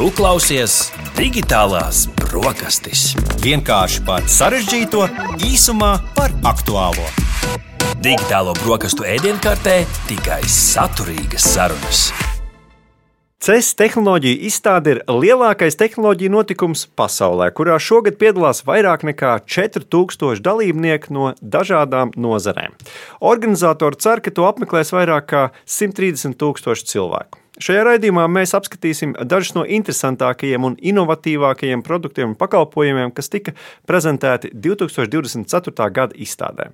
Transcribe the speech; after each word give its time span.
Tu 0.00 0.06
klausies 0.16 0.74
digitālās 1.12 2.06
brokastis. 2.22 3.10
Vienkārši 3.44 4.00
par 4.06 4.24
sarežģīto, 4.32 5.02
īsumā 5.44 5.90
par 6.16 6.32
aktuālo. 6.48 7.04
Digitālo 8.00 8.54
brokastu 8.62 9.04
ēdienkartē 9.04 9.74
tikai 10.08 10.38
saturīgas 10.48 11.44
sarunas. 11.52 12.00
CES 13.44 13.68
tehnoloģija 13.76 14.40
izstāde 14.48 14.94
ir 14.94 15.02
lielākais 15.04 15.76
tehnoloģija 15.76 16.32
notikums 16.32 16.86
pasaulē, 16.96 17.50
kurā 17.52 17.76
šogad 17.76 18.16
piedalās 18.16 18.64
vairāk 18.64 19.04
nekā 19.10 19.34
4000 19.44 20.40
dalībnieku 20.48 21.12
no 21.12 21.34
dažādām 21.44 22.16
nozarēm. 22.16 22.72
Organizatori 23.20 24.00
cer, 24.00 24.24
ka 24.24 24.32
to 24.32 24.48
apmeklēs 24.48 24.96
vairāk 24.96 25.28
nekā 25.28 25.46
130 25.68 26.40
000 26.40 26.88
cilvēku. 26.88 27.39
Šajā 27.60 27.82
raidījumā 27.84 28.22
mēs 28.32 28.54
apskatīsim 28.56 29.10
dažus 29.28 29.52
no 29.52 29.66
interesantākajiem 29.68 30.64
un 30.64 30.76
inovatīvākajiem 30.80 31.82
produktiem 31.84 32.30
un 32.30 32.36
pakalpojumiem, 32.40 33.10
kas 33.12 33.28
tika 33.28 33.52
prezentēti 33.88 34.48
2024. 34.54 35.88
gada 35.92 36.16
izstādē, 36.16 36.70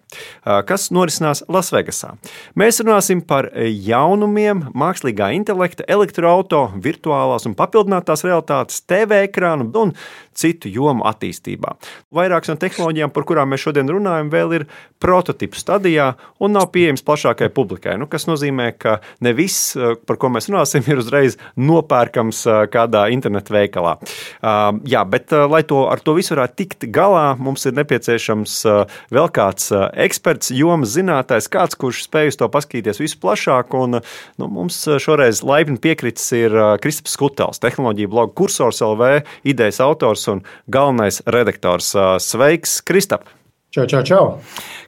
kas 0.68 0.88
norisinās 0.94 1.42
Lasvegasā. 1.50 2.12
Mēs 2.54 2.78
runāsim 2.84 3.24
par 3.26 3.48
jaunumiem, 3.66 4.68
mākslīgā 4.78 5.32
intelekta, 5.34 5.82
elektroautorāta, 5.90 6.78
virtuālās 6.78 7.48
un 7.50 7.56
papildinātās 7.58 8.22
realitātes, 8.22 8.84
TV 8.86 9.24
ekrānu 9.26 9.66
un 9.82 9.94
citu 10.36 10.70
jomu 10.70 11.02
attīstībā. 11.08 11.74
Vairākas 12.14 12.52
no 12.52 12.58
tehnoloģijām, 12.62 13.10
par 13.10 13.26
kurām 13.26 13.50
mēs 13.50 13.64
šodien 13.64 13.90
runājam, 13.90 14.30
vēl 14.30 14.54
ir 14.60 14.66
prototypu 15.02 15.58
stadijā 15.58 16.12
un 16.38 16.54
nav 16.54 16.68
pieejams 16.74 17.02
plašākai 17.06 17.48
publikai. 17.56 17.96
Nu, 17.98 18.06
kas 18.06 18.28
nozīmē, 18.28 18.70
ka 18.78 18.98
ne 19.24 19.32
viss, 19.34 19.74
par 20.06 20.20
ko 20.20 20.30
mēs 20.34 20.50
runāsim, 20.52 20.75
ir 20.84 21.00
uzreiz 21.00 21.36
nopērkams 21.56 22.42
kādā 22.72 23.06
internetu 23.14 23.54
veikalā. 23.56 23.96
Jā, 24.88 25.04
bet, 25.08 25.32
lai 25.32 25.62
to 25.68 25.84
ar 25.90 26.02
to 26.04 26.16
visu 26.18 26.34
varētu 26.34 26.58
tikt 26.60 26.88
galā, 26.94 27.36
mums 27.38 27.66
ir 27.68 27.76
nepieciešams 27.78 28.58
vēl 29.14 29.30
kāds 29.36 29.70
eksperts, 30.06 30.52
jomas 30.56 30.94
zinātājs, 30.96 31.50
kāds, 31.52 31.78
kurš 31.78 32.04
spēj 32.06 32.32
uz 32.32 32.40
to 32.40 32.50
paskatīties 32.52 33.02
visu 33.02 33.20
plašāk. 33.22 33.74
Un, 33.78 34.00
nu, 34.40 34.50
mums 34.58 34.82
šoreiz 35.02 35.42
laipni 35.46 35.80
piekritis 35.82 36.28
ir 36.36 36.56
Kristaps 36.82 37.16
Skutels, 37.16 37.62
tehnoloģija 37.62 38.12
bloga 38.12 38.34
kursors 38.36 38.82
LV, 38.84 39.24
idejas 39.48 39.80
autors 39.84 40.26
un 40.32 40.44
galvenais 40.72 41.22
redaktors. 41.26 41.94
Sveiks, 42.22 42.80
Kristap! 42.86 43.28
Čau, 43.76 43.84
čau, 43.84 44.00
čau! 44.08 44.26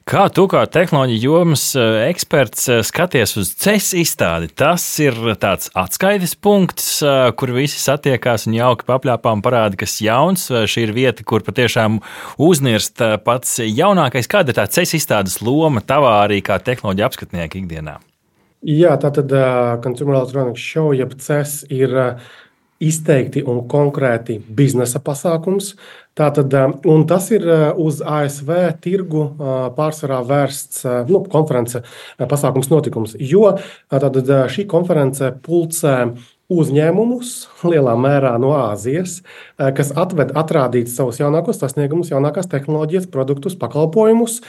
Kā 0.09 0.23
tu 0.33 0.47
kā 0.49 0.63
tehnoloģija 0.65 1.21
jomas 1.21 1.63
eh, 1.77 2.07
eksperts 2.07 2.63
eh, 2.73 2.79
skaties 2.81 3.35
uz 3.37 3.51
CES 3.61 3.91
izstādi? 4.01 4.49
Tas 4.49 4.81
ir 4.97 5.13
tāds 5.37 5.69
atskaites 5.77 6.33
punkts, 6.33 6.87
eh, 7.05 7.27
kur 7.37 7.53
visi 7.53 7.77
satiekās 7.77 8.47
un 8.49 8.57
jauki 8.57 8.87
papļāpā 8.89 9.35
un 9.37 9.45
parāda, 9.45 9.77
kas 9.77 9.99
jauns. 10.01 10.47
Šī 10.49 10.87
ir 10.87 10.95
vieta, 10.97 11.21
kur 11.21 11.45
patiešām 11.45 12.01
uznirst 12.41 12.97
pats 13.27 13.59
jaunākais. 13.61 14.31
Kāda 14.31 14.55
ir 14.55 14.57
tā 14.57 14.65
CES 14.65 14.97
izstādes 15.03 15.37
loma 15.45 15.85
tavā 15.85 16.23
arī 16.23 16.41
kā 16.41 16.57
tehnoloģija 16.57 17.11
apskatnieka 17.11 17.61
ikdienā? 17.61 17.99
Jā, 18.65 18.97
tā 18.97 19.13
tad 19.13 19.29
uh, 19.29 19.77
Consumer 19.85 20.17
Electronics 20.17 20.65
Show, 20.65 20.89
jeb 20.97 21.13
CES, 21.21 21.59
ir 21.69 21.93
uh, 21.93 22.31
izteikti 22.79 23.43
un 23.43 23.65
konkrēti 23.69 24.39
biznesa 24.39 25.01
pasākums. 25.03 25.73
Tātad, 26.19 26.53
um, 26.87 27.03
tas 27.07 27.29
ir 27.35 27.45
uh, 27.47 27.67
uz 27.79 28.01
ASV 28.03 28.51
tirgu 28.83 29.21
uh, 29.27 29.61
pārsvarā 29.75 30.19
vērsts 30.27 30.83
nu, 31.11 31.23
konferences 31.31 31.87
pasākums, 32.19 32.71
notikums. 32.71 33.15
Jo 33.19 33.53
tātad, 33.91 34.27
šī 34.51 34.67
konference 34.71 35.31
pulcē 35.45 35.95
uzņēmumus 36.49 37.33
lielā 37.69 37.93
mērā 37.99 38.33
no 38.41 38.55
Āzijas, 38.57 39.19
kas 39.77 39.91
atved 39.97 40.33
atrādīt 40.37 40.89
savus 40.89 41.19
jaunākos 41.21 41.61
sasniegumus, 41.61 42.09
jaunākās 42.09 42.49
tehnoloģijas, 42.49 43.05
produktus, 43.13 43.57
pakalpojumus 43.59 44.39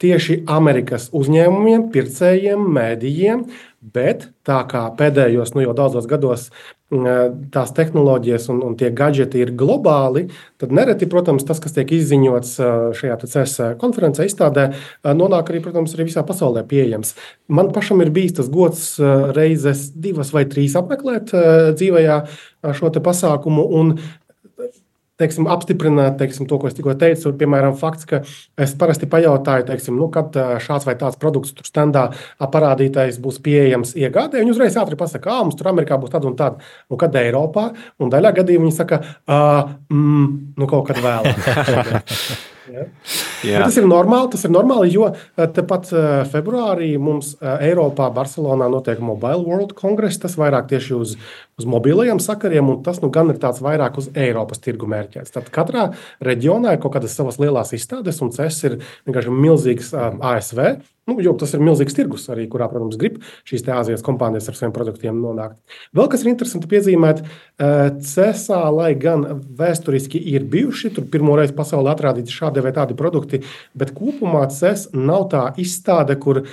tieši 0.00 0.40
Amerikas 0.48 1.10
uzņēmumiem, 1.16 1.90
pircējiem, 1.92 2.64
mēdījiem. 2.78 3.44
Bet 3.80 4.30
tā 4.44 4.62
kā 4.68 4.86
pēdējos 4.96 5.54
nu, 5.54 5.64
jau 5.64 5.76
daudzos 5.76 6.08
gados 6.08 6.48
tās 6.90 7.70
tehnoloģijas 7.76 8.48
un, 8.50 8.64
un 8.66 8.74
tie 8.78 8.90
gadgeti 8.90 9.38
ir 9.44 9.52
globāli, 9.54 10.24
tad 10.58 10.72
nereti, 10.74 11.06
protams, 11.10 11.44
tas, 11.46 11.60
kas 11.62 11.76
tiek 11.76 11.92
izziņots 11.94 12.56
šajā 12.98 13.18
CES 13.22 13.56
konferencē, 13.78 14.26
izstādē, 14.26 14.70
nonāk 15.06 15.52
arī, 15.52 15.62
protams, 15.62 15.94
arī 15.94 16.08
visā 16.08 16.24
pasaulē 16.26 16.64
pieejams. 16.66 17.14
Man 17.46 17.70
pašam 17.74 18.02
ir 18.02 18.10
bijis 18.14 18.40
tas 18.40 18.50
gods 18.50 18.96
reizes 19.36 19.90
divas 19.94 20.34
vai 20.34 20.46
trīs 20.50 20.74
apmeklēt 20.78 21.30
dzīvajā 21.78 22.18
šo 22.76 22.90
pasākumu. 22.98 23.64
Un 23.80 23.94
teiksim, 25.20 25.48
apstiprināt 25.52 26.18
teiksim, 26.20 26.48
to, 26.50 26.58
ko 26.60 26.70
es 26.70 26.76
tikko 26.76 26.96
teicu. 27.00 27.32
Piemēram, 27.40 27.76
fakts, 27.78 28.08
ka 28.08 28.22
es 28.60 28.74
parasti 28.80 29.08
pajautāju, 29.10 29.68
teiksim, 29.70 29.98
nu, 30.00 30.10
kad 30.12 30.36
šāds 30.64 30.88
vai 30.88 30.96
tāds 31.00 31.20
produkts 31.20 31.54
tur 31.56 31.68
standā 31.68 32.08
parādītais 32.40 33.20
būs 33.22 33.40
pieejams 33.44 33.94
iegādē. 34.00 34.40
Viņi 34.40 34.54
uzreiz 34.54 34.78
ātri 34.80 34.98
pasakā, 35.00 35.30
ka 35.30 35.40
mums 35.44 35.58
tur 35.58 35.70
Amerikā 35.70 35.98
būs 36.00 36.12
tāda 36.14 36.30
un 36.30 36.38
tāda, 36.38 36.70
un 36.90 37.00
kad 37.00 37.16
Eiropā. 37.20 37.70
Un 38.00 38.12
daļā 38.12 38.34
gadījumā 38.40 38.68
viņi 38.68 38.76
saka, 38.76 39.02
mm, 39.28 40.30
nu, 40.56 40.70
kaut 40.70 40.88
kad 40.90 41.02
vēlāk. 41.04 42.08
Ja? 42.70 42.84
Ja. 43.46 43.62
Tas 43.64 43.78
ir 43.80 43.86
normāli, 43.88 44.30
tas 44.34 44.44
ir 44.44 44.52
normāli, 44.52 44.90
jo 44.92 45.10
tepat 45.36 45.90
februārī 46.32 46.92
mums 47.00 47.32
Eiropā, 47.40 48.10
Barcelonā 48.14 48.68
notiek 48.72 49.00
Mobile 49.04 49.44
World 49.46 49.74
Congress. 49.78 50.20
Tas 50.20 50.36
vairāk 50.40 50.68
tieši 50.72 50.94
uz, 50.98 51.16
uz 51.60 51.68
mobilajiem 51.68 52.20
sakariem, 52.22 52.68
un 52.74 52.84
tas 52.86 53.00
nu, 53.04 53.10
gan 53.14 53.32
ir 53.32 53.40
tāds 53.42 53.62
vairāk 53.64 53.98
uz 54.00 54.10
Eiropas 54.14 54.62
tirgu 54.62 54.88
mērķēts. 54.90 55.34
Tad 55.36 55.50
katrā 55.54 55.90
reģionā 56.24 56.76
ir 56.76 56.82
kaut 56.82 56.96
kādas 56.98 57.16
savas 57.16 57.40
lielās 57.40 57.74
izstādes, 57.76 58.20
un 58.24 58.32
CES 58.34 58.64
ir 58.68 58.80
vienkārši 59.08 59.36
milzīgs 59.36 59.94
ASV. 59.96 60.64
Nu, 61.08 61.16
jo 61.24 61.32
tas 61.34 61.50
ir 61.56 61.62
milzīgs 61.64 61.94
tirgus, 61.96 62.28
arī 62.30 62.44
kurā, 62.50 62.68
protams, 62.70 62.98
grib 63.00 63.16
šīs 63.48 63.64
Azijas 63.74 64.02
kompānijas 64.06 64.46
ar 64.50 64.54
saviem 64.54 64.74
produktiem 64.76 65.16
nonākt. 65.18 65.56
Vēl 65.96 66.10
kas 66.12 66.22
ir 66.22 66.30
interesanti 66.30 66.68
piezīmēt, 66.70 67.22
CESā, 67.58 68.60
lai 68.74 68.92
gan 69.00 69.24
vēsturiski 69.58 70.20
ir 70.34 70.44
bijuši 70.52 70.92
tur 70.94 71.04
pirmo 71.10 71.34
reizi 71.38 71.56
pasaulē 71.56 71.96
atrādīti 71.96 72.34
šādi 72.34 72.62
vai 72.62 72.72
tādi 72.76 72.94
produkti, 72.98 73.29
bet 73.74 73.92
kopumā 73.96 74.46
CES 74.52 74.88
nav 74.96 75.28
tā 75.32 75.42
izstāde, 75.60 76.16
kur 76.20 76.42
uh, 76.42 76.48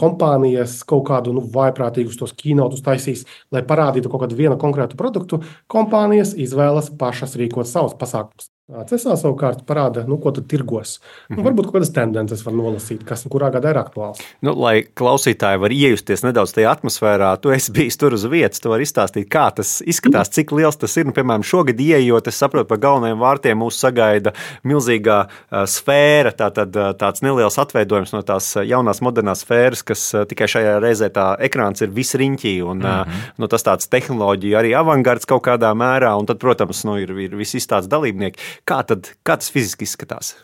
kompānijas 0.00 0.80
kaut 0.88 1.06
kādu 1.10 1.34
nu, 1.36 1.44
vaiprātīgus 1.54 2.18
tos 2.20 2.34
kinotus 2.38 2.84
taisīs, 2.86 3.24
lai 3.54 3.64
parādītu 3.66 4.12
kaut 4.12 4.26
kādu 4.26 4.38
vienu 4.38 4.58
konkrētu 4.60 4.98
produktu. 5.00 5.42
Kompānijas 5.70 6.36
izvēlas 6.38 6.92
pašas 7.00 7.36
rīkot 7.40 7.68
savus 7.68 7.98
pasākumus. 7.98 8.52
CESā 8.68 9.14
savukārt 9.16 9.62
parāda, 9.64 10.02
nu, 10.04 10.18
ko 10.20 10.28
tad 10.36 10.44
tirgos. 10.50 10.98
Nu, 11.30 11.38
mhm. 11.38 11.44
varbūt 11.46 11.68
kaut 11.70 11.78
kādas 11.78 11.90
tendences 11.96 12.42
var 12.44 12.52
nolasīt, 12.52 13.00
kas 13.08 13.22
kurā 13.32 13.48
gadā 13.54 13.70
ir 13.72 13.78
aktuāls. 13.80 14.18
Nu, 14.44 14.52
lai 14.60 14.82
klausītāji 14.84 15.62
var 15.62 15.72
iejusties 15.72 16.20
nedaudz 16.26 16.52
tajā 16.52 16.74
atmosfērā, 16.76 17.30
tu 17.40 17.48
esi 17.54 17.72
bijis 17.72 17.96
tur 17.96 18.12
uz 18.12 18.26
vietas, 18.28 18.60
tu 18.60 18.68
vari 18.68 18.84
izstāstīt, 18.84 19.24
kā 19.32 19.46
tas 19.56 19.78
izskatās, 19.80 20.28
cik 20.36 20.52
liels 20.52 20.76
tas 20.76 20.98
ir. 21.00 21.08
Nu, 21.08 21.14
piemēram, 21.16 21.46
šogad 21.48 21.80
ieejot, 21.80 22.28
es 22.28 22.40
saprotu, 22.42 22.68
par 22.68 22.82
galvenajiem 22.82 23.22
vārtiem 23.22 23.56
mūs 23.62 23.78
sagaida 23.80 24.34
milzīgā 24.68 25.16
sfēra, 25.48 26.34
tā, 26.36 26.50
tad, 26.60 26.76
tāds 27.00 27.24
neliels 27.24 27.56
atveidojums 27.64 28.12
no 28.12 28.20
tās 28.28 28.50
jaunās 28.68 29.00
modernās 29.00 29.46
sfēras, 29.46 29.80
kas 29.88 30.04
tikai 30.28 30.50
šajā 30.58 30.76
reizē 30.84 31.08
tā 31.16 31.30
ekrāns 31.48 31.86
ir 31.86 31.96
visriņķī 31.96 32.54
un 32.68 32.84
mm 32.84 32.84
-hmm. 32.84 33.32
nu, 33.40 33.48
tas 33.48 33.64
tāds 33.64 33.88
tehnoloģija 33.88 34.60
arī 34.60 34.76
avangards 34.76 35.24
kaut 35.24 35.46
kādā 35.48 35.72
mērā, 35.72 36.12
un 36.20 36.28
tad, 36.28 36.36
protams, 36.36 36.84
nu, 36.84 37.00
ir, 37.00 37.16
ir 37.16 37.36
visi 37.36 37.56
izstādes 37.56 37.88
dalībnieki. 37.88 38.57
Kā, 38.66 38.82
tad, 38.86 39.12
kā 39.22 39.38
tas 39.38 39.52
fiziski 39.54 39.86
izskatās? 39.88 40.34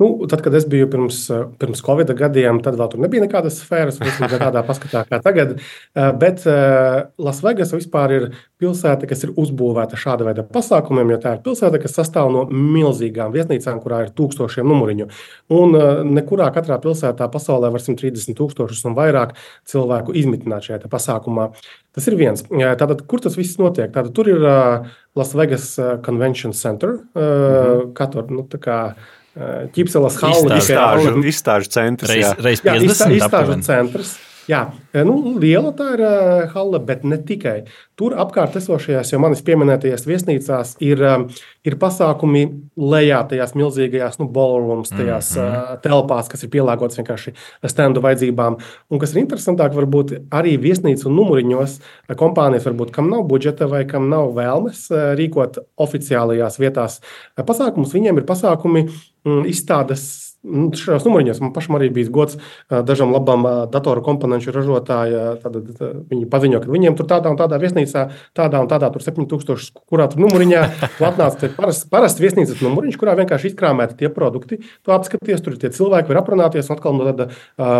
Nu, 0.00 0.26
tad, 0.28 0.40
kad 0.40 0.54
es 0.56 0.64
biju 0.68 0.86
pirms, 0.88 1.16
pirms 1.60 1.82
Covid 1.84 2.08
gadiem, 2.16 2.62
tad 2.64 2.78
vēl 2.80 2.88
tur 2.88 3.02
nebija 3.04 3.20
nekādas 3.20 3.58
sfēras, 3.60 3.98
vismaz 4.00 4.32
tādā 4.40 4.62
paskatā 4.68 5.02
kā 5.10 5.18
tagad. 5.20 5.58
Eh, 5.60 6.06
bet 6.16 6.46
eh, 6.48 7.02
Lasvegas 7.20 7.74
vispār 7.74 8.14
ir 8.16 8.24
pilsēta, 8.62 9.04
kas 9.10 9.26
ir 9.26 9.34
uzbūvēta 9.36 10.00
šāda 10.00 10.24
veida 10.30 10.46
pasākumiem, 10.56 11.12
jo 11.12 11.18
tā 11.20 11.34
ir 11.36 11.42
pilsēta, 11.44 11.82
kas 11.82 11.98
sastāv 11.98 12.32
no 12.32 12.46
milzīgām 12.48 13.34
viesnīcām, 13.36 13.82
kurā 13.84 14.06
ir 14.06 14.14
tūkstošiem 14.16 14.72
numuriņu. 14.72 15.10
Un 15.58 15.76
eh, 15.76 16.00
nekurā 16.16 16.48
katrā 16.56 16.80
pilsētā 16.80 17.28
pasaulē 17.36 17.68
var 17.76 17.84
130 17.84 18.40
tūkstošus 18.40 18.86
un 18.88 18.96
vairāk 18.96 19.36
cilvēku 19.68 20.16
izmitināt 20.16 20.70
šajā 20.70 20.88
pasākumā. 20.88 21.50
Tas 21.92 22.08
ir 22.08 22.16
viens. 22.16 22.46
Tātad, 22.48 23.04
kur 23.10 23.20
tas 23.20 23.36
viss 23.36 23.60
notiek? 23.60 23.92
Tātad, 23.92 24.14
tur 24.16 24.32
ir 24.32 24.44
Lasvegas 25.16 25.78
Convention 26.04 26.52
Center. 26.52 26.88
Mm 26.88 27.22
-hmm. 27.22 27.92
Katru, 27.94 28.26
nu, 28.30 28.46
Ķipselas 29.74 30.16
haula 30.20 30.56
izstāžu, 30.58 31.12
izstāžu 31.30 31.70
centrs. 31.70 32.10
Reiz, 32.10 32.32
reiz 32.42 32.62
50 32.66 33.12
jā, 33.14 33.20
izstāžu 33.20 33.62
centrs. 33.62 34.18
Jā, 34.50 34.60
nu, 35.06 35.14
liela 35.38 35.70
tā 35.76 35.92
ir 35.94 36.00
uh, 36.02 36.48
hala, 36.50 36.80
bet 36.82 37.04
ne 37.06 37.20
tikai. 37.22 37.68
Tur 37.98 38.16
apkārt 38.18 38.56
esošajās, 38.58 39.12
jau 39.12 39.20
manis 39.22 39.42
pieminētajās 39.46 40.06
viesnīcās, 40.08 40.72
ir, 40.82 41.02
um, 41.06 41.26
ir 41.66 41.76
pasākumi 41.78 42.42
lejā, 42.80 43.20
tajās 43.30 43.54
milzīgajās 43.58 44.18
nu, 44.18 44.26
ballrooms, 44.34 44.90
tajās 44.90 45.34
mm 45.36 45.42
-hmm. 45.42 45.74
uh, 45.74 45.82
telpās, 45.84 46.30
kas 46.32 46.42
ir 46.42 46.50
pielāgotas 46.56 46.98
vienkārši 46.98 47.34
standu 47.70 48.02
vajadzībām. 48.02 48.56
Un 48.90 49.02
kas 49.02 49.14
ir 49.14 49.22
interesantāk, 49.22 49.76
varbūt 49.76 50.16
arī 50.30 50.56
viesnīcu 50.58 51.12
numuriņos 51.12 51.78
kompānijas, 52.16 52.66
varbūt, 52.66 52.90
kam 52.96 53.10
nav 53.12 53.28
budžeta 53.30 53.68
vai 53.70 53.84
kam 53.84 54.08
nav 54.10 54.34
vēlmes 54.34 54.88
uh, 54.90 55.12
rīkot 55.20 55.60
oficiālajās 55.76 56.58
vietās 56.58 57.00
pasākumus, 57.36 57.94
viņiem 57.94 58.18
ir 58.18 58.26
pasākumi 58.26 58.88
mm, 58.88 59.46
izstādes 59.46 60.29
Nu, 60.40 60.70
šajos 60.72 61.04
numuriņos 61.04 61.42
man 61.42 61.50
pašam 61.52 61.76
arī 61.76 61.90
bija 61.92 62.08
gods 62.08 62.38
dažam 62.70 63.10
labam 63.12 63.44
datoru 63.72 64.00
komponentu 64.04 64.54
ražotājiem. 64.54 65.42
Viņi 66.08 66.28
paziņo, 66.32 66.62
ka 66.64 66.72
viņiem 66.72 66.96
tur 66.96 67.08
tādā 67.10 67.28
un 67.32 67.36
tādā 67.36 67.58
viesnīcā, 67.60 68.06
tādā 68.36 68.62
un 68.64 68.70
tādā 68.70 68.88
tur 68.94 69.04
7000, 69.04 69.82
kurā 69.84 70.08
tur 70.08 70.22
numuriņā 70.24 70.62
atnāca 71.10 71.50
parasts 71.58 71.84
parast 71.92 72.22
viesnīcas 72.24 72.62
numuriņš, 72.64 72.96
kurā 73.00 73.18
vienkārši 73.20 73.52
izkrāmēti 73.52 73.98
tie 74.00 74.08
produkti. 74.14 74.62
Tu 74.64 74.94
apskaties, 74.94 75.44
tur 75.44 75.58
ir 75.58 75.60
tie 75.60 75.72
cilvēki, 75.76 76.08
var 76.08 76.22
aprunāties, 76.22 76.70
un 76.70 76.78
atkal 76.78 76.96
no 76.96 77.10
tāda 77.10 77.28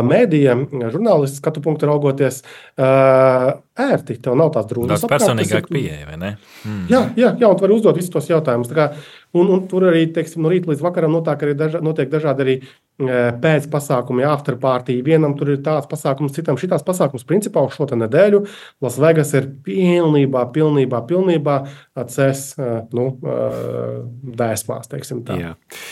mēdījiem, 0.05 0.67
žurnālistu 0.93 1.41
skatu 1.41 1.65
punktu 1.65 1.89
raugoties. 1.89 2.43
Ērti, 2.77 4.19
tev 4.21 4.37
nav 4.37 4.53
tās 4.53 4.69
drūzmas. 4.69 5.01
Tas 5.01 5.09
personīgāk 5.09 5.71
pieeja, 5.73 6.05
vai 6.11 6.19
ne? 6.21 6.31
Mm. 6.69 6.85
Jā, 6.93 7.01
jā, 7.17 7.33
jā, 7.41 7.49
un 7.49 7.57
tu 7.57 7.65
vari 7.65 7.77
uzdot 7.79 7.97
visus 7.97 8.13
tos 8.13 8.29
jautājumus. 8.29 8.69
Un, 9.37 9.47
un 9.47 9.67
tur 9.71 9.85
arī 9.87 10.09
teiksim, 10.11 10.43
no 10.43 10.51
rīta 10.51 10.73
līdz 10.73 10.81
vakaram 10.83 11.13
notiek, 11.15 11.43
arī 11.47 11.55
daža, 11.59 11.81
notiek 11.87 12.09
dažādi 12.11 12.43
arī 12.45 12.55
e, 12.59 13.19
pēcpasākumi, 13.43 14.25
afterpartī. 14.27 14.97
Vienam 15.07 15.37
tur 15.39 15.53
ir 15.55 15.61
tāds 15.67 15.87
pasākums, 15.91 16.35
citam 16.35 16.59
šitās 16.59 16.83
pasākums. 16.87 17.27
Principā 17.29 17.63
uz 17.67 17.77
šo 17.77 17.87
nedēļu 17.95 18.43
Lasvegas 18.83 19.31
ir 19.39 19.47
pilnībā, 19.67 20.49
pilnībā, 20.57 21.05
pilnībā 21.07 21.61
atcēs 22.03 22.43
e, 22.59 22.73
nu, 22.99 23.07
e, 23.23 23.39
dēsmās. 24.43 24.91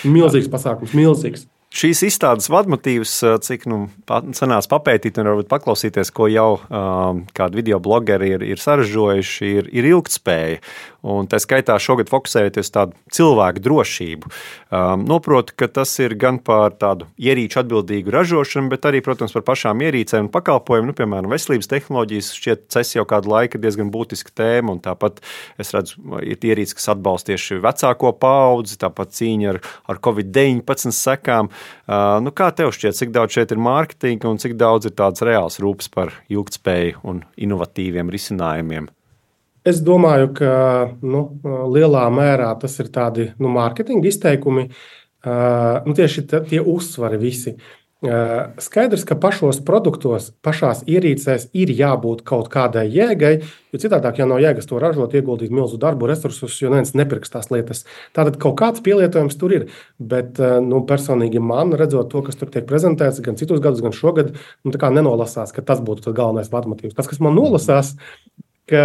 Milzīgs 0.08 0.50
pasākums, 0.50 0.98
milzīgs. 0.98 1.46
Šīs 1.68 2.00
izstādes 2.06 2.46
vadmotīvs, 2.48 3.10
cik 3.44 3.66
nu, 3.68 3.82
sanāca 4.08 4.70
papētīt 4.72 5.18
un 5.20 5.28
varbūt 5.28 5.50
paklausīties, 5.50 6.10
ko 6.16 6.24
jau 6.32 6.46
um, 6.64 7.26
kādi 7.36 7.60
video 7.60 7.76
blogeri 7.84 8.30
ir, 8.38 8.44
ir 8.54 8.62
saražojuši, 8.62 9.50
ir, 9.60 9.68
ir 9.76 9.88
ilgspēja. 9.90 10.62
Un 11.08 11.28
tā 11.30 11.38
skaitā 11.38 11.76
šogad 11.78 12.08
fokusējoties 12.10 12.66
uz 12.66 12.72
tādu 12.74 12.96
cilvēku 13.14 13.60
drošību. 13.62 14.30
Um, 14.74 15.04
Noprotu, 15.06 15.54
ka 15.60 15.68
tas 15.70 15.92
ir 16.02 16.16
gan 16.18 16.40
par 16.42 16.74
tādu 16.80 17.06
ierīču 17.20 17.60
atbildīgu 17.60 18.10
ražošanu, 18.16 18.72
bet 18.72 18.88
arī, 18.88 18.98
protams, 19.04 19.36
par 19.36 19.44
pašām 19.46 19.84
ierīcēm 19.84 20.26
un 20.26 20.32
pakalpojumiem. 20.34 20.90
Nu, 20.90 20.96
piemēram, 20.98 21.30
veselības 21.30 21.70
tehnoloģijas 21.70 22.32
šķiet, 22.34 22.64
tas 22.74 22.90
jau 22.96 23.04
kādu 23.08 23.30
laiku 23.30 23.60
ir 23.60 23.64
diezgan 23.66 23.92
būtiska 23.94 24.34
tēma. 24.40 24.74
Tāpat 24.82 25.22
es 25.60 25.70
redzu, 25.76 26.00
ir 26.24 26.48
ierīces, 26.50 26.74
kas 26.80 26.90
atbalsta 26.96 27.34
tieši 27.34 27.60
vecāko 27.62 28.12
paudzi, 28.18 28.80
tāpat 28.82 29.14
cīņa 29.20 29.54
ar, 29.54 29.62
ar 29.92 30.02
Covid-19 30.08 30.96
sekām. 30.96 31.52
Uh, 31.88 32.18
nu, 32.24 32.32
kā 32.36 32.50
tev 32.56 32.72
šķiet, 32.74 32.96
cik 32.98 33.14
daudz 33.14 33.36
šeit 33.36 33.54
ir 33.54 33.62
mārketinga 33.62 34.28
un 34.30 34.40
cik 34.40 34.58
daudz 34.60 34.90
ir 34.90 34.94
tādas 34.98 35.24
reāls 35.26 35.58
rūpes 35.62 35.90
par 35.94 36.12
ilgspēju 36.28 37.02
un 37.08 37.24
inovatīviem 37.36 38.12
risinājumiem? 38.12 38.90
Es 39.68 39.82
domāju, 39.84 40.30
ka 40.38 40.52
nu, 41.02 41.24
lielā 41.74 42.06
mērā 42.14 42.52
tas 42.60 42.78
ir 42.80 42.92
tādi 42.94 43.28
nu, 43.42 43.50
mārketinga 43.52 44.08
izteikumi, 44.08 44.68
nu, 45.26 45.96
tieši 45.98 46.24
tie 46.30 46.60
uzsvari 46.62 47.18
visi. 47.20 47.56
Skaidrs, 47.98 49.02
ka 49.02 49.16
pašos 49.18 49.56
produktos, 49.66 50.28
pašās 50.46 50.84
ierīcēs 50.86 51.48
ir 51.58 51.72
jābūt 51.74 52.20
kaut 52.22 52.46
kādai 52.52 52.84
jēgai, 52.94 53.32
jo 53.74 53.80
citādi, 53.82 54.12
ja 54.20 54.26
nav 54.30 54.38
jēgas 54.38 54.70
to 54.70 54.78
ražot, 54.78 55.16
ieguldīt 55.18 55.50
milzu 55.50 55.80
darbu, 55.82 56.06
resursus, 56.06 56.54
jo 56.62 56.70
neviens 56.70 56.94
nepirks 56.94 57.34
tās 57.34 57.50
lietas. 57.50 57.82
Tātad 58.14 58.38
kaut 58.38 58.54
kāds 58.60 58.84
pielietojums 58.86 59.34
tur 59.40 59.56
ir. 59.56 59.66
Bet 59.98 60.38
nu, 60.38 60.84
personīgi 60.86 61.42
man, 61.42 61.74
redzot 61.74 62.12
to, 62.14 62.22
kas 62.22 62.38
tur 62.38 62.54
tiek 62.54 62.68
prezentēts, 62.70 63.18
gan 63.24 63.40
citus 63.40 63.58
gadus, 63.64 63.82
gan 63.82 63.96
šogad, 63.96 64.30
nu, 64.62 64.78
nenolasās, 64.78 65.50
ka 65.50 65.66
tas 65.66 65.82
būtu 65.82 66.14
galvenais 66.14 66.54
vadmotīvs. 66.54 66.94
Tas, 66.94 67.10
kas 67.10 67.18
man 67.18 67.34
nolasās, 67.34 67.96
ka, 68.68 68.82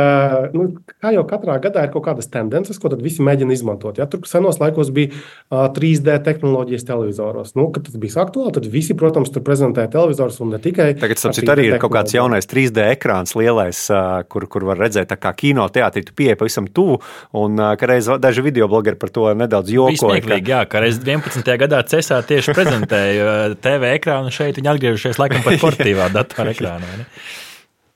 nu, 0.55 0.69
kā 1.03 1.11
jau 1.15 1.23
katrā 1.27 1.57
gadā 1.63 1.85
ir 1.85 1.91
kaut 1.93 2.05
kādas 2.07 2.29
tendences, 2.31 2.79
ko 2.81 2.91
visi 2.99 3.23
mēģina 3.25 3.55
izmantot. 3.55 3.99
Ja? 3.99 4.07
Tur 4.09 4.23
senos 4.29 4.59
laikos 4.61 4.91
bija 4.95 5.11
uh, 5.13 5.67
3D 5.75 6.15
tehnoloģijas 6.25 6.87
televizoros. 6.87 7.53
Nu, 7.59 7.67
kad 7.73 7.87
tas 7.87 7.97
bija 7.99 8.23
aktuāli, 8.23 8.53
tad 8.57 8.69
visi, 8.71 8.95
protams, 8.97 9.31
tur 9.33 9.45
prezentēja 9.45 9.91
televizorus 9.95 10.39
un 10.43 10.53
ne 10.55 10.61
tikai. 10.63 10.93
Tagad, 11.01 11.21
sapcīt, 11.21 11.49
arī 11.51 11.67
ir 11.71 11.79
kaut 11.83 11.95
kāds 11.95 12.15
jaunais 12.15 12.47
3D 12.49 12.87
ekrāns, 12.95 13.35
lielais, 13.39 13.83
uh, 13.93 14.21
kur, 14.29 14.47
kur 14.51 14.67
var 14.71 14.81
redzēt, 14.85 15.13
kā 15.19 15.33
kino 15.37 15.67
teātrī 15.73 16.05
tu 16.07 16.15
pieeja 16.17 16.39
pavisam 16.39 16.69
tuvu. 16.69 16.99
Un 17.39 17.59
uh, 17.59 17.73
reiz 17.93 18.09
daži 18.23 18.45
video 18.45 18.69
blogeri 18.71 18.99
par 18.99 19.13
to 19.13 19.29
nedaudz 19.37 19.73
jokoja. 19.73 20.21
Ka... 20.23 20.41
Jā, 20.43 20.63
ka 20.69 20.83
reiz 20.83 20.99
11. 21.03 21.47
gadā 21.59 21.83
CESā 21.87 22.21
tieši 22.27 22.55
prezentēja 22.55 23.33
TV 23.63 23.95
ekrānu 23.99 24.33
šeit, 24.33 24.59
viņi 24.59 24.75
atgriežušies 24.75 25.21
laikam 25.21 25.43
pat 25.45 25.59
portīvā 25.65 26.11
datora 26.13 26.53
ekrānā. 26.55 26.93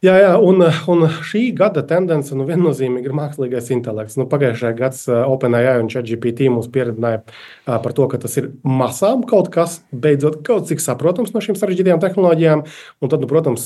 Jā, 0.06 0.14
jā 0.22 0.34
un, 0.38 0.62
un 0.62 1.08
šī 1.26 1.40
gada 1.58 1.82
tendence 1.90 2.36
nu, 2.38 2.46
viennozīmīgi 2.46 3.10
ir 3.10 3.16
mākslīgais 3.18 3.72
intelekts. 3.74 4.20
Nu, 4.20 4.28
Pagājušajā 4.30 4.76
gadā 4.78 5.24
OpenAI 5.26 5.80
un 5.82 5.90
ChatGPT 5.90 6.52
mums 6.54 6.70
pieredzināja 6.70 7.24
par 7.66 7.96
to, 7.98 8.06
ka 8.12 8.20
tas 8.22 8.38
ir 8.38 8.52
masām 8.62 9.24
kaut 9.26 9.50
kas, 9.54 9.80
beidzot, 9.90 10.44
kaut 10.46 10.70
cik 10.70 10.84
saprotams 10.84 11.34
no 11.34 11.42
šīm 11.42 11.58
sarežģītajām 11.58 12.04
tehnoloģijām. 12.04 12.62
Un 13.02 13.14
tad, 13.14 13.26
nu, 13.26 13.32
protams, 13.32 13.66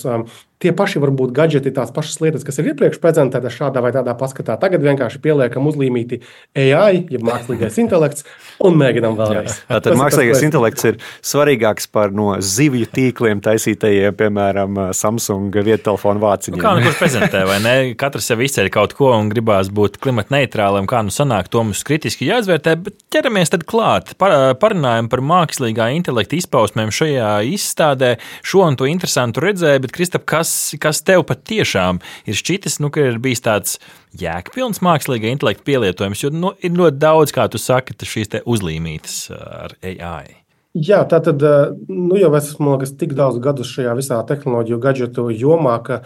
tie 0.62 0.74
paši 0.78 1.02
varbūt 1.02 1.34
gadgeti, 1.36 1.74
tās 1.76 1.92
pašas 1.94 2.20
lietas, 2.24 2.46
kas 2.48 2.60
ir 2.62 2.72
iepriekš 2.72 3.00
prezentētas 3.02 3.56
šādā 3.58 3.82
vai 3.84 3.94
tādā 3.96 4.14
paskatā, 4.18 4.58
tagad 4.62 4.84
vienkārši 4.86 5.22
pieliekam 5.24 5.68
uzlīmīti 5.72 6.22
AI, 6.56 7.04
jeb 7.12 7.26
mākslīgais 7.26 7.80
intelekts, 7.82 8.26
un 8.62 8.78
mēģinām 8.80 9.18
vēlreiz. 9.20 9.58
Jā, 9.66 9.82
tad 9.84 9.98
mākslīgais 10.00 10.44
intelekts 10.46 10.88
ir 10.90 11.00
svarīgāks 11.26 11.90
par 11.92 12.14
no 12.16 12.36
zivju 12.42 12.90
tīkliem 12.94 13.42
taisītajiem, 13.44 14.16
piemēram, 14.20 14.80
Samsung 14.98 15.56
viettelefonu 15.66 16.22
vāciņiem. 16.22 16.60
Nu, 16.60 16.64
kā 16.64 16.76
nu 16.78 16.86
kurš 16.86 17.00
prezentē, 17.02 17.44
vai 17.50 17.58
ne? 17.64 17.76
Katrs 18.00 18.30
jau 18.32 18.40
izceļ 18.44 18.70
kaut 18.74 18.96
ko 18.98 19.12
un 19.16 19.32
gribās 19.32 19.72
būt 19.74 19.98
klimata 20.04 20.36
neitrālam, 20.36 20.90
kā 20.90 21.02
nu 21.06 21.14
sanāk, 21.14 21.50
to 21.52 21.64
mums 21.66 21.84
kritiski 21.88 22.30
jāizvērtē, 22.30 22.76
bet 22.86 23.00
ķeramies 23.14 23.54
tad 23.54 23.66
klāt. 23.70 24.14
Par, 24.22 24.36
parunājam 24.62 25.10
par 25.12 25.24
mākslīgā 25.26 25.90
intelekta 25.98 26.38
izpausmēm 26.38 26.94
šajā 26.94 27.32
izstādē. 27.52 28.14
Šo 28.46 28.66
un 28.68 28.78
to 28.80 28.88
interesantu 28.90 29.44
redzēju, 29.46 29.86
bet 29.86 29.96
Kristap, 29.96 30.28
kas, 30.30 30.51
kas 30.82 31.02
tev 31.08 31.26
pat 31.30 31.44
tiešām 31.50 32.02
ir 32.30 32.38
šķitis, 32.38 32.80
nu, 32.84 32.92
ka 32.94 33.08
ir 33.12 33.22
bijis 33.24 33.44
tāds 33.46 33.78
jēgpilns 34.20 34.84
mākslīgā 34.86 35.32
intelekta 35.32 35.66
pielietojums, 35.68 36.26
jo 36.26 36.34
nu, 36.36 36.54
ir 36.62 36.76
ļoti 36.78 37.02
daudz, 37.02 37.36
kā 37.36 37.48
tu 37.52 37.62
saki, 37.62 37.98
šīs 37.98 38.42
uzlīmītas 38.46 39.18
ar 39.38 39.78
AI. 39.82 40.42
Jā, 40.72 41.02
tā 41.04 41.20
tad 41.20 41.44
nu, 41.92 42.16
jau 42.16 42.32
esmu 42.38 42.78
liekas, 42.78 42.94
tik 42.96 43.12
daudz 43.18 43.42
gadu 43.44 43.66
šajā 43.68 43.92
visā 43.98 44.20
tehnoloģiju 44.28 44.78
gadgetu 44.80 45.26
jomā, 45.36 45.74
ka 45.84 45.98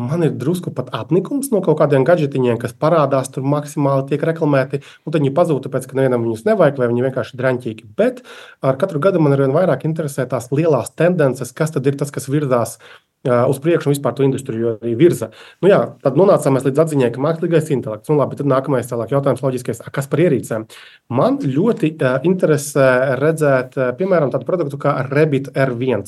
man 0.00 0.24
ir 0.26 0.32
drusku 0.34 0.72
pat 0.74 0.88
apnikums 0.96 1.50
no 1.52 1.60
kaut 1.64 1.78
kādiem 1.78 2.06
gadgetiņiem, 2.08 2.58
kas 2.62 2.72
parādās 2.72 3.30
tur 3.34 3.44
maksimāli 3.46 4.08
tiek 4.10 4.24
reklamēti, 4.26 4.80
un 5.04 5.14
tad 5.14 5.22
viņi 5.22 5.34
pazūd, 5.36 5.66
tāpēc 5.66 5.86
ka 5.90 5.98
nevienam 5.98 6.24
viņus 6.26 6.46
nevajag, 6.48 6.80
vai 6.80 6.90
viņi 6.90 7.06
vienkārši 7.06 7.34
ir 7.34 7.42
draņķīgi. 7.42 7.90
Bet 7.98 8.22
ar 8.64 8.80
katru 8.80 9.02
gadu 9.04 9.22
man 9.22 9.36
ar 9.36 9.44
vien 9.44 9.54
vairāk 9.54 9.86
interesē 9.86 10.26
tās 10.30 10.50
lielās 10.54 10.94
tendences, 10.98 11.52
kas 11.52 11.76
tad 11.76 11.86
ir 11.86 12.00
tas, 12.00 12.14
kas 12.14 12.30
virzās 12.32 12.78
uz 13.24 13.60
priekšu 13.64 13.88
un 13.88 13.94
vispār 13.94 14.14
to 14.16 14.24
industriju 14.26 14.74
arī 14.76 14.94
virza. 15.00 15.30
Nu, 15.64 15.70
jā, 15.72 15.80
tad 16.04 16.18
nonācām 16.20 16.58
līdz 16.60 16.82
atziņai, 16.84 17.10
ka 17.14 17.22
mākslīgais 17.24 17.70
intelekts, 17.74 18.10
nu 18.12 18.18
labi, 18.18 18.38
tad 18.40 18.50
nākamais 18.50 18.90
tālāk 18.90 19.14
jautājums 19.14 19.44
loģiskais, 19.44 19.82
kas 19.94 20.10
par 20.10 20.24
ierīcēm. 20.26 20.66
Man 21.14 21.38
ļoti 21.44 21.94
uh, 21.96 22.18
interesē 22.28 22.88
redzēt, 23.20 23.78
uh, 23.80 23.92
piemēram, 23.98 24.32
tādu 24.34 24.48
produktu 24.48 24.80
kā 24.82 24.98
Rebit 25.10 25.52
R1. 25.54 26.04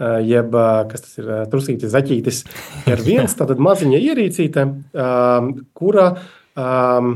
Uh, 0.00 0.18
jeb, 0.24 0.54
kas 0.88 1.02
tas 1.04 1.18
ir, 1.20 1.26
trusītis, 1.52 1.92
zaķītis, 1.92 2.44
ir 2.88 3.02
viens 3.04 3.34
tāda 3.36 3.58
maziņa 3.60 3.98
ierīcīte, 4.00 4.64
um, 4.96 5.50
kura 5.76 6.06
um, 6.56 7.10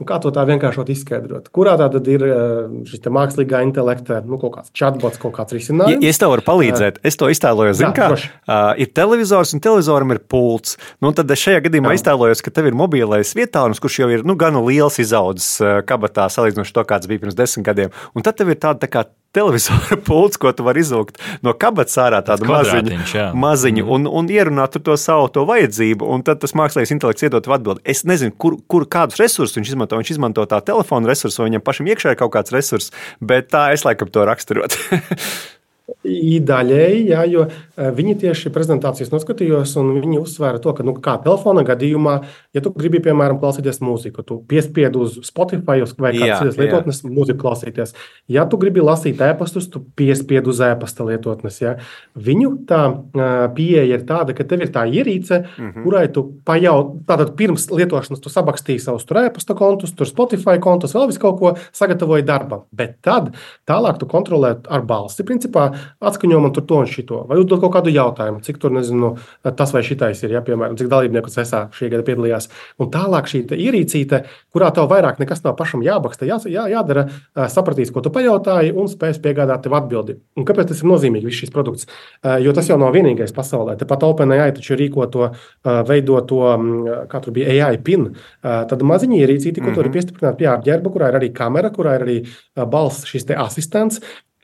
Nu, 0.00 0.06
kā 0.08 0.16
to 0.16 0.30
tā 0.32 0.46
vienkāršot 0.48 0.88
izskaidrot? 0.94 1.50
Kurā 1.52 1.74
tad 1.76 2.06
ir 2.08 2.22
eh, 2.24 2.70
šis 2.88 3.02
mākslīgā 3.12 3.60
intelekta, 3.66 4.22
nu, 4.24 4.38
kaut 4.40 4.54
kāds 4.54 4.72
chatbots, 4.72 5.20
kaut 5.20 5.34
kāds 5.36 5.52
risinājums? 5.52 5.98
Ja, 5.98 6.00
ja 6.06 6.14
es 6.14 6.20
tev 6.22 6.32
varu 6.32 6.44
palīdzēt, 6.46 7.02
es 7.04 7.20
to 7.20 7.28
iztēlojos. 7.28 7.76
Zinu, 7.82 7.92
kā 7.92 8.08
uh, 8.16 8.72
ir 8.80 8.88
televizors 8.96 9.52
un 9.52 9.60
televizoram 9.60 10.16
ir 10.16 10.22
pults. 10.24 10.78
Nu, 11.04 11.12
tad 11.16 11.28
es 11.28 11.44
šajā 11.44 11.66
gadījumā 11.68 11.92
Jā. 11.92 12.00
iztēlojos, 12.00 12.40
ka 12.46 12.54
tev 12.56 12.70
ir 12.70 12.80
mobilais 12.80 13.34
vietālums, 13.36 13.82
kurš 13.84 14.00
jau 14.00 14.08
ir 14.16 14.24
nu, 14.24 14.38
gan 14.40 14.56
liels 14.64 14.96
izaudzis 15.04 15.52
uh, 15.60 15.82
kabatā 15.84 16.30
salīdzinoši 16.32 16.78
to, 16.80 16.88
kāds 16.88 17.10
bija 17.10 17.26
pirms 17.26 17.36
desmit 17.36 17.68
gadiem. 17.68 17.92
Un 18.16 18.24
tad 18.24 18.40
tev 18.40 18.54
ir 18.54 18.60
tāda 18.64 18.86
tā 18.86 18.88
kā 18.88 19.04
televizora 19.36 19.98
pults, 20.06 20.40
ko 20.40 20.52
tu 20.56 20.66
vari 20.66 20.82
izvilkt 20.82 21.20
no 21.46 21.54
kabatas 21.58 21.98
ārā, 22.02 22.22
tādu 22.26 22.48
maziņu, 22.50 22.98
maziņu 23.38 23.84
mm. 23.84 23.92
un, 23.96 24.08
un 24.20 24.32
ierunāt 24.32 24.78
to 24.80 24.96
savu 25.00 25.28
to 25.34 25.44
vajadzību. 25.48 26.06
Un 26.06 26.24
tad 26.26 26.42
tas 26.42 26.56
mākslīgais 26.58 26.94
intelekts 26.94 27.26
iedod 27.26 27.46
atbildi. 27.50 27.84
Es 27.88 28.04
nezinu, 28.08 28.34
kur, 28.40 28.58
kur 28.70 28.86
kādus 28.90 29.20
resursus 29.22 29.58
viņš 29.58 29.74
izmanto. 29.74 30.00
Viņš 30.00 30.14
izmanto 30.16 30.44
tā 30.50 30.60
telefona 30.64 31.10
resursu, 31.10 31.42
vai 31.42 31.50
viņam 31.50 31.64
pašam 31.66 31.90
iekšā 31.90 32.14
ir 32.14 32.20
kaut 32.20 32.34
kāds 32.34 32.54
resurs, 32.54 32.90
bet 33.20 33.50
tā 33.54 33.68
es 33.74 33.86
laikam 33.86 34.10
to 34.12 34.26
raksturot. 34.28 34.76
Daļēji, 36.50 37.00
jā, 37.10 37.24
jo 37.28 37.44
viņi 37.76 38.14
tieši 38.22 38.50
prezentācijas 38.54 39.10
noskatījos, 39.12 39.74
un 39.80 39.92
viņi 39.98 40.20
uzsvēra 40.22 40.60
to, 40.62 40.72
ka, 40.76 40.84
nu, 40.86 40.94
kā 41.02 41.16
telefona 41.24 41.64
gadījumā, 41.66 42.14
ja 42.56 42.62
tu 42.64 42.72
gribi, 42.76 43.02
piemēram, 43.04 43.40
klausīties 43.42 43.82
mūziku, 43.84 44.24
tu 44.26 44.38
piespied 44.48 44.96
uz 44.96 45.18
Spotify 45.26 45.84
vai 46.00 46.12
kādas 46.16 46.40
citas 46.40 46.58
lietotnes 46.60 47.02
mūziku 47.04 47.42
klausīties. 47.42 47.94
Ja 48.32 48.46
tu 48.48 48.58
gribi 48.60 48.84
lasīt 48.84 49.20
ēpastus, 49.24 49.68
tu 49.72 49.82
piespied 49.98 50.48
uz 50.50 50.62
ēpasta 50.64 51.06
lietotnes. 51.08 51.60
Ja. 51.62 51.74
Viņu 52.16 52.52
tā 52.70 52.82
pieeja 53.56 53.98
ir 53.98 54.06
tāda, 54.08 54.36
ka 54.36 54.46
tev 54.48 54.64
ir 54.64 54.72
tā 54.74 54.86
ierīce, 54.88 55.42
mm 55.42 55.68
-hmm. 55.68 55.84
kurai 55.84 56.06
tu 56.08 56.26
pajaut, 56.44 57.02
tātad 57.06 57.34
pirms 57.36 57.68
lietošanas 57.70 58.20
tu 58.20 58.32
sabakstīji 58.32 58.80
savus 58.80 59.04
tur 59.04 59.20
ēpasta 59.24 59.54
kontus, 59.54 59.92
tur 59.92 60.06
Spotify 60.06 60.58
kontus, 60.60 60.94
vēl 60.94 61.10
visu 61.10 61.20
kaut 61.20 61.38
ko 61.38 61.54
sagatavoji 61.72 62.26
darbam. 62.26 62.64
Bet 62.72 62.98
tad 63.02 63.34
tālāk 63.66 63.98
tu 63.98 64.06
kontrolē 64.06 64.56
ar 64.68 64.82
balsi, 64.82 65.24
principā 65.24 65.70
atskaņo 66.00 66.40
man 66.40 66.52
tur 66.56 66.64
to 66.68 66.80
un 66.82 66.88
šito, 66.90 67.24
vai 67.28 67.38
uzdod 67.40 67.60
kaut 67.62 67.74
kādu 67.76 67.92
jautājumu, 67.94 68.42
cik 68.46 68.60
tur, 68.62 68.72
nezinu, 68.74 69.14
tas 69.44 69.74
vai 69.74 69.82
šitais 69.86 70.22
ir, 70.24 70.34
ja, 70.36 70.42
piemēram, 70.44 70.76
cik 70.80 70.90
dalībnieku 70.90 71.32
CESā 71.32 71.66
šī 71.76 71.90
gada 71.92 72.06
piedalījās. 72.06 72.48
Un 72.80 72.90
tālāk 72.92 73.28
šī 73.30 73.42
ierīcīte, 73.56 74.22
kurā 74.54 74.70
tev 74.74 74.88
vairāk 74.90 75.20
nekas 75.22 75.44
nav 75.44 75.56
pašam 75.58 75.84
jābaksta, 75.84 76.28
jā, 76.28 76.38
jā, 76.50 76.66
jādara, 76.72 77.06
sapratīs, 77.52 77.92
ko 77.94 78.02
tu 78.04 78.12
pajautāji 78.14 78.74
un 78.76 78.88
spēs 78.90 79.20
piegādāt 79.22 79.64
tev 79.66 79.76
atbildi. 79.78 80.18
Un 80.38 80.46
kāpēc 80.48 80.72
tas 80.72 80.82
ir 80.82 80.90
nozīmīgi, 80.90 81.28
viss 81.28 81.44
šis 81.44 81.54
produkts? 81.54 81.88
Jo 82.44 82.54
tas 82.56 82.68
jau 82.70 82.78
nav 82.80 82.94
vienīgais 82.96 83.34
pasaulē. 83.36 83.76
Tepat 83.80 84.06
OpenAI 84.08 84.50
taču 84.56 84.78
rīko 84.78 85.06
to, 85.12 85.30
veido 85.88 86.20
to, 86.28 86.40
kā 87.10 87.22
tur 87.24 87.36
bija 87.36 87.66
AI 87.66 87.80
pin, 87.84 88.10
tad 88.42 88.82
maziņa 88.86 89.20
ierīcīte, 89.20 89.60
ko 89.60 89.68
mm 89.68 89.70
-hmm. 89.70 89.74
tur 89.74 89.86
ir 89.86 89.94
piestiprināta 89.94 90.38
pie 90.38 90.48
apģērba, 90.54 90.94
kurā 90.94 91.08
ir 91.10 91.20
arī 91.20 91.32
kamera, 91.32 91.70
kurā 91.70 91.96
ir 91.98 92.06
arī 92.06 92.18
balss 92.70 93.06
šis 93.06 93.26
asistents, 93.36 94.00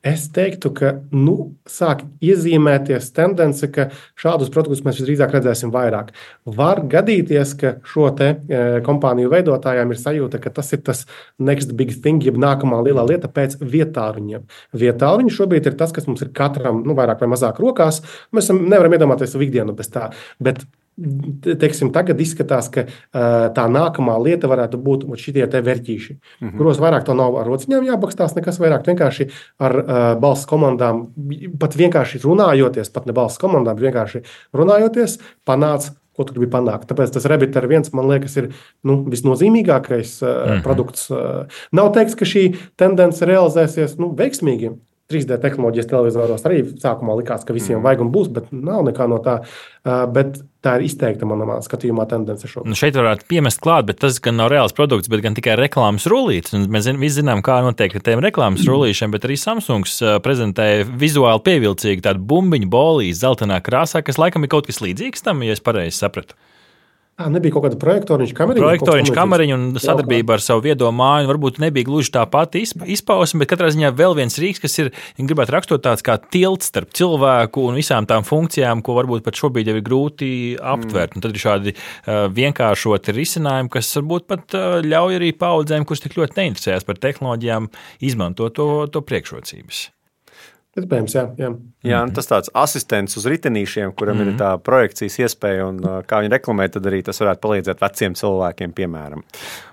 Es 0.07 0.29
teiktu, 0.31 0.71
ka 0.77 0.91
nu, 1.11 1.33
sāk 1.67 2.05
iezīmēties 2.23 3.09
tendence, 3.17 3.67
ka 3.75 3.89
šādus 4.21 4.53
produktus 4.55 4.85
mēs 4.87 5.01
visdrīzāk 5.01 5.35
redzēsim 5.35 5.73
vairāk. 5.75 6.13
Var 6.59 6.85
gadīties, 6.93 7.57
ka 7.59 7.73
šo 7.91 8.13
te, 8.19 8.29
e, 8.47 8.63
kompāniju 8.87 9.33
veidotājiem 9.33 9.91
ir 9.91 10.01
sajūta, 10.03 10.41
ka 10.45 10.55
tas 10.61 10.71
ir 10.77 10.85
tas 10.87 11.03
next 11.43 11.75
big 11.75 11.97
thing, 12.05 12.23
jeb 12.23 12.39
nākamā 12.39 12.85
lielā 12.87 13.03
lieta 13.11 13.33
pēc 13.33 13.59
vietāruņiem. 13.75 14.47
Vietāruņi 14.79 15.37
šobrīd 15.41 15.67
ir 15.73 15.79
tas, 15.81 15.95
kas 15.97 16.07
mums 16.07 16.23
ir 16.23 16.31
katram 16.37 16.85
nu, 16.87 16.95
vairāk 16.95 17.25
vai 17.25 17.33
mazāk 17.35 17.59
rokās. 17.65 18.05
Mēs 18.37 18.55
nevaram 18.55 18.95
iedomāties 18.95 19.35
savu 19.35 19.49
ikdienu 19.49 19.75
bez 19.75 19.91
tā. 19.91 20.13
Bet 20.39 20.63
teiksim, 20.97 21.91
tagad 21.93 22.21
izskatās, 22.23 22.69
ka 22.73 22.87
uh, 22.87 23.49
tā 23.57 23.67
nākamā 23.69 24.17
lieta 24.23 24.49
varētu 24.49 24.81
būt 24.81 25.05
šie 25.21 25.35
verķīši, 25.45 26.15
mm 26.15 26.49
-hmm. 26.49 26.57
kuros 26.57 26.81
vairāk 26.81 27.05
to 27.05 27.15
nav 27.15 27.37
ar 27.37 27.47
rociņām 27.47 27.85
jābakstās, 27.85 28.37
nekas 28.37 28.61
vairāk 28.61 28.87
vienkārši 28.87 29.29
ar 29.59 29.77
uh, 29.77 30.21
balss 30.21 30.47
komandām, 30.47 31.07
pat 31.61 31.77
vienkārši 31.77 32.23
runājoties, 32.25 32.93
pat 32.93 33.07
ne 33.07 33.13
balss 33.13 33.39
komandām, 33.39 33.77
vienkārši 33.77 34.25
runājoties, 34.53 35.19
panāca. 35.47 35.93
Ko 36.17 36.25
tu 36.25 36.33
gribi 36.33 36.49
panākt? 36.49 36.89
Tāpēc 36.89 37.11
tas 37.13 37.27
Rebit 37.29 37.57
ar 37.57 37.67
viens, 37.69 37.93
man 37.93 38.09
liekas, 38.09 38.37
ir 38.37 38.47
nu, 38.83 39.05
visnozīmīgākais 39.05 40.23
uh, 40.23 40.29
mm 40.29 40.49
-hmm. 40.49 40.63
produkts. 40.63 41.11
Uh, 41.11 41.45
nav 41.73 41.93
teikts, 41.93 42.15
ka 42.15 42.25
šī 42.25 42.57
tendence 42.77 43.27
realizēsies 43.27 43.99
nu, 43.99 44.15
veiksmīgi. 44.17 44.71
3D 45.13 45.39
tehnoloģijas 45.39 45.87
televizoros 45.87 46.45
arī 46.49 46.65
sākumā 46.83 47.15
likās, 47.21 47.45
ka 47.47 47.55
visiem 47.55 47.79
mm. 47.79 47.85
vajag 47.87 48.01
un 48.03 48.09
būs, 48.15 48.31
bet 48.35 48.49
nav 48.51 48.83
nekā 48.89 49.07
no 49.11 49.21
tā. 49.23 49.37
Bet 50.11 50.41
tā 50.67 50.73
ir 50.81 50.87
izteikta 50.89 51.29
manā 51.31 51.61
skatījumā 51.63 52.09
tendence 52.11 52.49
šobrīd. 52.51 52.73
Nu 52.73 52.79
šeit 52.79 52.99
varētu 52.99 53.29
piemest 53.31 53.63
klāt, 53.63 53.87
bet 53.87 54.01
tas 54.03 54.19
gan 54.23 54.35
nav 54.41 54.51
reāls 54.51 54.75
produkts, 54.75 55.07
bet 55.13 55.23
gan 55.23 55.39
tikai 55.39 55.55
reklāmas 55.61 56.09
rullītes. 56.11 56.57
Un 56.59 56.67
mēs 56.75 56.91
visi 56.99 57.21
zinām, 57.21 57.45
kā 57.47 57.61
notiek 57.63 57.95
ar 57.95 58.03
tiem 58.09 58.25
reklāmas 58.25 58.67
rullīšiem, 58.71 59.15
bet 59.15 59.29
arī 59.29 59.39
Samsungs 59.39 60.01
prezentēja 60.27 60.89
vizuāli 60.91 61.45
pievilcīgu 61.47 62.03
tādu 62.09 62.27
bumbiņu 62.27 62.73
bolīti 62.73 63.21
zeltainā 63.21 63.61
krāsā, 63.63 64.03
kas 64.03 64.19
laikam 64.19 64.43
ir 64.43 64.51
kaut 64.57 64.67
kas 64.67 64.83
līdzīgs 64.83 65.23
tam, 65.29 65.47
ja 65.47 65.55
es 65.55 65.63
pareizi 65.63 66.01
sapratu. 66.03 66.35
Tā 67.17 67.31
nebija 67.33 67.55
kaut 67.55 67.65
kāda 67.65 67.79
projektoriņa 67.81 68.35
kameriņa. 68.37 68.61
Projektoriņa 68.61 69.13
kameriņa 69.17 69.55
un 69.57 69.63
sadarbība 69.81 70.35
ar 70.37 70.43
savu 70.45 70.61
viedo 70.67 70.91
māju. 70.93 71.31
Varbūt 71.31 71.63
nebija 71.63 71.89
gluži 71.89 72.13
tā 72.13 72.27
pati 72.29 72.61
izpausme, 72.61 73.41
bet 73.41 73.49
katrā 73.55 73.71
ziņā 73.73 73.89
vēl 73.97 74.19
viens 74.19 74.37
rīks, 74.37 74.61
kas 74.61 74.77
ir, 74.83 74.93
ja 75.17 75.25
gribētu 75.31 75.55
rakstot 75.55 75.85
tāds 75.87 76.05
kā 76.05 76.19
tilts 76.21 76.69
starp 76.69 76.93
cilvēku 76.93 77.65
un 77.71 77.81
visām 77.81 78.05
tām 78.05 78.27
funkcijām, 78.29 78.85
ko 78.85 78.99
varbūt 79.01 79.25
pat 79.25 79.41
šobrīd 79.41 79.73
jau 79.73 79.79
ir 79.81 79.89
grūti 79.89 80.31
aptvert. 80.61 81.17
Mm. 81.17 81.17
Un 81.17 81.25
tad 81.25 81.33
ir 81.33 81.45
šādi 81.47 81.77
vienkāršoti 82.37 83.17
risinājumi, 83.17 83.73
kas 83.73 83.97
varbūt 83.97 84.29
pat 84.37 84.61
ļauj 84.85 85.17
arī 85.23 85.33
paudzēm, 85.41 85.89
kuras 85.89 86.05
tik 86.05 86.21
ļoti 86.21 86.43
neinteresējas 86.43 86.85
par 86.85 87.01
tehnoloģijām, 87.01 87.73
izmantot 88.05 88.61
to, 88.61 88.71
to 88.93 89.01
priekšrocības. 89.09 89.87
Iespējams, 90.77 91.15
jā. 91.17 91.23
jā. 91.41 91.49
jā 91.89 91.99
-hmm. 92.05 92.13
tas 92.15 92.27
tāds 92.29 92.51
asistents 92.53 93.17
uz 93.17 93.25
ritenīšiem, 93.27 93.95
kuram 93.97 94.17
mm 94.17 94.23
-hmm. 94.23 94.27
ir 94.27 94.33
mhm. 94.33 94.43
tā 94.43 94.59
projekcijas 94.59 95.19
iespēja 95.19 95.69
un 95.69 95.79
kā 95.81 96.21
viņi 96.21 96.33
reklamē, 96.33 96.69
tad 96.69 96.87
arī 96.87 97.03
tas 97.03 97.21
varētu 97.21 97.41
palīdzēt 97.41 97.81
veciem 97.81 98.15
cilvēkiem, 98.15 98.73
piemēram. 98.73 99.23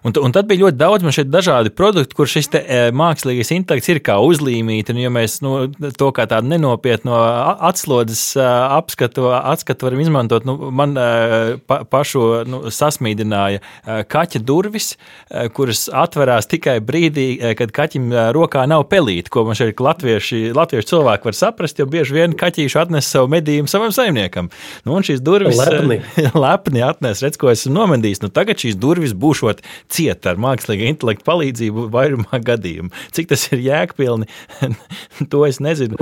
Un, 0.03 0.13
un 0.23 0.31
tad 0.31 0.47
bija 0.47 0.61
ļoti 0.61 0.77
daudz 0.77 1.03
man 1.03 1.11
šeit 1.11 1.27
dažādi 1.27 1.69
produkti, 1.69 2.15
kur 2.15 2.27
šis 2.27 2.47
te, 2.47 2.63
e, 2.67 2.91
mākslīgais 2.91 3.51
intelekts 3.51 3.89
ir 3.89 3.99
kā 3.99 4.15
uzlīmīti. 4.19 4.93
Un, 4.93 4.97
ja 4.97 5.09
mēs 5.09 5.41
nu, 5.41 5.67
to 5.97 6.11
kā 6.11 6.27
tādu 6.27 6.47
nenopietnu 6.47 7.11
atslodzes 7.59 8.37
apskatu, 8.69 9.27
atskatu 9.27 9.85
varam 9.85 9.99
izmantot, 9.99 10.45
nu, 10.45 10.71
man 10.71 10.95
pa, 11.67 11.83
pašu 11.83 12.43
nu, 12.47 12.61
sasmīdināja 12.69 13.59
kaķa 14.07 14.39
durvis, 14.39 14.97
kuras 15.53 15.89
atverās 15.93 16.47
tikai 16.47 16.79
brīdī, 16.79 17.55
kad 17.55 17.71
kaķim 17.71 18.11
rokā 18.31 18.65
nav 18.67 18.87
pelīti, 18.87 19.29
ko 19.29 19.43
man 19.43 19.55
šeit 19.55 19.79
latvieši, 19.79 20.53
latvieši 20.55 20.92
cilvēki 20.93 21.29
var 21.29 21.37
saprast, 21.37 21.79
jo 21.81 21.87
bieži 21.89 22.17
vien 22.17 22.35
kaķīši 22.37 22.79
atnes 22.83 23.09
savu 23.09 23.31
medījumu 23.33 23.71
savam 23.71 23.93
saimniekam. 23.95 24.49
Nu, 24.85 24.95
un 24.97 25.05
šīs 25.05 25.23
durvis 25.25 25.59
lepni, 25.59 25.99
lepni 26.45 26.83
atnes, 26.85 27.23
redz, 27.25 27.39
ko 27.41 27.51
esmu 27.53 27.73
nomedījis. 27.77 28.23
Nu, 28.25 28.31
tagad 28.33 28.61
šīs 28.61 28.77
durvis 28.79 29.15
būšot 29.17 29.63
cieta 29.93 30.33
ar 30.33 30.41
mākslīga 30.43 30.91
intelekta 30.91 31.27
palīdzību 31.31 31.87
vairumā 31.93 32.41
gadījumu. 32.45 32.93
Cik 33.15 33.31
tas 33.33 33.47
ir 33.51 33.63
jēgpilni, 33.65 34.29
to 35.33 35.47
es 35.49 35.61
nezinu. 35.63 35.99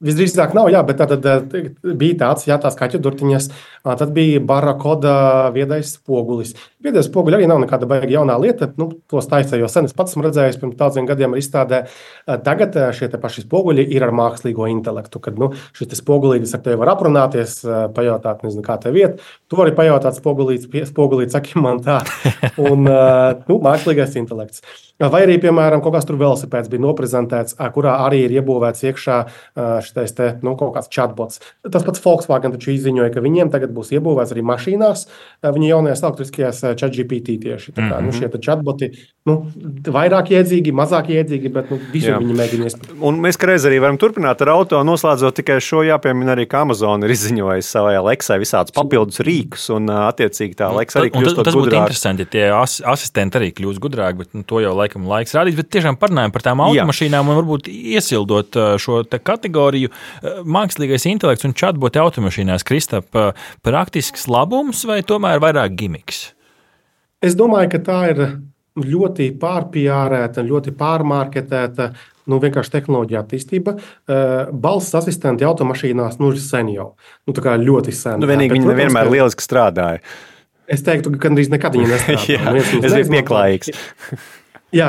Visdrīzāk 0.00 0.54
nav, 0.56 0.70
jā, 0.72 0.80
bet 0.88 0.96
tā 0.96 1.04
tad 1.10 1.26
eh, 1.28 1.66
bija 1.84 2.16
tāds, 2.22 2.46
jā, 2.48 2.56
tās 2.60 2.76
kaķu 2.78 3.02
durtiņas. 3.04 3.50
Tad 3.84 4.10
bija 4.12 4.40
barakoda 4.44 5.48
viedais 5.54 5.94
spogulis. 5.96 6.52
Viedais 6.84 7.06
spoguļi 7.08 7.38
arī 7.38 7.46
nav 7.48 7.62
nekāda 7.62 7.88
baigta 7.88 8.10
jaunā 8.12 8.36
lieta. 8.40 8.68
Nu, 8.76 8.90
to 9.08 9.22
taisīja 9.24 9.62
jau 9.62 9.70
sen. 9.72 9.88
Es 9.88 9.96
pats 9.96 10.12
esmu 10.12 10.26
redzējis 10.26 10.58
pirms 10.60 10.76
daudziem 10.76 11.08
gadiem 11.08 11.36
izstādē. 11.38 11.82
Tagad 12.44 12.76
šie 12.96 13.08
paši 13.20 13.46
spoguļi 13.46 13.86
ir 13.96 14.04
ar 14.04 14.12
mākslīgo 14.16 14.68
intelektu. 14.68 15.22
Kad 15.24 15.40
nu, 15.40 15.52
šis 15.76 15.96
spogulītis 16.02 16.52
ar 16.56 16.64
tevi 16.66 16.80
var 16.80 16.92
aprunāties, 16.92 17.60
pajautāt, 17.96 18.44
nezinu, 18.44 18.66
kā 18.66 18.76
tev 18.82 19.00
iet. 19.00 19.24
Tu 19.48 19.56
vari 19.56 19.72
pajautāt 19.76 20.20
spogulītis, 20.20 20.68
spogulītis, 20.92 21.36
saki 21.36 21.56
man 21.60 21.80
tā. 21.84 22.02
Un 22.60 22.84
nu, 22.84 23.58
mākslīgais 23.64 24.16
intelekts. 24.20 24.64
Vai 25.00 25.22
arī, 25.24 25.38
piemēram, 25.40 25.80
kaut 25.80 25.94
kāds 25.94 26.04
tur 26.04 26.18
velosipēds 26.20 26.68
bija 26.68 26.82
noprezentēts, 26.84 27.54
kurā 27.72 27.94
arī 28.04 28.18
ir 28.26 28.34
iebūvēts 28.36 28.84
iekšā 28.84 29.14
šis 29.86 30.12
te, 30.18 30.26
nu, 30.44 30.52
kaut 30.60 30.74
kāds 30.74 30.92
chatbots. 30.92 31.40
Tas 31.64 31.86
pats 31.86 32.02
Volkswagen 32.04 32.52
taču 32.52 32.74
izziņoja, 32.74 33.14
ka 33.14 33.22
viņiem 33.24 33.48
tagad 33.52 33.69
būs 33.74 33.92
iebūvēts 33.96 34.34
arī 34.34 34.44
mašīnās, 34.50 35.06
viņa 35.44 35.70
jaunajās 35.72 36.04
elektriskajās 36.04 36.62
chatGPT 36.80 37.38
tieši. 37.44 37.74
Tā 37.76 37.82
kā, 37.82 37.86
mm 37.86 37.92
-hmm. 37.92 38.04
nu, 38.04 38.12
mhm. 38.12 38.18
šie 38.18 38.44
chatboti 38.46 38.90
nu, 39.28 39.36
vairāk 39.86 40.32
iedzīgi, 40.32 40.72
mazāk 40.72 41.10
iedzīgi, 41.12 41.52
bet 41.52 41.70
nu, 41.70 41.78
visur 41.92 42.16
viņi 42.20 42.36
mēģina 42.38 42.68
iespējas. 42.68 42.94
Un 43.00 43.20
mēs 43.20 43.38
reiz 43.50 43.66
arī 43.68 43.80
varam 43.82 43.98
turpināt 44.00 44.40
ar 44.44 44.52
auto, 44.54 44.80
noslēdzot 44.86 45.36
tikai 45.40 45.58
šo 45.64 45.82
jāpiemina 45.86 46.34
arī, 46.36 46.46
ka 46.50 46.62
Amazon 46.64 47.04
ir 47.04 47.14
izziņojis 47.14 47.70
savai 47.76 47.94
Alexai 48.00 48.38
visādus 48.40 48.74
papildus 48.76 49.20
rīkus, 49.26 49.68
un 49.76 49.90
attiecīgi 49.92 50.56
tā 50.56 50.70
Alexa 50.72 51.02
arī 51.02 51.12
kļūst 51.12 51.36
par 51.36 51.44
gudrāku. 51.44 51.50
Tas 51.50 51.58
būtu 51.58 51.76
interesanti, 51.76 52.26
ja 52.26 52.32
tie 52.34 52.46
as 52.56 52.78
asistenti 52.94 53.40
arī 53.40 53.50
kļūst 53.56 53.82
gudrāki, 53.82 54.22
bet 54.22 54.34
nu, 54.36 54.44
to 54.46 54.62
jau 54.64 54.72
laikam 54.76 55.06
laiks 55.10 55.36
rādīt, 55.36 55.58
bet 55.60 55.70
tiešām 55.76 56.00
parunājam 56.00 56.34
par 56.34 56.46
tām 56.46 56.64
automašīnām 56.64 57.20
Jā. 57.20 57.26
un 57.28 57.40
varbūt 57.40 57.70
iesildot 57.70 58.60
šo 58.80 59.02
kategoriju 59.10 59.92
mākslīgais 60.44 61.06
intelekts 61.10 61.46
un 61.48 61.56
chatboti 61.56 62.00
automašīnās. 62.02 62.64
Kristap, 62.66 63.10
praktisks 63.66 64.26
labums 64.30 64.84
vai 64.88 65.00
tomēr 65.06 65.42
vairāk 65.42 65.76
gimiks? 65.78 66.30
Es 67.20 67.36
domāju, 67.36 67.74
ka 67.74 67.82
tā 67.84 67.98
ir 68.14 68.22
ļoti 68.80 69.28
pārpjārēta, 69.40 70.44
ļoti 70.46 70.72
pārmarketēta. 70.78 71.90
Nu, 72.30 72.38
vienkārši 72.38 72.72
tehnoloģija 72.76 73.24
attīstība. 73.24 73.74
Balsts 74.52 74.94
asistenti 75.00 75.46
automašīnās 75.48 76.20
nu, 76.20 76.30
ir 76.30 76.42
sen 76.42 76.70
jau. 76.70 76.92
Nu, 77.26 77.34
ļoti 77.34 77.94
sen. 77.96 78.20
Nu, 78.22 78.28
vienīgi 78.30 78.54
viņi 78.54 78.70
nevienmēr 78.70 79.08
ka... 79.08 79.14
lieliski 79.16 79.44
strādāja. 79.44 80.04
Es 80.70 80.84
teiktu, 80.86 81.10
ka 81.16 81.26
gandrīz 81.26 81.50
nekad 81.50 81.74
viņi 81.74 81.90
nestrādā. 81.94 82.52
es 82.60 82.94
biju 82.94 83.10
pieklājīgs. 83.16 83.72
Jā, 84.74 84.88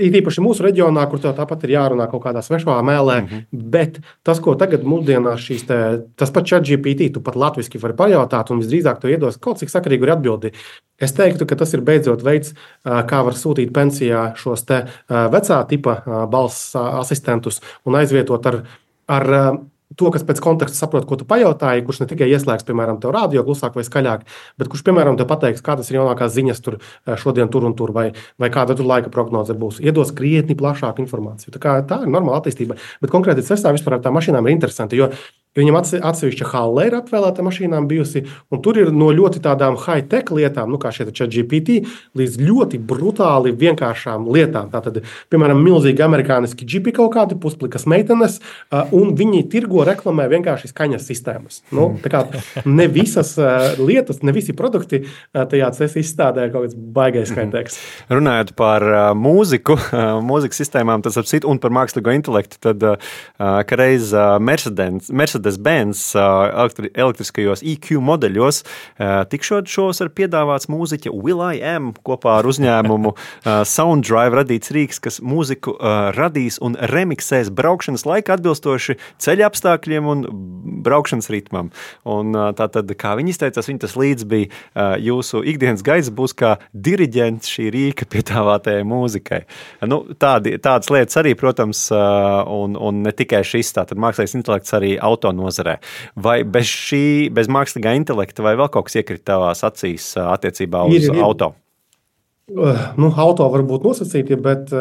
ir 0.00 0.16
īpaši 0.20 0.42
mūsu 0.42 0.64
reģionā, 0.66 1.04
kur 1.10 1.22
tāpat 1.22 1.64
ir 1.66 1.74
jārunā 1.76 2.08
kaut 2.10 2.24
kādā 2.24 2.42
svešā 2.42 2.80
mēlē. 2.86 3.20
Mm 3.20 3.26
-hmm. 3.26 3.44
Bet 3.52 4.00
tas, 4.22 4.40
ko 4.40 4.54
tagad 4.54 4.82
mūsdienās 4.82 5.40
šīs 5.46 5.66
te, 5.66 5.78
tas 6.16 6.30
pats 6.30 6.50
ChatGPT, 6.50 7.12
tu 7.14 7.20
pat 7.20 7.36
latviešu 7.36 7.78
vari 7.82 7.94
pajautāt, 7.94 8.50
un 8.50 8.60
visdrīzāk 8.60 9.00
to 9.00 9.08
iedos 9.08 9.36
kaut 9.36 9.58
cik 9.58 9.70
sakarīgu 9.70 10.10
atbildi. 10.12 10.52
Es 11.00 11.12
teiktu, 11.12 11.46
ka 11.46 11.56
tas 11.56 11.74
ir 11.74 11.80
beidzot 11.80 12.22
veids, 12.22 12.54
kā 12.84 13.22
var 13.24 13.32
sūtīt 13.32 13.72
pensijā 13.72 14.34
šos 14.36 14.64
te 14.64 14.84
vecā 15.08 15.66
tipa 15.68 16.26
balss 16.30 16.76
asistentus 16.76 17.60
un 17.84 17.94
aizvietot 17.94 18.46
ar 18.46 18.62
ar 19.10 19.26
to, 20.00 20.10
kas 20.14 20.24
pēc 20.26 20.40
konteksta 20.44 20.80
saprot, 20.86 21.06
ko 21.08 21.18
tu 21.20 21.26
pajautāji, 21.28 21.84
kurš 21.86 22.02
ne 22.02 22.08
tikai 22.10 22.30
ieslēgs, 22.32 22.66
piemēram, 22.68 23.00
tev 23.02 23.12
rādio 23.16 23.44
klusāk 23.46 23.76
vai 23.76 23.84
skaļāk, 23.86 24.24
bet 24.60 24.72
kurš, 24.72 24.84
piemēram, 24.88 25.18
te 25.20 25.26
pateiks, 25.28 25.64
kādas 25.64 25.92
ir 25.92 26.00
jaunākās 26.00 26.32
ziņas 26.36 26.64
tur 26.64 26.78
šodien, 27.20 27.50
tur 27.52 27.68
un 27.68 27.76
tur, 27.78 27.92
vai, 27.96 28.10
vai 28.40 28.50
kāda 28.52 28.76
tur 28.78 28.88
laika 28.88 29.12
prognoze 29.12 29.56
būs. 29.56 29.82
Iedos 29.84 30.14
krietni 30.16 30.56
plašāku 30.58 31.04
informāciju. 31.04 31.54
Tā, 31.56 31.62
kā, 31.62 31.76
tā 31.86 32.02
ir 32.04 32.12
normāla 32.12 32.40
attīstība. 32.40 32.78
Bet 33.02 33.12
konkrēti 33.12 33.44
cestā 33.46 33.74
vispār 33.76 33.98
ar 33.98 34.04
tām 34.06 34.16
mašīnām 34.16 34.48
ir 34.48 34.56
interesanti. 34.56 35.00
Jo 35.00 35.12
Viņam 35.58 35.80
atsevišķa 35.82 36.46
halle 36.52 36.84
ir 36.86 36.94
apvēlēta 36.94 37.42
mašīnām 37.42 37.88
bijusi, 37.90 38.20
un 38.54 38.60
tur 38.62 38.76
ir 38.78 38.92
no 38.94 39.08
ļoti 39.10 39.40
tādām 39.42 39.74
high-tech 39.82 40.28
lietām, 40.30 40.70
nu, 40.70 40.78
kā 40.78 40.92
šie 40.94 41.08
GPT, 41.10 41.80
līdz 42.14 42.36
ļoti 42.38 42.78
brutāli 42.78 43.50
vienkāršām 43.58 44.28
lietām. 44.30 44.68
Tātad, 44.70 45.00
piemēram, 45.26 45.58
milzīgi 45.58 46.04
amerikāniski 46.06 46.68
džipi 46.70 46.94
kaut 46.94 47.16
kādi 47.16 47.34
pusplikas 47.42 47.82
meitenes, 47.90 48.38
un 48.94 49.10
viņi 49.18 49.42
tirgo 49.50 49.82
reklamē 49.88 50.28
vienkārši 50.30 50.70
skaņas 50.70 51.08
sistēmas. 51.10 51.64
Nu, 51.74 51.88
kā, 51.98 52.22
ne 52.70 52.86
visas 52.86 53.34
lietas, 53.82 54.22
ne 54.22 54.36
visi 54.36 54.54
produkti 54.54 55.02
tajā 55.34 55.72
izstādē 55.90 56.46
ir 56.46 56.54
kaut 56.54 56.68
kāds 56.68 56.78
baigais 56.78 57.34
high-tech. 57.34 57.74
Runājot 58.06 58.54
par 58.54 58.86
mūziku, 59.18 59.80
mūzikas 60.30 60.62
sistēmām, 60.62 61.02
tas 61.02 61.18
ap 61.18 61.26
citu, 61.26 61.50
un 61.50 61.58
par 61.58 61.74
mākslīgo 61.74 62.14
intelektu, 62.14 62.62
tad 62.70 62.86
kreiz 63.66 64.14
Mercedes. 64.38 65.10
Mercedes 65.10 65.39
Mercedes-Benz 65.40 66.14
elektriskajos 66.94 67.62
EQ 67.64 68.00
modeļos 68.04 68.62
tikšot 69.32 69.68
šos 69.70 70.00
ar 70.04 70.10
piedāvāts 70.12 70.68
mūziķa 70.70 71.12
Will 71.14 71.40
I 71.44 71.60
Am 71.64 71.92
kopā 72.04 72.38
ar 72.40 72.48
uzņēmumu 72.50 73.14
Sounddrive 73.68 74.40
radīts 74.40 74.72
rīks, 74.74 75.00
kas 75.00 75.20
mūziku 75.24 75.76
radīs 76.16 76.60
un 76.62 76.76
remiksēs 76.76 77.50
braukšanas 77.54 78.06
laika 78.08 78.36
atbilstoši 78.36 78.98
ceļa 79.20 79.48
apstākļiem 79.50 80.10
un 80.10 80.24
braukšanas 80.84 81.30
ritmam. 81.32 81.70
Un, 82.08 82.34
tātad, 82.56 82.90
kā 83.00 83.14
viņi 83.18 83.34
izteicās, 83.34 83.68
viņi 83.70 83.84
tas 83.84 83.96
līdz 83.98 84.28
bija 84.30 84.88
jūsu 85.00 85.42
ikdienas 85.54 85.84
gaisa 85.86 86.12
būs 86.14 86.36
kā 86.36 86.56
diriģents 86.72 87.50
šī 87.50 87.70
rīka 87.74 88.08
piedāvātajai 88.10 88.84
mūzikai. 88.88 89.42
Nu, 89.88 90.02
tādi, 90.20 90.56
tādas 90.62 90.90
lietas 90.92 91.20
arī, 91.20 91.34
protams, 91.38 91.86
un, 91.90 92.76
un 92.76 93.02
ne 93.06 93.14
tikai 93.16 93.42
šis, 93.46 93.72
tātad 93.76 94.00
mākslīgais 94.00 94.36
intelekts 94.38 94.74
arī 94.76 94.94
auto 95.00 95.29
nozarē. 95.36 95.78
Vai 96.16 96.40
bez 96.44 96.68
šī, 96.70 97.04
bez 97.34 97.50
mākslīgā 97.52 97.94
intelekta, 97.98 98.44
vai 98.46 98.56
vēl 98.60 98.70
kaut 98.72 98.88
kas 98.88 99.00
iekrita 99.00 99.32
tavās 99.34 99.64
acīs 99.66 100.12
attiecībā 100.20 100.84
uz 100.90 101.08
ir, 101.08 101.10
ir. 101.14 101.24
auto? 101.24 101.52
Nu, 102.50 103.12
auto 103.14 103.46
var 103.52 103.62
būt 103.66 103.84
nosacīti, 103.86 104.38
bet 104.42 104.72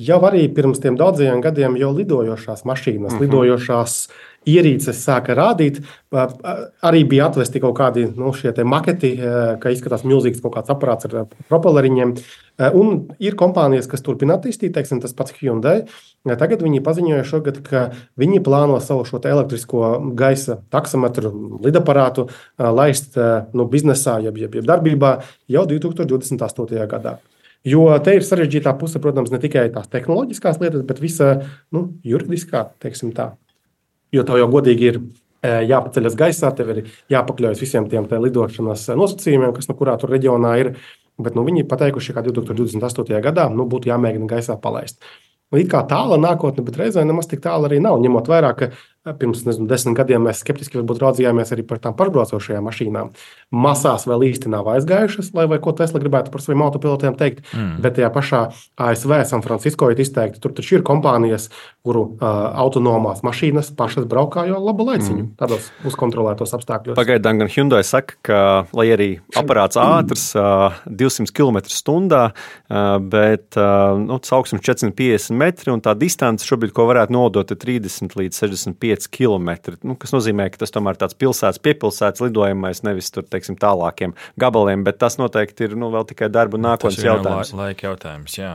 jau 0.00 0.20
arī 0.26 0.46
pirms 0.50 0.80
tiem 0.82 0.96
daudziem 0.98 1.42
gadiem 1.44 1.76
jau 1.78 1.92
lidojošās 1.94 2.64
mašīnas, 2.66 3.12
mm 3.12 3.18
-hmm. 3.18 3.20
lidojošās 3.22 4.08
ierīces 4.44 5.00
sāka 5.00 5.34
rādīt. 5.36 5.80
Arī 6.84 7.04
bija 7.08 7.28
atvesti 7.30 7.60
kaut 7.60 7.76
kādi 7.78 8.04
nu, 8.16 8.32
maketi, 8.64 9.16
ka 9.60 9.70
izskatās 9.70 10.04
milzīgs 10.04 10.42
kaut 10.42 10.54
kāds 10.54 10.70
aparāts 10.70 11.06
ar 11.08 11.26
propelleriņiem. 11.48 12.14
Un 12.74 13.08
ir 13.18 13.34
kompānijas, 13.34 13.88
kas 13.88 14.02
turpina 14.02 14.36
attīstīt, 14.36 14.74
teiksim, 14.74 15.00
tas 15.00 15.12
pats 15.12 15.32
Hyundai. 15.40 15.84
Tagad 16.24 16.62
viņi 16.62 16.84
paziņoja 16.84 17.24
šogad, 17.24 17.62
ka 17.62 17.90
viņi 18.16 18.42
plāno 18.44 18.80
savu 18.80 19.04
šo 19.04 19.20
elektrisko 19.24 20.12
gaisa 20.14 20.60
taksometru, 20.70 21.58
lidaparātu 21.64 22.28
laist 22.58 23.16
nu, 23.52 23.64
biznesā, 23.64 24.20
jeb, 24.22 24.38
jeb, 24.38 24.54
jeb 24.54 24.64
darbībā 24.64 25.22
jau 25.48 25.66
2028. 25.66 26.86
gadā. 26.86 27.18
Jo 27.64 27.86
te 28.04 28.12
ir 28.18 28.24
sarežģītā 28.26 28.74
puse, 28.76 29.00
protams, 29.00 29.32
ne 29.32 29.40
tikai 29.40 29.70
tās 29.72 29.88
tehnoloģiskās 29.92 30.58
lietas, 30.60 30.84
bet 30.84 31.00
visa 31.00 31.30
nu, 31.72 31.86
juridiskā, 32.04 32.66
teiksim 32.84 33.14
tā. 33.16 33.30
Jo 34.12 34.24
tev 34.28 34.42
jau 34.42 34.50
godīgi 34.52 34.90
ir 34.90 34.98
jāpaceļas 35.44 36.16
gaisā, 36.18 36.50
tev 36.56 36.72
ir 36.74 36.82
jāpakļaujas 37.12 37.60
visiem 37.60 37.88
tiem 37.90 38.08
lidošanas 38.08 38.88
nosacījumiem, 38.96 39.52
kas 39.56 39.68
no 39.68 39.76
kurā 39.78 39.96
tur 40.00 40.12
reģionā 40.14 40.54
ir. 40.60 40.74
Bet 41.20 41.36
nu, 41.38 41.44
viņi 41.46 41.66
pateikuši, 41.70 42.14
ka 42.16 42.24
2028. 42.26 43.20
gadā 43.22 43.46
nu, 43.52 43.68
būtu 43.70 43.90
jāmēģina 43.90 44.26
gaisā 44.30 44.56
palaist. 44.60 44.98
Nu, 45.52 45.60
it 45.60 45.68
kā 45.70 45.84
tāla 45.86 46.16
nākotne, 46.18 46.64
bet 46.66 46.80
reizē 46.80 47.04
nemaz 47.06 47.28
tik 47.30 47.44
tāla 47.44 47.68
arī 47.68 47.78
nav. 47.82 48.00
Ņemot 48.02 48.30
vērā, 48.32 48.50
ka 48.58 48.72
Pirms 49.04 49.42
nezinu, 49.44 49.66
desmit 49.68 49.98
gadiem 49.98 50.22
mēs 50.24 50.38
skeptiski 50.40 50.80
raudzījāmies 50.80 51.50
arī 51.52 51.60
par 51.68 51.76
tām 51.84 51.92
pašbraucošajām 51.98 52.64
mašīnām. 52.64 53.10
Masās 53.52 54.06
vēl 54.08 54.30
īsti 54.30 54.48
nav 54.48 54.70
aizgājušas, 54.72 55.28
lai 55.36 55.44
vai 55.50 55.58
ko 55.60 55.74
Tesla 55.76 56.00
gribētu 56.00 56.32
par 56.32 56.40
saviem 56.40 56.62
autopilotiem 56.64 57.18
teikt. 57.20 57.42
Mm. 57.52 57.82
Bet 57.84 57.98
tajā 57.98 58.08
pašā 58.14 58.40
ASV, 58.80 59.12
San 59.28 59.44
Francisco 59.44 59.90
ir 59.92 60.00
izteikti, 60.00 60.40
tur 60.40 60.54
taču 60.56 60.78
ir 60.78 60.86
kompānijas, 60.88 61.50
kuru 61.84 62.06
uh, 62.14 62.30
autonomās 62.64 63.20
mašīnas 63.26 63.74
pašas 63.76 64.08
braukā 64.08 64.46
jau 64.48 64.62
labu 64.64 64.88
laiciņu, 64.88 65.20
mm. 65.20 65.28
tādos 65.42 65.68
uzkontrolētos 65.84 66.56
apstākļos. 66.56 66.96
Pagaidām 66.96 67.42
gan 67.42 67.52
Hyundai 67.52 67.82
saka, 67.84 68.16
ka, 68.24 68.40
lai 68.72 68.88
arī 68.96 69.10
aparāts 69.36 69.76
ātrs, 69.76 70.30
uh, 70.32 70.80
200 70.88 71.28
km/h, 71.36 71.76
uh, 71.92 72.96
bet 73.04 73.60
uh, 73.60 74.00
nu, 74.00 74.16
augstsums 74.16 74.64
450 74.64 75.36
metri 75.36 75.76
un 75.76 75.84
tā 75.84 75.92
distance 75.98 76.48
šobrīd, 76.48 76.72
ko 76.72 76.88
varētu 76.88 77.12
nodot, 77.12 77.52
ir 77.52 77.60
30 77.60 78.16
līdz 78.16 78.40
65 78.46 78.93
5 78.94 79.08
km. 79.14 79.76
Nu, 79.82 79.98
kas 80.00 80.14
nozīmē, 80.14 80.48
ka 80.54 80.62
tas 80.62 80.74
tomēr 80.74 80.96
ir 80.96 81.02
tāds 81.04 81.18
pilsētas 81.18 81.62
piepilsētas 81.64 82.24
lidojumais, 82.24 82.84
nevis 82.86 83.10
tur, 83.14 83.26
teiksim, 83.28 83.58
tālākiem 83.60 84.14
gabaliem, 84.40 84.86
bet 84.86 85.02
tas 85.02 85.18
noteikti 85.20 85.68
ir 85.68 85.76
nu, 85.80 85.90
vēl 85.94 86.06
tikai 86.12 86.30
darba 86.32 86.60
un 86.60 86.68
nākotnes 86.70 87.02
jautājums. 87.04 87.52
La, 87.54 87.68
laika 87.68 87.90
jautājums, 87.90 88.38
jā. 88.38 88.54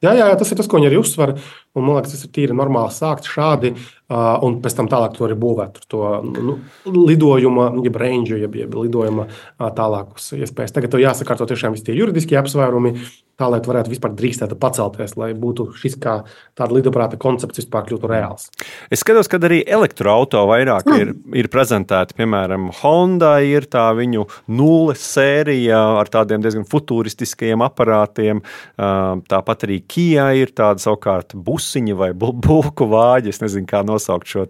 Jā, 0.00 0.14
jā, 0.16 0.30
tas 0.40 0.48
ir 0.48 0.56
tas, 0.56 0.68
ko 0.70 0.78
viņi 0.78 0.88
arī 0.88 0.96
uzsver. 0.96 1.34
Man 1.76 1.90
liekas, 1.92 2.14
tas 2.14 2.24
ir 2.24 2.30
tīri 2.32 2.54
normāli 2.56 2.92
sākt 2.96 3.26
šādi, 3.28 3.74
uh, 3.74 3.99
un 4.10 4.58
pēc 4.62 4.76
tam 4.78 4.90
tālāk 4.90 5.16
to 5.16 5.26
arī 5.28 5.38
būvēt. 5.38 5.80
To 5.94 6.12
nu, 6.26 6.58
lidojuma, 6.90 7.70
jeb 7.84 7.98
range, 8.00 8.38
jeb, 8.42 8.58
jeb 8.58 8.76
lidojuma 8.76 9.28
tālākus 9.58 10.32
iespējas. 10.38 10.74
Tagad 10.76 10.94
tev 10.94 11.04
jāsakārto 11.04 11.48
tiešām 11.50 11.76
visi 11.76 11.90
tie 11.90 11.98
juridiskie 11.98 12.38
apsvērumi, 12.40 12.96
tā 13.40 13.48
lai 13.48 13.60
tu 13.62 13.72
varētu 13.72 13.92
vispār 13.92 14.12
drīkstēt 14.16 14.52
pacelties, 14.60 15.16
lai 15.20 15.30
būtu 15.38 15.70
šis 15.80 15.96
kā 16.00 16.20
tāda 16.58 16.76
lidoprāta 16.76 17.18
koncepts 17.20 17.62
vispār 17.62 17.86
kļūtu 17.88 18.10
reāls. 18.10 18.48
Es 18.92 19.04
skatos, 19.04 19.30
ka 19.30 19.40
arī 19.40 19.62
elektroautorāta 19.64 20.48
vairāk 20.50 20.88
mm. 20.88 21.00
ir, 21.00 21.12
ir 21.42 21.48
prezentēta. 21.52 22.16
Piemēram, 22.18 22.68
Honda 22.82 23.32
ir 23.44 23.66
tā 23.70 23.86
viņu 23.96 24.26
nulles 24.52 25.02
sērija 25.14 25.80
ar 26.00 26.10
tādiem 26.12 26.42
diezgan 26.44 26.66
futūristiskajiem 26.68 27.64
aparātiem. 27.64 28.42
Tāpat 28.76 29.66
arī 29.66 29.80
Kia 29.90 30.30
ir 30.38 30.52
tāda 30.56 30.82
savukārt 30.82 31.34
busiņa 31.34 31.96
vai 31.98 32.10
bulku 32.14 32.88
vāģi. 32.94 33.32
Es 33.32 33.42
nezinu, 33.44 33.68
kā 33.70 33.82
nosaukt 34.00 34.30
šo 34.30 34.46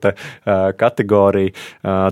kategoriju. 0.81 1.53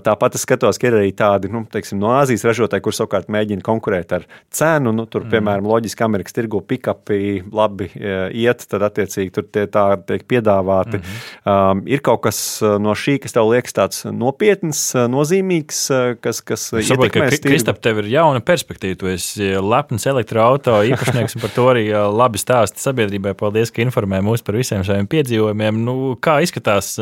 Tāpat 0.05 0.37
es 0.37 0.45
skatos, 0.45 0.79
ka 0.81 0.91
ir 0.91 0.99
arī 0.99 1.13
tādi 1.17 1.51
nu, 1.53 1.65
teiksim, 1.71 2.01
no 2.03 2.13
Āzijas 2.19 2.45
ražotāji, 2.49 2.85
kur 2.85 2.97
savukārt 2.97 3.31
mēģina 3.33 3.65
konkurēt 3.65 4.15
ar 4.17 4.27
cenu. 4.55 4.93
Nu, 4.97 5.07
tur, 5.07 5.25
mm. 5.25 5.33
piemēram, 5.35 5.69
loģiski 5.69 6.05
Amerikas 6.07 6.37
tirgu 6.37 6.61
pikapi 6.67 7.45
labi 7.55 7.91
e, 7.95 8.17
iet, 8.43 8.65
tad 8.71 8.85
attiecīgi 8.89 9.33
tur 9.35 9.47
tie 9.53 9.67
tā 9.71 9.87
tiek 10.09 10.25
piedāvāti. 10.29 10.99
Mm 10.99 11.05
-hmm. 11.05 11.55
um, 11.55 11.83
ir 11.87 12.03
kaut 12.05 12.23
kas 12.27 12.41
no 12.63 12.95
šī, 12.99 13.19
kas 13.23 13.37
tev 13.37 13.51
liekas 13.53 13.77
tāds 13.77 14.05
nopietns, 14.13 14.83
nozīmīgs, 14.95 15.83
kas, 16.21 16.43
kas 16.43 16.71
ietekmēs 16.73 17.39
tirgu? 17.39 17.55
Kristap, 17.55 17.81
tev 17.83 18.03
ir 18.03 18.11
jauna 18.13 18.41
perspektīva, 18.41 18.99
tu 18.99 19.07
esi 19.13 19.53
lepns 19.63 20.07
elektroauto 20.07 20.81
īpašnieks 20.93 21.37
un 21.37 21.45
par 21.45 21.55
to 21.55 21.69
arī 21.73 21.87
labi 21.93 22.39
stāsti 22.39 22.83
sabiedrībai. 22.83 23.35
Paldies, 23.39 23.71
ka 23.71 23.83
informē 23.83 24.21
mūs 24.25 24.43
par 24.45 24.57
visiem 24.59 24.85
šiem 24.85 25.07
piedzīvojumiem. 25.07 25.85
Nu, 25.85 26.17
kā 26.21 26.39
izskatās 26.43 26.97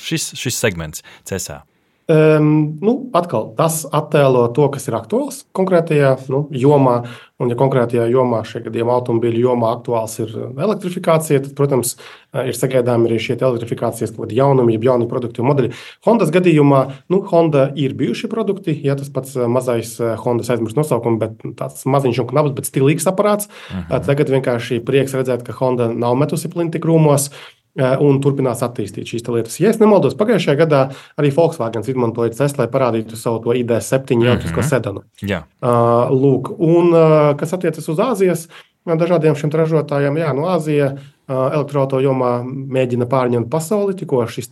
šis, 0.00 0.32
šis 0.38 0.58
segments 0.58 1.04
CESā? 1.28 1.62
Um, 2.10 2.78
nu, 2.82 2.92
atkal 3.14 3.52
tas 3.54 3.84
attēlo 3.94 4.48
to, 4.52 4.64
kas 4.74 4.88
ir 4.90 4.96
aktuāls 4.98 5.44
konkrētajā 5.54 6.16
nu, 6.34 6.40
jomā. 6.50 6.96
Un, 7.38 7.50
ja 7.50 7.56
konkrētajā 7.58 8.08
jomā, 8.10 8.40
šajā 8.46 8.66
gadījumā 8.66 8.96
automobīļu 8.98 9.44
jomā 9.44 9.70
aktuāls 9.76 10.16
ir 10.22 10.34
elektrifikācija, 10.34 11.44
tad, 11.44 11.54
protams, 11.58 11.94
ir 12.42 12.58
sagaidāmi 12.58 13.06
arī 13.06 13.20
šie 13.22 13.38
elektrifikācijas 13.38 14.12
kaut 14.12 14.26
kādi 14.26 14.38
jaunumi, 14.38 14.74
jeb 14.76 14.88
jauni 14.90 15.08
produktu 15.10 15.46
modeļi. 15.46 15.72
Hondas 16.06 16.34
gadījumā, 16.34 16.82
nu, 17.10 17.22
Honda 17.30 17.68
ir 17.78 17.96
bijuši 17.98 18.30
produkti, 18.30 18.76
ja 18.82 18.98
tas 18.98 19.10
pats 19.14 19.38
mazais 19.38 19.96
Hondas 20.26 20.50
aizmirst 20.54 20.78
nosaukumu, 20.78 21.22
bet 21.22 21.48
tāds 21.58 21.86
maziņš 21.86 22.22
un 22.22 22.30
knabs, 22.34 22.54
bet 22.58 22.70
stilīgs 22.70 23.08
aparāts. 23.10 23.46
Uh 23.46 23.78
mhm. 23.78 23.88
-huh. 23.88 24.06
Tagad 24.10 24.36
vienkārši 24.36 24.82
prieks 24.86 25.14
redzēt, 25.14 25.46
ka 25.46 25.54
Honda 25.58 25.90
nav 25.94 26.18
metusi 26.18 26.50
plinti 26.50 26.82
krūmos 26.82 27.30
un 27.76 28.18
turpinās 28.20 28.60
attīstīt 28.64 29.08
šīs 29.08 29.24
lietas. 29.28 29.60
Ja 29.60 29.70
es 29.72 29.78
nemaldos, 29.80 30.16
pagājušajā 30.18 30.56
gadā 30.60 30.82
arī 31.16 31.30
Volkswagen 31.32 31.86
izmantoja 31.88 32.34
CES, 32.36 32.58
lai 32.58 32.68
parādītu 32.72 33.16
savu 33.16 33.40
to 33.44 33.54
ID7 33.56 34.20
elektrisko 34.20 34.60
mm 34.60 34.62
-hmm. 34.62 34.68
sedanu. 34.68 35.02
Jā. 35.22 35.44
Uh, 35.62 36.10
lūk, 36.12 36.52
un 36.58 36.92
uh, 36.92 37.36
kas 37.36 37.52
attiecas 37.52 37.88
uz 37.88 37.98
Āzijas 37.98 38.48
dažādiem 38.86 39.34
šiem 39.38 39.50
ražotājiem, 39.50 40.16
jā, 40.18 40.32
no 40.34 40.48
Āzijas 40.50 40.98
elektroautorāta 41.32 42.00
jomā 42.02 42.32
mēģina 42.44 43.06
pārņemt 43.08 43.48
pasauli. 43.50 43.94
Tikko 43.96 44.24
šis 44.26 44.50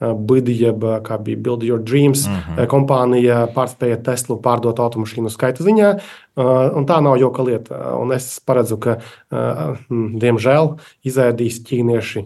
BID, 0.00 0.48
jeb 0.48 0.84
kā 1.04 1.18
bija 1.22 1.36
Build 1.36 1.62
Your 1.62 1.82
Dreams, 1.82 2.26
mm 2.26 2.32
-hmm. 2.34 2.66
kompānija 2.66 3.46
pārspēja 3.54 4.02
Teslu 4.02 4.40
pārdot 4.40 4.80
automašīnu 4.80 5.30
skaita 5.30 5.62
ziņā. 5.62 5.98
Un 6.36 6.84
tā 6.84 6.98
nav 7.00 7.16
joka 7.16 7.44
lieta. 7.46 7.78
Un 7.96 8.12
es 8.12 8.28
paredzu, 8.44 8.76
ka, 8.82 8.98
diemžēl, 9.32 10.68
izēdīs 11.08 11.62
ķīnieši 11.64 12.24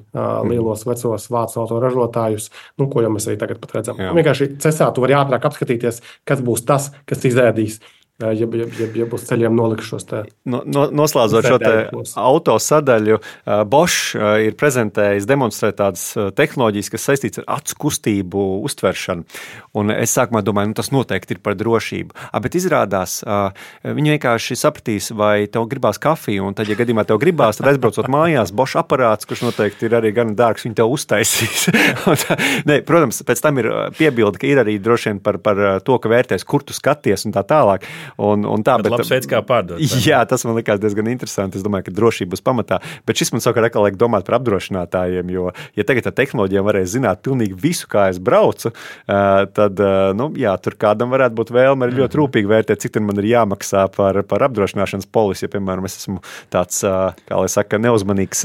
lielos 0.50 0.82
vecos 0.88 1.28
vācu 1.30 1.62
autoražotājus, 1.62 2.50
nu, 2.80 2.88
ko 2.90 3.04
jau 3.04 3.12
mēs 3.14 3.28
arī 3.30 3.38
tagad 3.38 3.70
redzam. 3.70 4.02
Jā. 4.02 4.10
Vienkārši 4.16 4.50
cesā 4.62 4.90
tu 4.94 5.06
vari 5.06 5.14
ātrāk 5.14 5.46
apskatīties, 5.46 6.02
kas 6.26 6.42
būs 6.42 6.66
tas, 6.66 6.90
kas 7.06 7.22
izēdīs 7.30 7.78
ja, 8.20 8.32
ja, 8.32 8.66
ja, 8.78 8.88
ja 9.02 9.06
būs 9.08 9.26
ceļiem 9.28 9.56
nolikšos. 9.56 10.06
No, 10.50 10.62
no, 10.66 10.86
noslēdzot 10.94 11.48
šo 11.48 12.04
auto 12.20 12.56
sadaļu, 12.60 13.20
Bosch 13.70 14.16
ir 14.16 14.56
prezentējis, 14.60 15.28
demonstrē 15.28 15.72
tādas 15.76 16.10
tehnoloģijas, 16.36 16.90
kas 16.92 17.08
saistītas 17.10 17.42
ar 17.42 17.58
acu 17.58 17.78
kustību 17.86 18.46
uztveršanu. 18.68 19.26
Un 19.80 19.94
es 19.94 20.14
sākumā 20.16 20.42
domāju, 20.44 20.72
nu, 20.72 20.78
tas 20.78 20.90
noteikti 20.94 21.36
ir 21.36 21.42
par 21.44 21.56
drošību. 21.58 22.16
Bet 22.44 22.58
izrādās, 22.58 23.20
viņi 23.84 24.16
vienkārši 24.16 24.58
sapratīs, 24.58 25.10
vai 25.16 25.46
tev 25.52 25.68
gribās 25.70 26.00
kafiju, 26.02 26.48
un 26.48 26.56
tad, 26.58 26.70
ja 26.70 26.78
gadījumā 26.78 27.06
tev 27.08 27.20
gribās, 27.22 27.60
tad 27.60 27.70
aizbraucot 27.72 28.10
mājās, 28.10 28.54
Bosch 28.56 28.78
aparāts, 28.80 29.28
kurš 29.28 29.46
noteikti 29.48 29.88
ir 29.88 29.96
arī 30.00 30.12
gan 30.16 30.34
dārgs, 30.38 30.66
viņi 30.66 30.78
tev 30.80 30.92
uztaisīs. 30.94 31.68
ne, 32.68 32.80
protams, 32.86 33.22
pēc 33.26 33.44
tam 33.44 33.60
ir 33.62 33.70
piebilde, 33.98 34.40
ka 34.40 34.48
ir 34.50 34.62
arī 34.64 34.78
droši 34.82 35.12
vien 35.12 35.22
par, 35.22 35.40
par 35.42 35.62
to, 35.86 35.98
ka 36.02 36.10
vērtēs, 36.12 36.46
kur 36.48 36.64
tu 36.66 36.76
skaties 36.76 37.26
un 37.28 37.36
tā 37.36 37.44
tālāk. 37.46 37.86
Un, 38.18 38.46
un 38.48 38.64
tā, 38.66 38.76
bet, 38.80 38.92
labs 38.92 39.10
veids, 39.12 39.28
kā 39.30 39.42
pārdot. 39.46 39.80
Jā, 40.08 40.22
tas 40.28 40.44
man 40.48 40.58
likās 40.58 40.80
diezgan 40.82 41.10
interesanti. 41.12 41.60
Es 41.60 41.66
domāju, 41.66 41.88
ka 41.88 41.96
drošība 41.96 42.34
būs 42.34 42.44
pamatā. 42.46 42.80
Bet 43.08 43.20
šis 43.20 43.34
man 43.34 43.44
savukārt 43.44 43.78
liek 43.80 43.98
domāt 44.00 44.26
par 44.28 44.38
apdrošinātājiem. 44.40 45.30
Jo, 45.34 45.50
ja 45.78 45.86
tagad 45.88 46.10
ar 46.10 46.16
tehnoloģijām 46.18 46.66
varēs 46.66 46.94
zināt 46.94 47.22
pilnīgi 47.26 47.58
visu, 47.60 47.88
kā 47.90 48.08
es 48.12 48.20
braucu, 48.22 48.72
tad 49.06 49.82
nu, 50.16 50.30
jā, 50.38 50.54
tur 50.62 50.76
kādam 50.80 51.12
varētu 51.14 51.38
būt 51.38 51.52
vēlme 51.54 51.86
arī 51.86 52.00
ļoti 52.00 52.12
mhm. 52.14 52.20
rūpīgi 52.22 52.50
vērtēt, 52.50 52.84
cik 52.84 53.00
man 53.04 53.20
ir 53.22 53.30
jāmaksā 53.30 53.86
par, 53.94 54.22
par 54.28 54.46
apdrošināšanas 54.48 55.08
polisi. 55.12 55.46
Ja, 55.46 55.52
piemēram, 55.54 55.86
es 55.88 55.98
esmu 56.02 56.20
tāds, 56.52 56.82
kā 56.82 57.40
lai 57.40 57.50
saka, 57.52 57.80
neuzmanīgs 57.82 58.44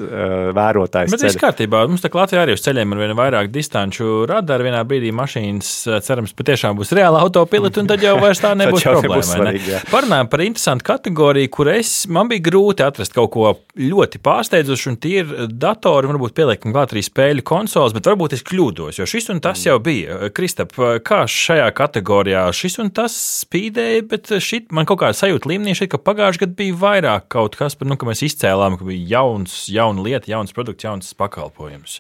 vērotājs. 0.55 1.13
Bet 1.15 1.25
viss 1.27 1.41
kārtībā. 1.41 1.85
Mums 1.89 2.03
tā 2.03 2.11
Latvijā 2.15 2.45
arī 2.45 2.55
uz 2.55 2.63
ceļiem 2.65 2.93
ir 2.95 3.01
vien 3.03 3.15
vairāk 3.17 3.51
distanču 3.53 4.25
radari. 4.29 4.69
Vienā 4.69 4.81
brīdī 4.87 5.11
mašīnas, 5.15 5.71
cerams, 6.05 6.33
patiešām 6.37 6.77
būs 6.79 6.93
reāla 6.95 7.21
autopilota, 7.25 7.83
un 7.83 7.89
tad 7.91 8.03
jau 8.03 8.15
vairs 8.21 8.41
tā 8.43 8.53
nebūs 8.61 8.85
problēma. 8.87 9.54
Svarīgi, 9.55 9.79
Parunājām 9.93 10.29
par 10.29 10.41
interesantu 10.43 10.85
kategoriju, 10.87 11.49
kur 11.53 11.69
es, 11.71 11.91
man 12.11 12.29
bija 12.31 12.43
grūti 12.45 12.83
atrast 12.85 13.13
kaut 13.15 13.31
ko 13.33 13.53
ļoti 13.79 14.19
pārsteidzošu, 14.23 14.91
un 14.91 14.97
tie 15.01 15.21
ir 15.21 15.31
datori, 15.51 16.09
varbūt 16.11 16.35
pieliekam 16.37 16.75
klāt 16.75 16.93
arī 16.93 17.03
spēļu 17.05 17.45
konsoles, 17.47 17.95
bet 17.95 18.09
varbūt 18.09 18.35
es 18.37 18.43
kļūdos, 18.47 18.99
jo 18.99 19.07
šis 19.09 19.31
un 19.33 19.41
tas 19.43 19.65
jau 19.65 19.77
bija. 19.83 20.29
Kristap, 20.35 20.75
kā 21.05 21.23
šajā 21.29 21.69
kategorijā 21.77 22.45
šis 22.55 22.79
un 22.83 22.91
tas 22.95 23.15
spīdēja, 23.45 24.05
bet 24.11 24.35
šit 24.43 24.71
man 24.75 24.87
kaut 24.89 25.01
kāda 25.03 25.17
sajūta 25.17 25.51
līmenī 25.51 25.75
šeit, 25.77 25.93
ka 25.93 26.01
pagājušajā 26.01 26.45
gadā 26.45 26.59
bija 26.59 26.79
vairāk 26.85 27.29
kaut 27.35 27.57
kas, 27.59 27.77
par, 27.79 27.89
nu, 27.89 27.99
ka 27.99 28.09
mēs 28.09 28.25
izcēlām, 28.27 28.79
ka 28.79 28.87
bija 28.87 29.19
jauns, 29.19 29.65
jauna 29.71 30.05
lieta, 30.05 30.31
jauns 30.31 30.55
produkts, 30.55 30.87
jauns 30.87 31.15
pakalpojums. 31.17 31.99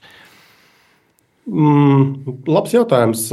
Mm, 1.45 2.39
labs 2.49 2.73
jautājums. 2.73 3.27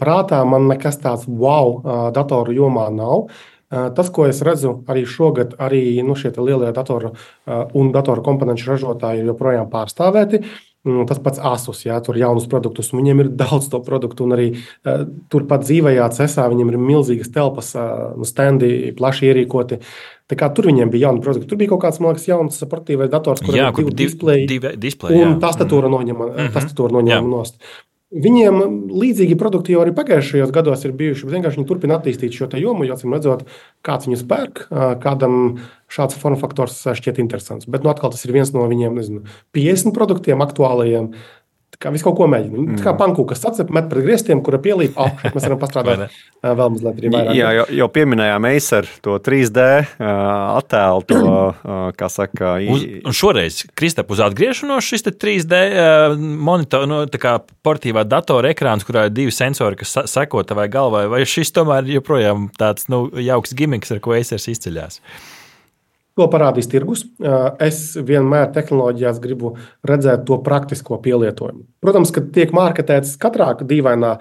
Prātā 0.00 0.40
man 0.48 0.66
nekas 0.66 0.98
tāds 0.98 1.28
wow 1.30 2.10
datoru 2.14 2.54
jomā 2.56 2.88
nav. 2.90 3.28
Tas, 3.74 4.10
ko 4.14 4.28
es 4.30 4.42
redzu 4.46 4.76
arī 4.90 5.02
šogad, 5.08 5.56
arī 5.58 6.02
nu, 6.06 6.14
šie 6.14 6.30
lielie 6.36 6.70
datoru 6.76 7.14
un 7.48 7.90
datoru 7.94 8.22
komponentu 8.22 8.70
ražotāji 8.70 9.26
joprojām 9.26 9.66
pārstāvēti. 9.72 10.44
Mm, 10.84 11.06
tas 11.08 11.16
pats 11.24 11.40
Asus, 11.40 11.78
jā, 11.86 11.94
tur 12.04 12.18
ir 12.18 12.26
jaunus 12.26 12.44
produktus, 12.52 12.90
un 12.92 13.00
viņiem 13.00 13.22
ir 13.22 13.28
daudz 13.42 13.70
to 13.72 13.80
produktu. 13.84 14.26
Arī 14.36 14.50
uh, 14.52 15.06
turpat 15.32 15.64
dzīvajā 15.64 16.10
cesā 16.18 16.44
viņiem 16.52 16.74
ir 16.74 16.82
milzīgas 16.90 17.32
telpas, 17.32 17.72
uh, 17.78 18.12
standi, 18.28 18.92
plaši 18.98 19.30
ierīkoti. 19.30 19.80
Tā 20.28 20.38
kā 20.40 20.50
tur 20.56 20.68
viņiem 20.68 20.92
bija 20.92 21.08
jauni 21.08 21.24
produkti. 21.24 21.48
Tur 21.48 21.60
bija 21.60 21.72
kaut 21.72 21.82
kāds, 21.86 22.02
man 22.04 22.12
liekas, 22.12 22.28
jauns 22.28 22.60
sportīvais 22.60 23.12
dators, 23.12 23.40
kuriem 23.44 23.70
ir 23.70 23.80
divi 23.80 23.96
displeji. 24.04 24.46
Divi 24.52 24.76
displeji 24.80 25.24
un 25.24 25.40
tastatūra 25.40 25.88
mm. 25.88 25.96
noņem, 25.96 26.20
mm 26.20 26.52
-hmm. 26.52 26.96
noņem 26.98 27.32
nost. 27.32 27.60
Viņiem 28.12 28.58
līdzīgi 28.94 29.34
produkti 29.40 29.72
jau 29.74 29.80
arī 29.82 29.94
pagājušajos 29.96 30.52
gados 30.54 30.84
ir 30.86 30.92
bijuši. 30.94 31.26
Vienkārši 31.32 31.58
viņi 31.58 31.68
turpina 31.70 31.96
attīstīt 31.98 32.36
šo 32.36 32.46
jomu, 32.52 32.84
jo, 32.86 32.94
acīm 32.94 33.14
redzot, 33.16 33.46
kāds 33.82 34.06
viņus 34.06 34.26
pērk, 34.30 34.60
kādam 35.02 35.38
šāds 35.90 36.18
formfaktors 36.20 36.76
šķiet 37.00 37.18
interesants. 37.24 37.66
Bet 37.66 37.82
nu, 37.82 37.90
atkal 37.90 38.12
tas 38.14 38.22
ir 38.26 38.34
viens 38.36 38.52
no 38.54 38.68
viņiem 38.70 39.00
nezinu, 39.00 39.24
50 39.56 39.96
produktiem 39.96 40.44
aktuālajiem. 40.44 41.10
Kā 41.80 41.90
visu 41.94 42.06
kaut 42.06 42.16
ko 42.18 42.28
mēģina. 42.30 42.60
Mm. 42.60 42.78
Kā 42.84 42.94
pankūka 42.98 43.36
sacep, 43.38 43.70
met 43.74 43.88
pret 43.90 44.06
griestiem, 44.06 44.42
kura 44.44 44.60
pielīp. 44.62 44.96
Oh, 45.00 45.10
mēs 45.34 45.46
varam 45.46 45.60
pastrādāt 45.60 46.04
vēl 46.44 46.72
mazliet 46.74 47.00
arī 47.00 47.12
vairāk. 47.12 47.36
Jā, 47.38 47.50
jau, 47.58 47.66
jau 47.80 47.88
pieminējām 47.94 48.48
Acer 48.50 48.88
to 49.04 49.16
3D 49.26 49.66
attēlu, 49.98 51.04
to, 51.10 51.20
kā 52.00 52.10
saka. 52.12 52.56
Uz, 52.74 52.86
un 53.04 53.16
šoreiz, 53.16 53.62
Kristap, 53.78 54.12
uz 54.14 54.22
atgriešanos 54.24 54.88
šis 54.88 55.06
3D 55.10 55.60
monitor, 56.20 56.88
nu, 56.90 57.04
tā 57.10 57.20
kā 57.22 57.36
portīvā 57.66 58.06
datora 58.08 58.52
ekrāns, 58.54 58.86
kurā 58.86 59.08
ir 59.08 59.14
divi 59.16 59.34
sensori, 59.34 59.78
kas 59.80 59.96
seko 60.10 60.44
tavai 60.46 60.68
galvai, 60.72 61.06
vai 61.12 61.24
šis 61.28 61.54
tomēr 61.56 61.88
joprojām 61.96 62.50
tāds, 62.58 62.90
nu, 62.92 63.06
jauks 63.20 63.56
gimiks, 63.56 63.94
ar 63.94 64.02
ko 64.04 64.16
Acer 64.16 64.42
izceļās? 64.54 65.00
To 66.14 66.28
parādīs 66.30 66.68
tirgus. 66.70 67.00
Es 67.58 67.78
vienmēr 67.98 68.52
tehnoloģijās 68.54 69.16
gribu 69.22 69.56
redzēt 69.82 70.22
to 70.28 70.36
praktisko 70.46 71.00
pielietojumu. 71.02 71.64
Protams, 71.82 72.12
ka 72.14 72.22
tiek 72.36 72.52
marketēts 72.54 73.16
katrā 73.18 73.48
dīvainā 73.58 74.12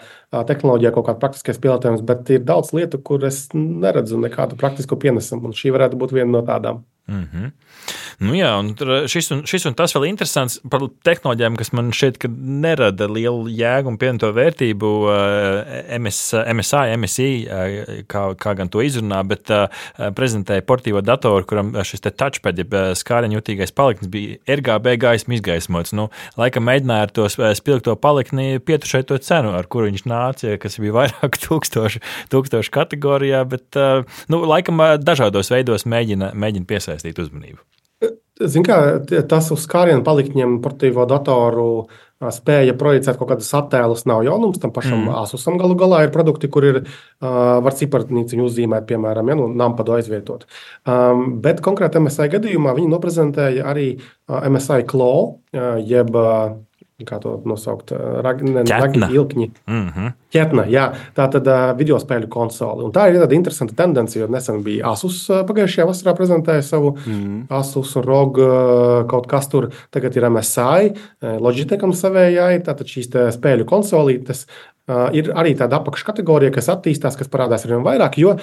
tehnoloģijā 0.50 0.94
kaut 0.96 1.06
kāds 1.12 1.22
praktiskais 1.22 1.62
pielietojums, 1.62 2.02
bet 2.08 2.34
ir 2.34 2.42
daudz 2.48 2.74
lietu, 2.74 2.98
kur 2.98 3.22
es 3.30 3.46
neredzu 3.54 4.18
nekādu 4.24 4.58
praktisku 4.58 4.98
pienesumu. 4.98 5.54
Šī 5.54 5.76
varētu 5.76 6.02
būt 6.02 6.18
viena 6.18 6.32
no 6.34 6.42
tādām. 6.48 6.82
Mm 7.08 7.28
-hmm. 7.30 7.52
Nu 8.24 8.36
jā, 8.38 8.50
un 8.62 8.72
šis, 9.10 9.28
un, 9.36 9.42
šis 9.48 9.66
un 9.68 9.76
tas 9.78 9.92
vēl 9.96 10.06
interesants 10.08 10.60
par 10.72 10.86
tehnoloģijām, 11.04 11.58
kas 11.60 11.72
man 11.76 11.90
šķiet, 11.96 12.28
nerada 12.64 13.08
lielu 13.12 13.52
jēgu 13.52 13.92
un 13.92 13.98
pievienoto 14.00 14.30
vērtību. 14.36 14.92
MS, 15.98 16.20
MSI, 16.54 16.94
MSI, 17.02 17.28
kā, 18.12 18.24
kā 18.40 18.54
gan 18.60 18.72
to 18.72 18.84
izrunā, 18.86 19.20
bet 19.28 19.52
prezentēja 20.16 20.66
portīvo 20.68 21.04
datoru, 21.04 21.44
kuram 21.50 21.74
šis 21.84 22.06
touchpad, 22.06 22.62
jeb 22.64 22.78
skāriņu 23.00 23.40
jutīgais 23.40 23.76
paliknis 23.76 24.12
bija 24.14 24.40
RGB 24.58 24.96
gaismu 25.04 25.38
izgaismots. 25.40 25.96
Nu, 25.98 26.08
laikam 26.40 26.68
mēģināja 26.70 27.10
ar 27.10 27.14
to 27.18 27.28
spilgto 27.60 27.98
palikni 28.00 28.62
pietušēt 28.64 29.12
to 29.12 29.20
cenu, 29.24 29.52
ar 29.58 29.68
kuru 29.68 29.92
viņš 29.92 30.08
nāca, 30.08 30.56
kas 30.62 30.80
bija 30.80 30.96
vairāk 31.02 31.40
tūkstoši, 31.44 32.04
tūkstoši 32.32 32.76
kategorijā, 32.80 33.44
bet 33.52 33.84
nu, 34.32 34.44
laikam 34.48 34.80
dažādos 35.04 35.52
veidos 35.54 35.88
mēģina, 35.90 36.32
mēģina 36.38 36.70
piesaistīt 36.70 37.20
uzmanību? 37.20 37.64
Zin 38.42 38.66
kā, 38.66 38.78
tas 39.30 39.52
uz 39.54 39.62
skārienu 39.68 40.02
palikņiem 40.06 40.58
portīvo 40.64 41.06
datoru 41.10 41.86
spēja 42.34 42.74
projicēt 42.80 43.18
kaut 43.20 43.30
kādus 43.34 43.52
attēlus 43.58 44.06
nav 44.10 44.24
jaunums. 44.26 44.58
Tam 44.62 44.72
pašam 44.74 45.04
mm. 45.04 45.14
Asusam 45.22 45.60
galu 45.60 45.76
galā 45.78 46.04
ir 46.06 46.14
produkti, 46.14 46.50
kur 46.52 46.66
ir 46.66 46.80
var 47.20 47.78
ciparnīciņu 47.78 48.48
uzzīmēt, 48.48 48.88
piemēram, 48.90 49.30
ja, 49.30 49.38
nu, 49.38 49.50
nampadu 49.60 49.98
aizvietot. 49.98 50.48
Um, 50.88 51.42
bet 51.44 51.62
konkrēti 51.66 52.02
MSI 52.02 52.30
gadījumā 52.34 52.74
viņi 52.78 52.94
noprezentēja 52.96 53.68
arī 53.70 53.90
MSI 54.30 54.86
Claw, 54.90 55.36
jeb 55.84 56.16
kā 57.08 57.20
to 57.24 57.36
nosaukt, 57.50 57.94
ragi, 58.26 58.48
ilkņi. 59.14 59.48
Mm 59.68 59.88
-hmm. 59.90 60.12
Ķetna, 60.34 60.66
jā, 60.70 60.86
tā 61.16 61.28
tad 61.32 61.48
uh, 61.48 61.78
video 61.78 62.00
spēļu 62.00 62.28
konsole. 62.30 62.84
Un 62.84 62.92
tā 62.92 63.10
ir 63.10 63.22
tāda 63.22 63.36
interesanta 63.36 63.76
tendence, 63.76 64.20
jo 64.20 64.28
nesen 64.28 64.64
bija 64.64 64.92
Asus 64.92 65.28
pagājušajā 65.30 65.88
vasarā 65.88 66.16
prezentēja 66.18 66.62
savu 66.62 66.98
mm 67.06 67.14
-hmm. 67.14 67.46
Asus 67.50 67.96
ROG 67.96 68.38
kaut 69.08 69.28
kas 69.28 69.48
tur, 69.48 69.70
tagad 69.92 70.16
ir 70.18 70.30
MSI, 70.30 70.94
Logitecham 71.40 71.94
savējai, 71.94 72.64
tātad 72.64 72.88
šīs 72.88 73.10
spēļu 73.38 73.66
konsolītes. 73.66 74.46
Uh, 74.84 75.08
ir 75.16 75.30
arī 75.32 75.54
tāda 75.56 75.78
apakškategorija, 75.80 76.52
kas 76.52 76.68
attīstās, 76.68 77.16
kas 77.16 77.30
parādās 77.32 77.64
ar 77.64 77.72
vien 77.72 77.86
vairāk, 77.86 78.18
jo 78.20 78.34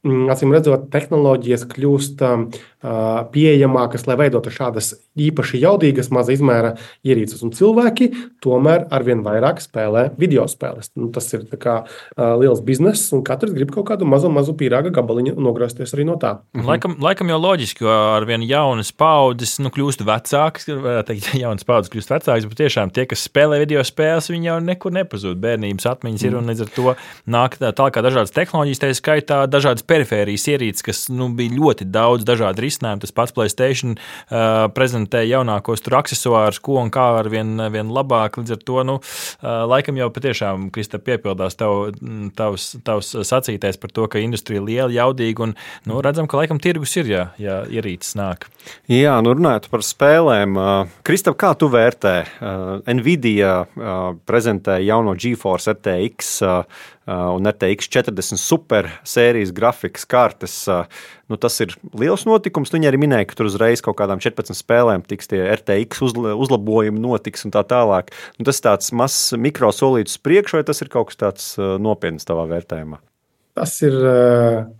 Mm, 0.00 0.30
acīm 0.32 0.54
redzot, 0.54 0.86
tehnoloģijas 0.88 1.66
kļūst 1.68 2.22
um, 2.24 2.46
uh, 2.48 3.18
pieejamākas, 3.34 4.06
lai 4.08 4.14
veidotu 4.16 4.48
šādas 4.48 4.94
īpaši 5.20 5.58
jaudīgas, 5.60 6.08
maza 6.08 6.32
izmēra 6.32 6.70
ierīces. 7.04 7.42
Un 7.44 7.52
cilvēki 7.52 8.08
tomēr 8.40 8.86
arvien 8.96 9.20
vairāk 9.26 9.60
spēlē 9.60 10.06
video 10.16 10.46
spēles. 10.48 10.88
Nu, 10.96 11.10
tas 11.12 11.28
ir 11.36 11.44
kā, 11.60 11.74
uh, 11.84 12.30
liels 12.40 12.62
bizness, 12.64 13.10
un 13.12 13.20
katrs 13.28 13.52
grib 13.52 13.74
kaut 13.74 13.90
kādu 13.90 14.08
mazu, 14.08 14.30
mazu 14.32 14.54
pīrāga 14.56 14.88
gabaliņu 14.96 15.34
nogrozties 15.36 15.92
arī 15.92 16.08
no 16.08 16.16
tā. 16.16 16.38
Mhm. 16.56 16.64
Laikam, 16.70 16.96
laikam 17.04 17.34
jau 17.34 17.40
loģiski, 17.44 17.84
jo 17.84 17.98
arvien 18.14 18.48
jaunas 18.48 18.94
paudzes 18.96 19.58
nu, 19.60 19.68
kļūst 19.68 20.06
vecākas, 20.08 20.64
teikt, 21.10 21.28
jaunas 21.42 21.68
paudzes 21.68 21.92
kļūst 21.92 22.14
vecākas, 22.16 22.48
bet 22.48 22.62
tiešām 22.62 22.94
tie, 22.96 23.04
kas 23.10 23.26
spēlē 23.28 23.60
video 23.66 23.84
spēles, 23.84 24.32
viņi 24.32 24.54
jau 24.54 24.56
nekur 24.64 24.96
nepazūd. 24.96 25.36
Bērnības 25.44 25.92
atmiņas 25.92 26.26
ir 26.30 26.40
un 26.40 26.48
līdz 26.54 26.64
ar 26.64 26.74
to 26.78 26.98
nāk 27.36 27.60
tālāk 27.60 28.00
dažādas 28.00 28.32
tehnoloģijas, 28.40 28.80
tā 28.80 28.92
skaitā 28.96 29.44
dažādas 29.44 29.89
perifērijas 29.90 30.46
ierīces, 30.54 30.84
kas 30.86 31.02
nu, 31.12 31.30
bija 31.36 31.54
ļoti 31.56 31.86
daudz 31.90 32.26
dažādu 32.28 32.64
risinājumu. 32.64 33.02
Tas 33.04 33.14
pats 33.16 33.34
Playstation 33.36 33.96
uh, 33.96 34.66
prezentēja 34.74 35.36
jaunākos 35.36 35.84
tur 35.84 35.98
accessorus, 36.00 36.60
ko 36.62 36.78
un 36.82 36.92
kā 36.94 37.06
ar 37.20 37.30
vien, 37.32 37.56
vien 37.74 37.90
labāk. 37.94 38.38
Līdz 38.40 38.56
ar 38.56 38.62
to, 38.66 38.78
nu, 38.86 38.98
uh, 39.00 39.48
laikam 39.70 39.98
jau 40.00 40.10
patiešām, 40.14 40.68
Krista, 40.74 41.00
piepildās 41.02 41.58
tav, 41.60 41.94
tavs, 42.38 42.72
tavs 42.86 43.12
sacītais 43.28 43.80
par 43.80 43.94
to, 43.94 44.06
ka 44.10 44.22
industrija 44.22 44.62
ir 44.62 44.68
liela, 44.68 44.90
jaudīga 44.94 45.48
un 45.48 45.56
nu, 45.88 46.00
redzam, 46.04 46.28
ka 46.30 46.40
laikam 46.40 46.62
tirgus 46.62 46.96
ir, 47.00 47.10
ja, 47.10 47.26
ja 47.40 47.60
ierīces 47.70 48.16
nāk. 48.18 48.48
Jā, 48.90 49.16
nu 49.24 49.34
runājot 49.36 49.70
par 49.72 49.84
spēlēm, 49.86 50.58
uh, 50.60 51.00
Kristap, 51.06 51.38
kā 51.40 51.54
tu 51.58 51.70
vērtē? 51.72 52.14
Uh, 52.40 52.94
Nvidia 52.94 53.60
uh, 53.64 53.98
prezentēja 54.28 54.92
jauno 54.92 55.16
GeForce 55.18 55.74
RTX 55.76 56.40
un 57.10 57.50
RTX 57.50 57.90
40 57.90 58.38
super 58.40 58.88
sērijas 59.08 59.52
grafikas 59.56 60.06
kartes. 60.08 60.54
Nu, 61.30 61.38
tas 61.40 61.58
ir 61.62 61.74
liels 61.98 62.26
notikums. 62.28 62.72
Viņa 62.74 62.90
arī 62.90 63.02
minēja, 63.02 63.28
ka 63.30 63.38
tur 63.38 63.50
uzreiz 63.50 63.82
kaut 63.84 63.98
kādām 63.98 64.22
14 64.22 64.54
spēlēm 64.56 65.04
tiks 65.10 65.30
tie 65.30 65.42
RTX 65.56 66.04
uzlabojumi, 66.06 67.02
notiks 67.02 67.46
un 67.46 67.54
tā 67.54 67.64
tālāk. 67.66 68.14
Nu, 68.38 68.46
tas 68.48 68.62
ir 68.62 68.68
tāds 68.70 68.94
mazs 68.94 69.36
mikro 69.38 69.74
solīts 69.74 70.20
priekš, 70.22 70.58
vai 70.58 70.66
tas 70.70 70.82
ir 70.84 70.92
kaut 70.92 71.10
kas 71.10 71.22
tāds 71.26 71.54
nopietns 71.58 72.28
tavā 72.28 72.46
vērtējumā? 72.54 73.02
Tas 73.56 73.72
ir 73.82 73.96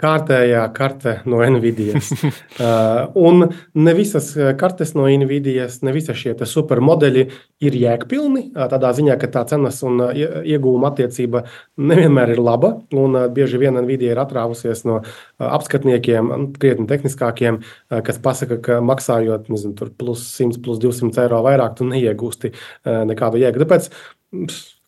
kārtējā 0.01 0.63
karte 0.77 1.17
no 1.29 1.41
Nvidias. 1.43 2.13
uh, 2.23 3.11
un 3.19 3.49
ne 3.75 3.95
visas 3.99 4.31
kartes 4.61 4.95
no 4.95 5.09
Nvidias, 5.11 5.81
ne 5.83 5.95
visi 5.95 6.15
šie 6.17 6.37
supermodeļi 6.47 7.25
ir 7.67 7.77
jēgpilni. 7.81 8.45
Tādā 8.55 8.93
ziņā, 8.97 9.19
ka 9.21 9.31
tā 9.35 9.45
cenas 9.51 9.83
un 9.87 10.01
iegūma 10.15 10.93
attiecība 10.93 11.45
nevienmēr 11.77 12.35
ir 12.37 12.43
laba. 12.47 12.73
Un 12.95 13.19
bieži 13.35 13.61
vien 13.61 13.77
Nvidia 13.81 14.15
ir 14.15 14.23
atrāvusies 14.23 14.87
no 14.89 15.01
apskatniekiem, 15.43 16.53
krietni 16.61 16.89
tehniskākiem, 16.91 17.61
kas 18.07 18.21
pasaka, 18.23 18.61
ka 18.65 18.81
maksājot 18.85 19.51
nezinu, 19.53 19.91
plus 19.99 20.25
100, 20.39 20.63
plus 20.65 20.81
200 20.83 21.27
eiro 21.27 21.43
vairāk, 21.47 21.77
tu 21.79 21.89
neiegūsti 21.91 22.55
nekādu 23.11 23.43
jēgu. 23.43 23.65
Tāpēc, 23.65 23.91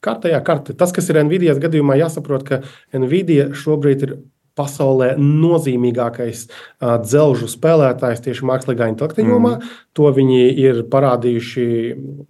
Kārtējā 0.03 0.41
karte. 0.47 0.75
Tas, 0.79 0.93
kas 0.95 1.09
ir 1.11 1.21
Nvidia 1.23 1.55
gadījumā, 1.63 1.97
jāsaprot, 2.01 2.47
ka 2.49 2.63
Nvidia 2.99 3.51
šobrīd 3.55 4.07
ir 4.09 4.15
pasaulē 4.59 5.15
nozīmīgākais 5.19 6.45
uh, 6.49 6.99
dzelžu 7.03 7.49
spēlētājs 7.51 8.25
tieši 8.27 8.47
mākslīgā 8.49 8.91
intelekta 8.93 9.25
jomā. 9.25 9.57
Mm. 9.59 9.81
To 9.93 10.09
viņi 10.17 10.41
ir 10.57 10.79
parādījuši 10.89 11.65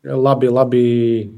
labi, 0.02 0.48
labi 0.50 0.82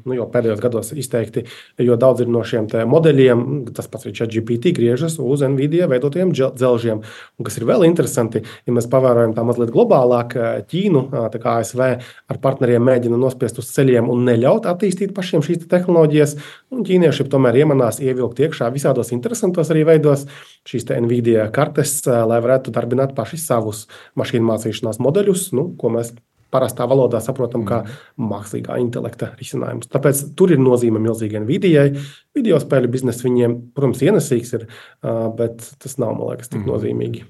nu, 0.07 0.15
jau 0.17 0.25
pēdējos 0.33 0.63
gados 0.63 0.93
izteikti, 0.97 1.45
jo 1.85 1.99
daudz 2.01 2.25
no 2.25 2.41
šiem 2.47 2.71
modeļiem, 2.89 3.43
tas 3.77 3.91
pats 3.93 4.09
ir 4.09 4.15
ChatGPT, 4.17 4.73
griežas 4.77 5.19
uz 5.21 5.45
Nvidia 5.45 5.89
veidotiem 5.91 6.33
dzelžiem. 6.33 7.03
Un 7.39 7.47
kas 7.47 7.59
ir 7.61 7.67
vēl 7.69 7.85
interesanti, 7.85 8.41
ja 8.41 8.75
mēs 8.77 8.89
pavērojam 8.93 9.35
tā 9.37 9.45
mazliet 9.45 9.73
globālāk, 9.75 10.37
Ķīnu, 10.71 11.05
tā 11.13 11.41
kā 11.43 11.59
ASV 11.61 11.83
ar 11.85 12.41
partneriem 12.41 12.85
mēģina 12.89 13.21
nospiest 13.21 13.61
uz 13.61 13.69
ceļiem 13.75 14.09
un 14.11 14.25
neļaut 14.29 14.69
attīstīt 14.71 15.13
pašiem 15.17 15.45
šīs 15.45 15.69
tehnoloģijas, 15.69 16.37
un 16.73 16.89
ķīnieši 16.89 17.29
tomēr 17.31 17.61
iemanās 17.61 18.01
ievilkt 18.01 18.41
iekšā 18.47 18.71
visādos 18.75 19.13
interesantos 19.15 19.71
arī 19.75 19.85
veidos 19.93 20.25
šīs 20.75 20.91
Nvidia 21.07 21.49
kartes, 21.55 22.01
lai 22.07 22.43
varētu 22.43 22.75
darbināt 22.75 23.15
paši 23.17 23.41
savus 23.41 23.87
mašīnu 24.19 24.51
mācīšanās 24.51 25.01
modeļus, 25.03 25.49
nu, 25.57 25.71
ko 25.79 25.95
mēs 25.95 26.15
parastā 26.55 26.87
valodā 26.91 27.21
saprotam 27.23 27.65
kā 27.67 27.83
mm. 27.83 28.29
mākslīgā 28.31 28.79
intelekta 28.83 29.33
risinājums. 29.39 29.91
Tāpēc 29.93 30.23
tur 30.39 30.55
ir 30.55 30.63
nozīme 30.63 31.03
milzīgai 31.03 31.43
Nvidijai. 31.43 31.89
Video 32.35 32.57
spēļu 32.59 32.89
biznesa 32.91 33.23
viņiem, 33.23 33.53
protams, 33.77 34.01
ienesīgs 34.03 34.49
ir, 34.57 34.65
bet 35.39 35.61
tas 35.79 35.93
nav, 36.03 36.17
man 36.19 36.33
liekas, 36.33 36.49
tik 36.51 36.65
mm. 36.65 36.71
nozīmīgi. 36.73 37.21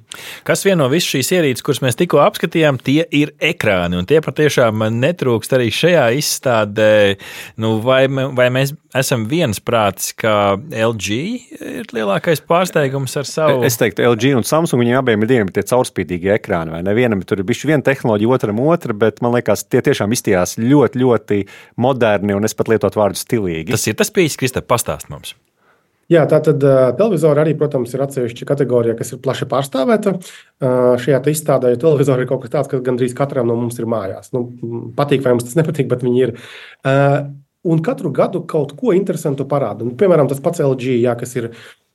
Kas 0.49 0.65
vieno 0.65 0.87
visas 0.89 1.11
šīs 1.13 1.31
ierīces, 1.37 1.65
kuras 1.67 1.83
mēs 1.85 1.99
tikko 2.01 2.23
apskatījām, 2.25 2.79
tie 2.81 3.03
ir 3.13 3.35
ekrāni. 3.37 3.99
Un 4.01 4.09
tie 4.09 4.23
patiešām 4.25 4.87
netrūkst 4.97 5.53
arī 5.59 5.69
šajā 5.77 6.07
izstādē. 6.17 6.95
Nu, 7.61 7.75
vai, 7.85 8.07
vai 8.09 8.47
mēs 8.55 8.73
esam 8.97 9.27
viensprātis, 9.29 10.15
ka 10.17 10.55
LG 10.73 11.19
ir 11.53 11.93
lielākais 11.93 12.41
pārsteigums 12.49 13.19
ar 13.21 13.29
savu? 13.29 13.61
Es 13.69 13.77
teiktu, 13.77 14.07
LG 14.09 14.33
un 14.39 14.49
Samsung 14.49 14.81
viņiem 14.81 15.03
abiem 15.03 15.29
ir 15.29 15.33
divi 15.35 15.53
tie 15.53 15.67
caurspīdīgi 15.69 16.33
ekrāni. 16.39 16.73
Vai 16.79 16.81
ne? 16.87 16.97
Vienam 16.97 17.21
tur 17.29 17.45
ir 17.45 17.49
bijusi 17.51 17.69
viena 17.69 17.85
tehnoloģija, 17.85 18.33
otram 18.39 18.65
otra, 18.65 18.97
bet 18.97 19.21
man 19.21 19.37
liekas, 19.37 19.67
tie 19.69 19.85
tiešām 19.85 20.17
izstījās 20.17 20.57
ļoti, 20.65 21.05
ļoti 21.05 21.45
moderni 21.85 22.41
un 22.41 22.49
es 22.49 22.57
pat 22.57 22.73
lietotu 22.73 23.05
vārdu 23.05 23.21
stilīgi. 23.21 23.75
Tas 23.77 23.89
ir 23.91 24.01
tas 24.01 24.15
pieejas, 24.15 24.41
Kristap, 24.41 24.71
pastāstīt 24.71 24.94
pastāst 24.95 25.11
mums. 25.11 25.35
Jā, 26.13 26.27
tā 26.29 26.37
tad 26.45 26.61
uh, 26.61 26.93
televizori 26.99 27.41
arī, 27.41 27.55
protams, 27.57 27.95
ir 27.95 28.03
atsevišķa 28.05 28.45
kategorija, 28.45 28.95
kas 28.99 29.15
ir 29.15 29.23
plaši 29.25 29.47
pārstāvēta. 29.49 30.19
Uh, 30.61 30.97
šajā 31.01 31.23
izstādē 31.33 31.73
ja 31.73 31.79
televizori 31.81 32.27
ir 32.27 32.29
kaut 32.29 32.43
kas 32.43 32.53
tāds, 32.53 32.69
kas 32.69 32.83
gandrīz 32.85 33.17
katram 33.17 33.49
no 33.49 33.57
mums 33.57 33.81
ir 33.81 33.89
mājās. 33.89 34.29
Nu, 34.37 34.45
patīk 34.99 35.25
vai 35.25 35.33
mums 35.33 35.49
tas 35.49 35.57
nepatīk, 35.57 35.89
bet 35.89 36.05
viņi 36.05 36.21
ir. 36.27 36.35
Uh, 36.85 37.33
un 37.65 37.81
katru 37.81 38.13
gadu 38.13 38.45
kaut 38.45 38.77
ko 38.77 38.93
interesantu 38.93 39.49
parāda. 39.49 39.89
Nu, 39.89 39.97
piemēram, 39.97 40.29
tas 40.29 40.45
pats 40.45 40.61
LG, 40.61 40.99
jā, 41.01 41.17
kas 41.17 41.33
ir 41.41 41.49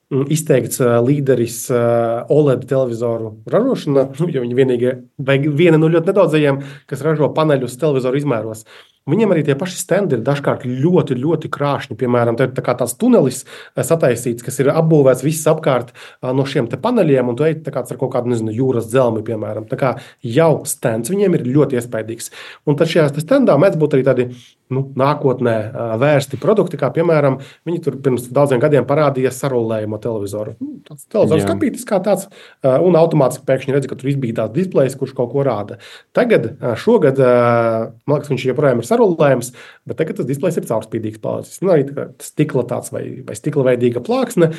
izteikts 0.10 0.82
līderis 1.06 1.68
OLED 1.70 2.64
televizoru 2.66 3.36
ražošanā, 3.54 4.08
jo 4.34 4.42
viņi 4.42 4.58
vienīgie, 4.58 4.96
vai 5.22 5.38
viena 5.46 5.78
no 5.78 5.86
ļoti 5.86 6.10
nedaudzajiem, 6.10 6.64
kas 6.90 7.06
ražo 7.06 7.30
paneļus 7.38 7.78
televizoru 7.78 8.18
izmēros. 8.18 8.66
Viņiem 9.10 9.32
arī 9.34 9.44
tie 9.48 9.56
paši 9.58 9.78
stendi 9.80 10.18
ir 10.18 10.24
dažkārt 10.26 10.66
ļoti, 10.68 11.16
ļoti 11.18 11.50
krāšņi. 11.54 11.96
Piemēram, 11.98 12.36
tā 12.38 12.50
ir 12.50 12.54
tā 12.58 12.64
tāds 12.68 12.94
tunelis 13.00 13.42
eh, 13.46 13.84
sataisīts, 13.86 14.44
kas 14.46 14.60
ir 14.62 14.72
apbūvēts 14.74 15.24
viss 15.26 15.48
apkārt 15.50 15.94
eh, 15.96 16.30
no 16.36 16.46
šiem 16.46 16.70
paneļiem, 16.70 17.32
un 17.32 17.40
tu 17.40 17.48
ej 17.48 17.58
kā 17.66 17.82
ar 17.82 18.00
kaut 18.02 18.14
kādu 18.14 18.34
nezinu, 18.34 18.54
jūras 18.54 18.90
dzelmi, 18.92 19.24
piemēram. 19.26 19.66
Tā 19.72 19.80
kā 19.80 19.96
jau 20.22 20.52
stends 20.70 21.10
viņiem 21.10 21.40
ir 21.40 21.48
ļoti 21.48 21.80
iespaidīgs. 21.80 22.34
Un 22.70 22.78
tad 22.80 22.92
šajā 22.92 23.10
stendā 23.24 23.58
mēdz 23.62 23.80
būt 23.82 23.98
arī 23.98 24.06
tādi 24.06 24.28
nu, 24.70 24.84
nākotnē 25.00 25.56
vērsti 26.02 26.38
produkti, 26.42 26.78
kā 26.78 26.92
piemēram, 26.94 27.40
viņi 27.66 27.82
tur 27.86 27.98
pirms 28.04 28.28
daudziem 28.34 28.62
gadiem 28.62 28.86
parādīja 28.90 29.32
sarulējumu 29.34 29.98
televizoru. 30.04 30.54
Nu, 30.62 30.78
tāds 30.86 31.08
televizors 31.10 31.48
kapītis 31.50 31.88
kā 31.90 31.98
tāds, 32.06 32.28
un 32.62 32.98
automātiski 33.00 33.48
pēkšņi 33.50 33.76
redz, 33.76 33.90
ka 33.90 33.98
tur 33.98 34.12
tāds 34.14 34.54
displejs, 34.54 34.98
kurš 35.00 35.16
kaut 35.18 35.32
ko 35.34 35.46
rāda. 35.48 35.80
Tagad, 36.14 36.52
šogad, 36.82 37.18
man 37.20 38.20
liekas, 38.20 38.30
viņš 38.30 38.46
joprojām 38.52 38.84
ir 38.84 38.89
sarulējums, 38.90 39.54
bet 39.88 40.02
tagad 40.02 40.20
tas 40.20 40.28
displejs 40.30 40.60
ir 40.60 40.68
caurspīdīgs 40.70 41.22
palicis. 41.24 41.62
Nu, 41.64 41.74
arī 41.76 41.88
tā 41.90 42.10
stikla 42.24 42.66
tāds 42.70 42.94
vai, 42.96 43.06
vai 43.26 43.38
stikla 43.38 43.70
veidīga 43.72 44.04
plāksne, 44.06 44.52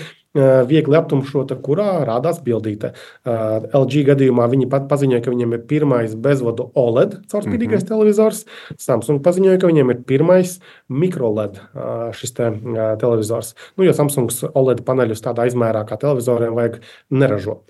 viegli 0.70 0.94
aptumšota, 0.94 1.56
kurā 1.58 2.04
rādās 2.06 2.38
bildīte. 2.44 2.92
LG 3.26 4.04
gadījumā 4.12 4.46
viņi 4.52 4.68
pat 4.70 4.86
paziņoja, 4.90 5.24
ka 5.24 5.32
viņiem 5.34 5.56
ir 5.56 5.64
pirmais 5.70 6.14
bezvadu 6.14 6.68
OLED 6.78 7.16
caurspīdīgais 7.32 7.82
mm 7.82 7.84
-hmm. 7.84 7.88
televizors. 7.88 8.44
Samsung 8.78 9.24
paziņoja, 9.26 9.58
ka 9.58 9.66
viņiem 9.66 9.90
ir 9.90 10.02
pirmais 10.06 10.60
mikroLED 10.88 11.58
šis 12.14 12.32
te, 12.38 12.52
televizors. 13.02 13.54
Nu, 13.76 13.84
jo 13.84 13.92
Samsungs 13.92 14.44
OLED 14.54 14.84
paneļus 14.86 15.22
tādā 15.26 15.46
izmērā 15.50 15.84
kā 15.84 15.98
televizoriem 15.98 16.54
vajag 16.54 16.80
neražo. 17.10 17.60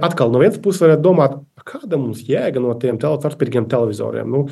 Atkal 0.00 0.30
no 0.30 0.38
vienas 0.38 0.60
puses 0.62 0.80
varētu 0.84 1.02
domāt, 1.02 1.40
kāda 1.66 1.98
mums 1.98 2.22
jēga 2.22 2.62
no 2.62 2.74
tiem 2.78 2.98
caurspīdīgiem 3.02 3.66
televizoriem. 3.66 4.30
Nu, 4.30 4.46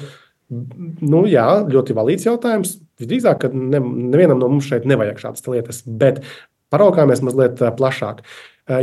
Nu, 0.51 1.25
jā, 1.31 1.47
ļoti 1.71 1.97
valīts 1.97 2.27
jautājums. 2.29 2.79
Visdrīzāk, 3.01 3.45
ka 3.45 3.53
ne, 3.53 3.81
nevienam 3.81 4.43
no 4.43 4.51
mums 4.53 4.69
šeit 4.69 4.85
nevajag 4.89 5.23
šādas 5.23 5.49
lietas, 5.51 5.81
bet 5.87 6.21
Paraugāmies 6.75 7.23
mazliet 7.23 7.61
plašāk. 7.79 8.25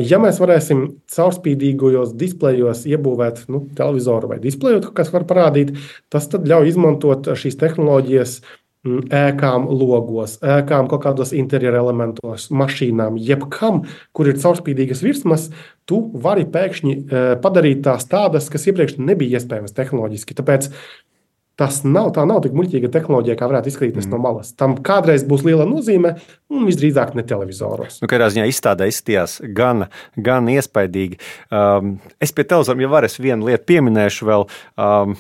Ja 0.06 0.20
mēs 0.22 0.38
varēsim 0.38 0.84
caurspīdīgajos 1.10 2.14
displejos 2.16 2.86
iebūvēt 2.86 3.48
nu, 3.52 3.64
televizoru 3.78 4.30
vai 4.30 4.38
displeju, 4.44 4.92
kas 4.96 5.10
var 5.12 5.26
parādīt, 5.28 5.74
tas 6.14 6.30
ļauj 6.32 6.70
izmantot 6.70 7.32
šīs 7.42 7.58
tehnoloģijas 7.60 8.36
ēkām, 8.82 9.68
logos, 9.70 10.40
ēkām, 10.42 10.88
kaut 10.90 11.04
kādos 11.04 11.34
interjera 11.38 11.82
elementos, 11.84 12.48
mašīnām, 12.54 13.18
jebkam, 13.22 13.84
kur 14.14 14.30
ir 14.30 14.40
caurspīdīgas 14.42 15.04
virsmas, 15.06 15.50
tu 15.90 16.00
vari 16.24 16.48
pēkšņi 16.50 16.96
padarīt 17.44 17.84
tās 17.86 18.08
tādas, 18.10 18.50
kas 18.54 18.66
iepriekš 18.70 18.98
nebija 19.02 19.38
iespējamas 19.38 19.78
tehnoloģiski. 19.78 20.38
Tāpēc 20.38 20.72
Tas 21.62 21.84
nav, 21.86 22.08
tā 22.16 22.24
nav 22.26 22.40
tik 22.42 22.56
muļķīga 22.58 22.90
tehnoloģija, 22.90 23.38
kā 23.38 23.46
varētu 23.52 23.70
izskatīties 23.70 24.08
mm. 24.08 24.14
no 24.16 24.20
malas. 24.24 24.50
Tam 24.58 24.74
kādreiz 24.82 25.22
būs 25.30 25.44
liela 25.46 25.68
nozīme, 25.70 26.16
un 26.52 26.68
visdrīzāk 26.68 27.16
ne 27.18 27.24
televizoros. 27.28 28.00
Nu, 28.04 28.10
Katrā 28.12 28.30
ziņā 28.34 28.48
izstādē 28.52 28.88
izskatījās 28.92 29.40
gan, 29.58 29.88
gan 30.20 30.50
iespaidīgi. 30.52 31.20
Um, 31.50 31.96
es 32.24 32.34
pie 32.36 32.46
televizora 32.48 32.84
jau 32.84 32.92
varu 32.92 33.12
vienu 33.24 33.50
lietu 33.50 33.68
pieminēšu. 33.72 34.28
Vēl, 34.28 34.48
um, 34.82 35.16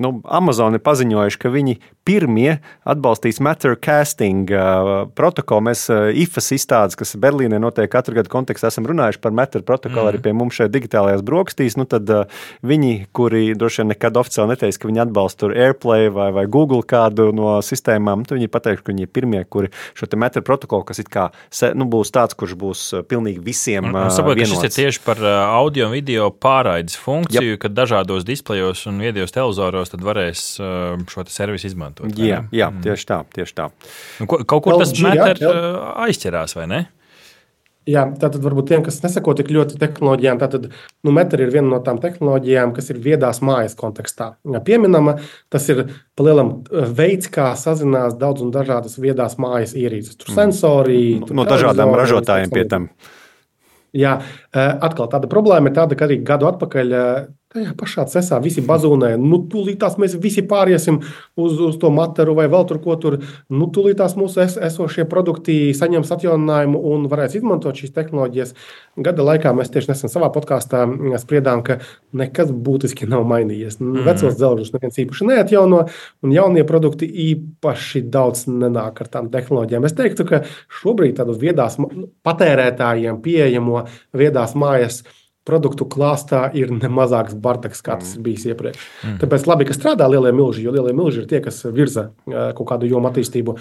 nu, 0.00 0.14
Amazon 0.24 0.76
ir 0.76 0.84
paziņojuši, 0.84 1.40
ka 1.42 1.52
viņi 1.52 1.78
pirmie 2.04 2.58
atbalstīs 2.88 3.40
Matter 3.44 3.76
Casting 3.80 4.50
uh, 4.52 5.06
protokolu. 5.16 5.66
Mēs 5.70 5.86
uh, 5.92 6.10
IFAS 6.12 6.50
izstādes, 6.56 6.98
kas 7.00 7.14
Berlīnē 7.20 7.60
notiek 7.62 7.90
katru 7.92 8.18
gadu 8.18 8.32
kontekstā, 8.32 8.72
esam 8.72 8.88
runājuši 8.88 9.22
par 9.24 9.36
Matter 9.36 9.64
protokolu 9.64 10.04
mm. 10.04 10.10
arī 10.12 10.22
pie 10.24 10.34
mums 10.36 10.58
šeit 10.58 10.72
digitālajās 10.74 11.24
brokastīs. 11.24 11.78
Nu, 11.80 11.88
tad 11.88 12.10
uh, 12.12 12.24
viņi, 12.66 13.08
kuri 13.16 13.46
droši 13.58 13.82
vien 13.82 13.92
nekad 13.94 14.20
oficiāli 14.20 14.52
neteiks, 14.52 14.80
ka 14.80 14.90
viņi 14.90 15.04
atbalsta 15.06 15.52
AirPlay 15.52 16.12
vai, 16.12 16.28
vai 16.36 16.46
Google 16.50 16.84
kādu 16.88 17.30
no 17.36 17.56
sistēmām, 17.64 18.26
tad 18.28 18.38
viņi 18.38 18.52
pateiks, 18.52 18.84
ka 18.84 18.92
viņi 18.92 19.08
ir 19.08 19.12
pirmie, 19.12 19.44
kuri 19.48 19.72
šo 19.96 20.08
Matter 20.20 20.44
protokolu, 20.44 20.53
kas 20.62 21.02
it 21.02 21.10
kā 21.12 21.28
nu, 21.74 21.88
būs 21.90 22.12
tāds, 22.14 22.36
kurš 22.38 22.56
būs 22.60 22.82
pilnīgi 23.10 23.42
visiem. 23.44 23.90
Uh, 23.92 24.08
saprotu, 24.14 24.46
šis 24.48 24.66
ir 24.68 24.74
tieši 24.74 25.02
par 25.04 25.20
audio 25.24 25.88
un 25.88 25.94
video 25.96 26.30
pārraides 26.30 26.96
funkciju, 27.00 27.56
yep. 27.56 27.62
kad 27.66 27.76
dažādos 27.76 28.26
displejos 28.28 28.86
un 28.90 29.02
viedajos 29.02 29.34
televizoros 29.34 29.94
varēs 29.94 30.44
šo 31.10 31.26
servisu 31.30 31.70
izmantot. 31.70 32.12
Jā, 32.18 32.44
jā 32.54 32.70
mm. 32.70 32.84
tieši 32.86 33.08
tā. 33.10 33.22
Tieši 33.34 33.56
tā. 33.56 33.70
Nu, 34.20 34.28
ko, 34.30 34.42
kaut 34.48 34.66
kur 34.66 34.76
LG, 34.76 34.84
tas 34.84 34.92
jā, 35.00 35.32
jā. 35.40 35.54
aizķerās, 36.06 36.56
vai 36.58 36.68
ne? 36.70 36.84
Jā, 37.84 38.06
tātad 38.16 38.40
varbūt 38.40 38.70
tiem, 38.70 38.82
kas 38.84 39.02
nesako 39.02 39.34
tik 39.36 39.50
ļoti 39.52 39.76
tehnoloģijām, 39.80 40.38
tad 40.40 40.70
nu, 40.70 41.12
Metra 41.12 41.44
ir 41.44 41.50
viena 41.52 41.68
no 41.68 41.80
tām 41.84 41.98
tehnoloģijām, 42.00 42.72
kas 42.76 42.88
ir 42.94 43.00
viedās 43.04 43.42
mājas 43.44 43.76
kontekstā. 43.76 44.30
Pieminama, 44.64 45.18
tas 45.52 45.68
ir 45.68 45.82
palielam 46.16 46.54
veids, 46.70 47.28
kā 47.32 47.50
sazinās 47.60 48.16
daudz 48.20 48.46
un 48.46 48.54
dažādas 48.54 48.96
viedās 48.96 49.36
mājas 49.36 49.76
ierīces. 49.76 50.16
Tur 50.16 50.32
sensori. 50.32 51.02
Mm. 51.18 51.28
Tur 51.28 51.38
no 51.42 51.44
dažādām 51.50 51.92
ražotājiem 52.00 52.54
pie 52.54 52.64
tam. 52.72 52.88
Jā, 53.94 54.16
atkal 54.54 55.10
tāda 55.10 55.30
problēma 55.30 55.70
ir 55.70 55.78
tāda, 55.78 55.98
ka 55.98 56.06
arī 56.08 56.20
gadu 56.24 56.48
atpakaļ 56.50 56.94
Tajā 57.54 57.70
pašā 57.78 58.02
cesā 58.10 58.40
visi 58.42 58.64
bazūnē, 58.66 59.12
nu, 59.22 59.36
tūlītās 59.46 59.94
mēs 60.02 60.16
visi 60.18 60.42
pāriesim 60.50 60.96
uz, 61.38 61.52
uz 61.62 61.76
to 61.78 61.86
materu 61.94 62.32
vai 62.34 62.48
vēl 62.50 62.64
tur 62.66 62.80
ko 62.82 62.96
tur. 62.98 63.20
Nu, 63.46 63.68
tūlītās 63.70 64.16
mūsu 64.18 64.40
es, 64.42 64.56
esošie 64.58 65.04
produkti 65.06 65.70
saņems 65.78 66.10
atjauninājumu 66.16 66.80
un 66.90 67.04
varēs 67.12 67.36
izmantot 67.38 67.78
šīs 67.78 67.94
tehnoloģijas. 67.94 68.50
Gada 69.06 69.26
laikā 69.28 69.52
mēs 69.54 69.70
tieši 69.70 69.92
nesen 69.92 70.10
savā 70.10 70.32
podkāstā 70.34 70.80
spriedām, 71.22 71.62
ka 71.62 71.76
nekas 72.18 72.50
būtiski 72.50 73.06
nav 73.06 73.22
mainījies. 73.30 73.78
Mm 73.78 73.92
-hmm. 73.92 74.08
Vecos 74.10 74.34
dzelžus 74.34 74.74
neviens 74.74 74.98
īpaši 75.04 75.30
neatjauno, 75.30 75.84
un 76.26 76.34
jaunie 76.34 76.66
produkti 76.66 77.06
īpaši 77.28 78.02
daudz 78.10 78.48
nenāk 78.50 78.98
ar 79.06 79.12
tām 79.14 79.30
tehnoloģijām. 79.30 79.86
Es 79.86 79.94
teiktu, 79.94 80.26
ka 80.26 80.42
šobrīd 80.82 81.22
tādu 81.22 81.38
viedās 81.38 81.78
patērētājiem 82.26 83.22
pieejamo 83.22 83.86
viedās 84.12 84.43
mājas 84.52 85.00
produktu 85.44 85.84
klāstā 85.84 86.46
ir 86.56 86.70
nemazāks 86.72 87.36
bardaks, 87.36 87.82
kā 87.84 87.98
tas 88.00 88.14
ir 88.16 88.22
bijis 88.24 88.46
iepriekš. 88.48 88.84
Mm. 89.04 89.16
Tāpēc 89.20 89.44
labi, 89.48 89.66
ka 89.68 89.76
strādā 89.76 90.06
lielie 90.08 90.32
milži, 90.32 90.64
jo 90.64 90.72
lielie 90.72 90.94
milži 90.96 91.20
ir 91.22 91.28
tie, 91.28 91.40
kas 91.44 91.60
virza 91.68 92.06
kaut 92.24 92.64
kādu 92.70 92.88
jomu 92.88 93.10
attīstību, 93.10 93.56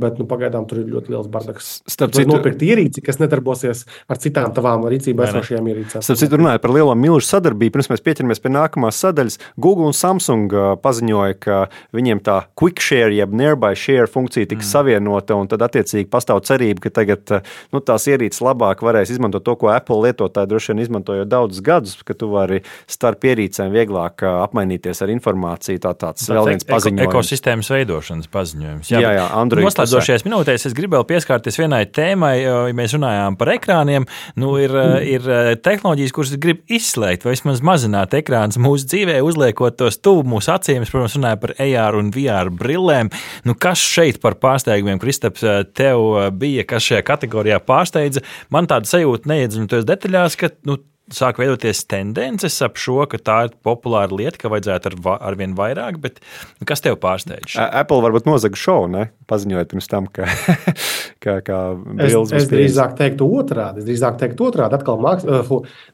bet 0.00 0.16
nu, 0.20 0.24
pagaidām 0.28 0.64
tur 0.68 0.80
ir 0.80 0.88
ļoti 0.94 1.12
liels 1.12 1.28
bardaks. 1.32 1.68
Starp 1.92 2.16
citu, 2.16 2.30
nopirkt 2.32 2.64
ierīci, 2.64 3.04
kas 3.04 3.20
nedarbosies 3.20 3.84
ar 4.08 4.20
citām 4.22 4.54
tavām 4.56 4.86
rīcībā 4.88 5.28
esošajām 5.28 5.68
ierīcēm. 5.72 6.04
Starp 6.06 6.20
citu, 6.22 6.40
runājot 6.40 6.64
par 6.64 6.72
lielo 6.72 6.96
milžu 6.96 7.28
sadarbību, 7.28 7.74
pirms 7.76 7.92
mēs 7.92 8.04
pieķeramies 8.06 8.40
pie 8.40 8.54
nākamās 8.56 9.02
sadaļas, 9.04 9.38
Google 9.60 9.90
un 9.90 9.96
Samsung 9.96 10.56
paziņoja, 10.80 11.36
ka 11.44 11.60
viņiem 11.96 12.24
tā 12.24 12.38
quick 12.56 12.80
share, 12.80 13.12
jeb 13.12 13.36
nearby 13.36 13.76
share 13.76 14.08
funkcija 14.08 14.48
tiks 14.48 14.64
mm. 14.64 14.72
savienota, 14.72 15.36
un 15.36 15.52
tad 15.52 15.66
attiecīgi 15.68 16.08
pastāv 16.12 16.40
cerība, 16.48 16.86
ka 16.86 16.94
tagad 17.02 17.36
nu, 17.74 17.84
tās 17.84 18.08
ierīces 18.08 18.40
labāk 18.44 18.84
varēs 18.86 19.12
izmantot 19.12 19.44
to, 19.44 19.56
ko 19.60 19.72
Apple 19.74 20.00
lietotāji 20.06 20.52
droši 20.52 20.72
vien 20.72 20.84
izmantoja 20.86 21.25
daudzus 21.30 21.62
gadus, 21.64 21.96
ka 22.06 22.16
tu 22.18 22.30
vari 22.32 22.62
starp 22.90 23.24
ierīcēm 23.26 23.72
vieglāk 23.74 24.24
apmainīties 24.26 25.02
ar 25.04 25.12
informāciju. 25.14 25.82
Tā 25.82 25.92
tāds 25.98 26.28
vēl 26.30 26.52
viens 26.52 26.66
paziņojums. 26.68 27.06
Ekosistēmas 27.06 27.70
veidošanas 27.72 28.30
paziņojums. 28.32 28.90
Jā, 28.92 29.02
jā, 29.04 29.12
jā 29.18 29.26
Android. 29.36 29.66
Noslēdzošajās 29.66 30.26
minūtēs 30.26 30.68
es 30.70 30.76
gribēju 30.76 31.06
pieskarties 31.10 31.58
vienai 31.60 31.82
tēmai, 31.90 32.34
ja 32.42 32.56
mēs 32.76 32.96
runājām 32.96 33.38
par 33.40 33.52
ekrāniem. 33.56 34.06
Nu, 34.40 34.54
ir, 34.62 34.72
mm. 34.72 35.06
ir 35.16 35.60
tehnoloģijas, 35.64 36.14
kuras 36.16 36.34
grib 36.42 36.62
izslēgt 36.72 37.26
vai 37.26 37.36
vismaz 37.36 37.62
mazināt 37.66 38.16
ekrānus 38.16 38.60
mūsu 38.62 38.88
dzīvē, 38.92 39.18
uzliekot 39.26 39.78
tos 39.80 40.00
tuvu 40.02 40.26
mūsu 40.34 40.52
acīm. 40.54 40.84
Es, 40.86 40.92
protams, 40.92 41.16
runāju 41.18 41.42
par 41.44 41.54
AR 41.62 41.98
un 42.00 42.10
VR 42.14 42.52
brillēm. 42.54 43.12
Nu, 43.46 43.56
kas 43.58 43.82
šeit 43.82 44.20
par 44.22 44.38
pārsteigumiem, 44.42 45.00
Kristaps, 45.02 45.44
tev 45.76 46.04
bija, 46.38 46.66
kas 46.68 46.86
šajā 46.90 47.04
kategorijā 47.06 47.60
pārsteidza? 47.64 48.24
Man 48.52 48.68
tāda 48.70 48.88
sajūta, 48.90 49.30
neiedziļinoties 49.32 49.88
detaļās, 49.88 50.38
ka 50.40 50.52
nu, 50.68 50.80
sāk 51.14 51.38
veidoties 51.40 51.84
tendences 51.88 52.56
ap 52.64 52.78
šo, 52.80 52.98
ka 53.10 53.20
tā 53.22 53.36
ir 53.46 53.54
populāra 53.66 54.14
lieta, 54.14 54.40
ka 54.40 54.50
vajadzētu 54.52 54.90
ar, 54.90 54.96
ar 55.30 55.38
vien 55.38 55.54
vairāk, 55.58 56.00
bet 56.02 56.18
kas 56.66 56.82
tev 56.84 56.98
pārsteidz? 57.02 57.56
Apple 57.62 58.00
varbūt 58.04 58.26
nozaga 58.28 58.58
šovu, 58.58 58.90
ne? 58.94 59.06
paziņojot 59.30 59.72
pirms 59.72 59.90
tam, 59.90 60.06
ka, 60.10 60.26
ka, 61.24 61.38
ka 61.46 61.60
es, 62.06 62.16
es 62.38 62.48
drīzāk 62.50 62.96
teiktu 62.98 63.26
otrādi. 63.38 63.82
Es 63.82 63.88
drīzāk 63.88 64.18
teiktu 64.20 64.48
otrādi. 64.48 64.78
Atkal 64.78 65.00
māks, 65.02 65.26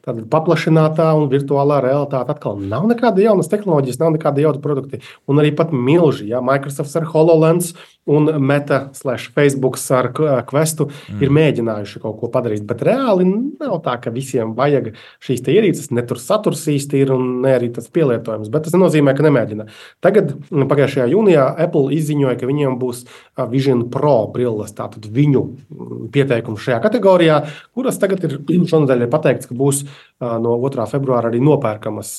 tāda 0.05 0.25
paplašinātā 0.33 1.09
un 1.17 1.29
virtuālā 1.31 1.79
realitāte. 1.85 2.33
Atkal 2.33 2.61
nav 2.61 2.85
nekāda 2.91 3.25
jaunas 3.25 3.49
tehnoloģijas, 3.53 4.01
nav 4.01 4.13
nekāda 4.17 4.45
jauna 4.45 4.61
produkta. 4.63 5.01
Un 5.29 5.41
arī 5.41 5.53
pat 5.57 5.73
milži, 5.73 6.29
ja 6.33 6.43
Microsoft 6.45 6.93
ar 6.99 7.09
HoloLens 7.09 7.73
un 8.05 8.27
Meta 8.43 8.89
slash 8.93 9.31
Facebook 9.31 9.77
ar 9.89 10.11
Questu 10.49 10.89
mm. 10.89 11.21
ir 11.23 11.31
mēģinājuši 11.31 12.01
kaut 12.03 12.17
ko 12.19 12.29
padarīt. 12.31 12.65
Bet 12.67 12.83
reāli 12.83 13.25
nav 13.27 13.77
tā, 13.85 13.95
ka 14.03 14.11
visiem 14.11 14.51
vajag 14.57 14.91
šīs 15.23 15.43
ierīces, 15.47 15.91
ne 15.95 16.03
tur 16.07 16.19
saturs 16.19 16.65
īsti 16.67 16.99
ir 16.99 17.13
un 17.15 17.41
ne 17.45 17.53
arī 17.55 17.71
tas 17.73 17.87
pielietojums. 17.93 18.51
Bet 18.51 18.67
tas 18.67 18.75
nenozīmē, 18.75 19.15
ka 19.15 19.23
nemēģina. 19.23 19.67
Tagad, 20.03 20.35
mm, 20.35 20.67
pagājušajā 20.71 21.07
jūnijā, 21.13 21.47
Apple 21.65 21.95
izziņoja, 21.95 22.35
ka 22.41 22.49
viņiem 22.49 22.77
būs 22.81 23.05
Vision 23.53 23.87
Pro 23.93 24.17
brilles, 24.33 24.75
tātad 24.75 25.07
viņu 25.07 25.45
mm, 25.47 26.03
pieteikums 26.13 26.67
šajā 26.67 26.81
kategorijā, 26.83 27.39
kuras 27.71 28.01
tagad 28.03 28.27
ir 28.27 28.37
šonadēļ 28.73 29.07
ir 29.07 29.13
pateikts, 29.13 29.47
ka 29.47 29.57
būs 29.57 29.85
no 30.19 30.59
2. 30.59 30.91
februāra 30.91 31.31
arī 31.31 31.39
nopērkamas 31.43 32.17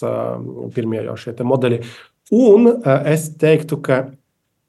pirmie 0.74 1.04
jau 1.04 1.16
šie 1.20 1.36
modeļi. 1.44 1.80
Un 2.34 2.70
es 3.04 3.28
teiktu, 3.36 3.76
ka 3.84 4.04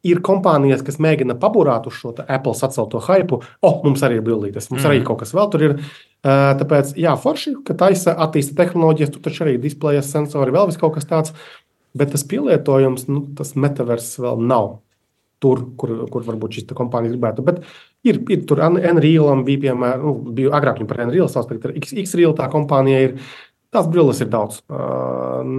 ir 0.06 0.22
kompānijas, 0.26 0.84
kas 0.86 1.00
mēģina 1.02 1.38
paburāt 1.42 1.88
uz 1.90 1.98
šo 1.98 2.14
Apple 2.26 2.54
sacelto 2.58 3.02
hypu. 3.08 3.42
Oh, 3.66 3.80
mums 3.86 4.04
arī 4.06 4.20
ir 4.20 4.26
bildītes, 4.26 4.70
mums 4.72 4.84
mm. 4.84 4.90
arī 4.92 5.04
kaut 5.08 5.24
kas 5.24 5.34
vēl 5.36 5.52
tur 5.54 5.66
ir. 5.66 5.76
Tāpēc, 6.26 6.96
jā, 7.00 7.14
forši, 7.22 7.58
ka 7.68 7.76
taisa 7.78 8.16
attīsta 8.26 8.58
tehnoloģijas, 8.58 9.14
tur 9.14 9.26
taču 9.26 9.46
arī 9.46 9.58
displejas, 9.62 10.10
sensori, 10.14 10.54
vēl 10.56 10.74
kaut 10.82 10.98
kas 10.98 11.10
tāds. 11.10 11.36
Bet 11.96 12.12
tas 12.12 12.26
pielietojums, 12.28 13.08
nu, 13.08 13.24
tas 13.38 13.54
metavers 13.56 14.10
vēl 14.20 14.42
nav 14.44 14.80
tur, 15.44 15.62
kur, 15.80 15.94
kur 16.12 16.26
varbūt 16.28 16.58
šīs 16.58 16.72
kompānijas 16.76 17.16
gribētu. 17.16 17.46
Bet 17.46 17.62
ir, 18.08 18.20
ir 18.34 18.46
tur 18.50 18.64
Unreal, 18.66 19.30
bija 19.48 19.68
piemēram, 19.68 20.04
nu, 20.04 20.34
bija 20.36 20.54
agrāk 20.58 20.82
par 20.90 21.06
Unreal 21.06 21.32
sauc, 21.32 21.54
ir 21.56 21.78
X-Real 21.80 22.36
tā 22.38 22.50
kompānija. 22.52 23.04
Ir, 23.10 23.38
tās 23.76 23.88
brilles 23.92 24.22
ir 24.24 24.30
daudz. 24.32 24.62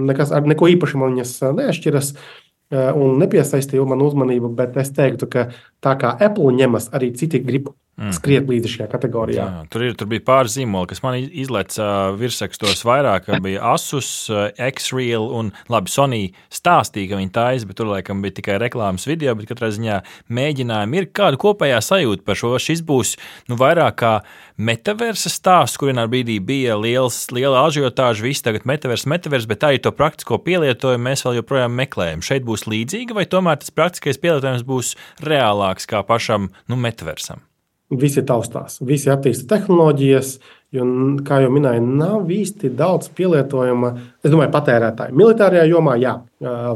Nekas, 0.09 0.31
ar 0.33 0.45
neko 0.49 0.69
īpaši 0.73 0.99
man 0.99 1.15
viņas 1.15 1.33
neatšķiras. 1.57 2.13
Uh, 2.13 2.21
Eh, 2.21 2.46
un 2.71 3.17
nepiesaistīja 3.21 3.85
manu 3.87 4.09
uzmanību, 4.11 4.51
bet 4.57 4.77
es 4.81 4.91
teiktu, 4.95 5.29
ka 5.31 5.47
tā 5.83 5.95
kā 5.99 6.13
Apple 6.19 6.51
ņemas, 6.57 6.89
arī 6.95 7.13
citi 7.15 7.39
grib 7.43 7.69
Mm. 7.97 8.11
skriet 8.13 8.45
līdzi 8.45 8.69
šajā 8.69 8.85
kategorijā. 8.91 9.41
Jā, 9.41 9.61
tur, 9.73 9.81
ir, 9.87 9.95
tur 9.97 10.05
bija 10.11 10.21
pāris 10.21 10.53
zīmoli, 10.53 10.85
kas 10.91 10.99
man 11.01 11.15
izlaica 11.17 11.87
virsrakstos 12.13 12.83
vairāk. 12.85 13.31
Bija 13.41 13.71
Asus, 13.71 14.09
X-Real 14.53 15.25
un 15.33 15.49
labi, 15.73 15.89
Sony 15.89 16.19
stāstīja, 16.53 17.09
ka 17.09 17.17
viņi 17.17 17.33
taisa, 17.33 17.65
bet 17.65 17.79
tur 17.79 17.89
laikam 17.89 18.21
bija 18.21 18.35
tikai 18.37 18.59
reklāmas 18.61 19.07
video. 19.09 19.33
Bet 19.39 19.49
katrā 19.49 19.71
ziņā 19.73 19.97
mēģinājumi 20.29 21.01
ir 21.01 21.09
kāda 21.09 21.41
kopējā 21.41 21.81
sajūta 21.87 22.21
par 22.27 22.37
šo. 22.37 22.53
Šis 22.61 22.85
būs 22.85 23.15
nu, 23.49 23.57
vairāk 23.57 23.97
kā 24.03 24.13
metaversa 24.61 25.33
stāsts, 25.33 25.81
kur 25.81 25.89
vienā 25.89 26.05
brīdī 26.05 26.37
bija 26.37 26.77
liels, 26.77 27.23
liela 27.33 27.65
ažiotāža, 27.65 28.27
viss 28.29 28.45
tagad 28.45 28.69
metavers, 28.69 29.09
metavers, 29.09 29.49
bet 29.49 29.65
arī 29.65 29.81
to 29.81 29.95
praktisko 29.97 30.37
pielietojumu 30.45 31.09
mēs 31.09 31.25
vēl 31.25 31.41
joprojām 31.41 31.73
meklējam. 31.81 32.21
Šeit 32.21 32.45
būs 32.45 32.69
līdzīga, 32.69 33.17
vai 33.17 33.25
tomēr 33.25 33.57
tas 33.65 33.73
praktiskais 33.73 34.21
pielietojums 34.21 34.69
būs 34.69 34.93
reālāks 35.25 35.89
kā 35.89 36.05
pašam 36.05 36.51
nu, 36.69 36.77
metaversam? 36.77 37.41
Visi 37.87 38.19
taustās, 38.27 38.81
visi 38.83 39.07
attīsta 39.07 39.45
tehnoloģijas, 39.53 40.33
jo, 40.75 40.87
kā 41.23 41.37
jau 41.45 41.51
minēju, 41.55 41.85
nav 42.01 42.31
īsti 42.35 42.73
daudz 42.75 43.07
pielietojama. 43.15 43.93
Es 44.27 44.33
domāju, 44.33 44.51
patērētāji. 44.51 45.15
Militārajā 45.15 45.63
jomā, 45.69 45.93
jā, 46.01 46.17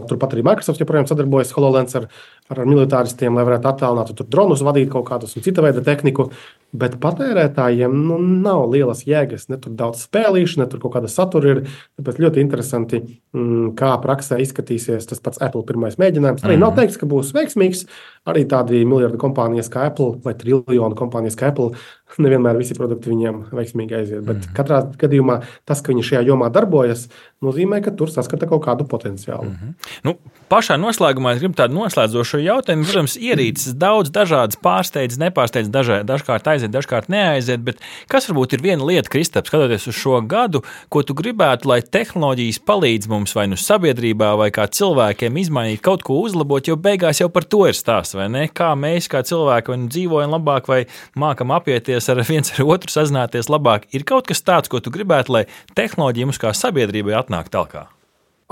turpat 0.08 0.32
arī 0.38 0.46
Microsoft 0.48 0.80
joprojām 0.80 1.10
sadarbojas 1.10 1.52
HoloLens 1.52 1.98
ar, 2.00 2.08
ar 2.48 2.62
militāristiem, 2.64 3.36
lai 3.36 3.44
varētu 3.48 3.68
attēlot 3.74 4.24
dronus, 4.32 4.64
vadīt 4.64 4.88
kaut 4.94 5.10
kādus 5.10 5.36
un 5.36 5.44
cita 5.44 5.66
veida 5.66 5.84
tehniku. 5.84 6.30
Bet 6.72 6.94
patērētājiem 7.04 7.92
nu, 8.08 8.16
nav 8.22 8.70
lielas 8.72 9.02
jēgas, 9.04 9.50
ne 9.52 9.58
tur 9.60 9.74
daudz 9.76 10.06
spēlīšu, 10.06 10.62
ne 10.62 10.68
tur 10.72 10.80
kaut 10.80 10.94
kāda 10.94 11.10
satura 11.12 11.50
ir. 11.52 11.60
Tāpēc 12.00 12.22
ļoti 12.24 12.40
interesanti, 12.40 13.02
mm, 13.36 13.74
kā 13.80 13.90
praksē 14.00 14.38
izskatīsies 14.40 15.10
tas 15.10 15.20
pats 15.20 15.42
Apple 15.44 15.66
pirmais 15.68 16.00
mēģinājums. 16.00 16.46
Arī 16.48 16.56
mm. 16.56 16.64
nav 16.64 16.78
teikts, 16.80 16.96
ka 17.02 17.10
būs 17.12 17.34
veiksmīgs. 17.36 17.84
Arī 18.32 18.46
tādi 18.48 18.86
miljardu 18.88 19.20
kompānijas 19.20 19.68
kā 19.74 19.90
Apple 19.90 20.22
vai 20.24 20.32
triljonu 20.38 20.96
kompānijas 20.96 21.36
kā 21.36 21.52
Apple, 21.52 21.74
nevienmēr 22.24 22.62
visi 22.62 22.78
produkti 22.80 23.12
viņiem 23.12 23.44
veiksmīgi 23.52 24.00
aiziet. 24.00 24.24
Bet 24.24 24.40
mm. 24.40 24.56
katrā 24.56 24.86
gadījumā 25.04 25.42
tas, 25.68 25.84
ka 25.84 25.92
viņi 25.92 26.08
šajā 26.08 26.24
jomā 26.32 26.48
darbojas, 26.56 27.10
nozīmē, 27.46 27.82
ka 27.82 27.92
tur 27.92 28.12
saskata 28.14 28.50
kaut 28.50 28.64
kādu 28.66 28.88
potenciālu. 28.88 29.50
Mm 29.50 29.58
-hmm. 29.58 29.92
nu, 30.04 30.16
pašā 30.52 30.76
noslēgumā 30.80 31.36
es 31.36 31.42
gribu 31.42 31.56
tādu 31.58 31.78
noslēdzošu 31.78 32.42
jautājumu. 32.44 32.86
Protams, 32.88 33.16
ierīces 33.16 33.76
daudz 33.80 34.12
dažādas 34.14 34.60
pārsteidz, 34.62 35.20
nepārsteidz, 35.22 35.70
dažā, 35.72 36.02
dažkārt 36.08 36.50
aiziet, 36.52 36.74
dažkārt 36.74 37.08
neaiziet. 37.12 37.64
Bet 37.64 37.80
kas 38.12 38.28
varbūt 38.30 38.58
ir 38.58 38.66
viena 38.66 38.88
lieta, 38.88 39.12
Kristap, 39.12 39.48
skatoties 39.48 39.88
uz 39.92 39.98
šo 39.98 40.20
gadu, 40.28 40.64
ko 40.92 41.04
tu 41.08 41.16
gribētu, 41.18 41.70
lai 41.72 41.80
tehnoloģijas 41.86 42.62
palīdz 42.68 43.12
mums 43.12 43.36
vai 43.38 43.48
nu 43.52 43.60
sabiedrībā, 43.60 44.34
vai 44.40 44.50
kā 44.56 44.68
cilvēkiem 44.68 45.40
izmainīt, 45.44 45.84
kaut 45.86 46.04
ko 46.08 46.20
uzlabot, 46.26 46.68
jo 46.68 46.76
beigās 46.76 47.24
jau 47.24 47.30
par 47.32 47.48
to 47.48 47.64
ir 47.70 47.78
stāsts, 47.78 48.18
vai 48.18 48.28
ne? 48.34 48.48
Kā 48.52 48.74
mēs, 48.80 49.08
kā 49.12 49.24
cilvēki, 49.28 49.72
vai 49.72 49.80
nu 49.86 49.90
dzīvojam 49.94 50.36
labāk, 50.36 50.68
vai 50.72 50.82
mākam 51.16 51.56
apieties 51.56 52.12
ar 52.12 52.24
viens 52.28 52.52
ar 52.58 52.68
otru, 52.68 52.92
sazināties 52.92 53.52
labāk. 53.52 53.88
Ir 53.96 54.08
kaut 54.08 54.28
kas 54.32 54.44
tāds, 54.44 54.72
ko 54.72 54.84
tu 54.84 54.94
gribētu, 54.94 55.40
lai 55.40 55.48
tehnoloģija 55.80 56.32
mums 56.32 56.42
kā 56.42 56.56
sabiedrībai 56.58 57.20
atnāk 57.24 57.52
tālāk. 57.54 58.01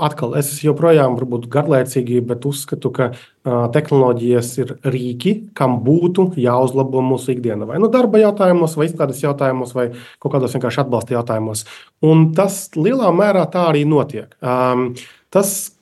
Atkal, 0.00 0.34
es 0.40 0.52
joprojām 0.64 1.16
varbūt 1.18 1.48
garlaicīgi, 1.52 2.20
bet 2.24 2.46
uzskatu, 2.48 2.92
ka 2.96 3.10
uh, 3.12 3.66
tehnoloģijas 3.74 4.52
ir 4.62 4.74
rīki, 4.84 5.34
kam 5.56 5.80
būtu 5.86 6.30
jāuzlabo 6.40 7.02
mūsu 7.04 7.34
ikdiena. 7.34 7.68
Vai 7.68 7.80
nu 7.82 7.90
darba 7.92 8.22
jautājumos, 8.22 8.78
vai 8.80 8.88
izstrādes 8.88 9.20
jautājumos, 9.24 9.74
vai 9.76 9.90
kaut 10.22 10.36
kādos 10.36 10.56
vienkārši 10.56 10.84
atbalsta 10.84 11.18
jautājumos. 11.18 11.66
Un 12.06 12.30
tas 12.36 12.62
lielā 12.78 13.12
mērā 13.12 13.44
tā 13.52 13.68
arī 13.72 13.84
notiek. 13.88 14.32
Um, 14.40 14.90
tas, 15.34 15.74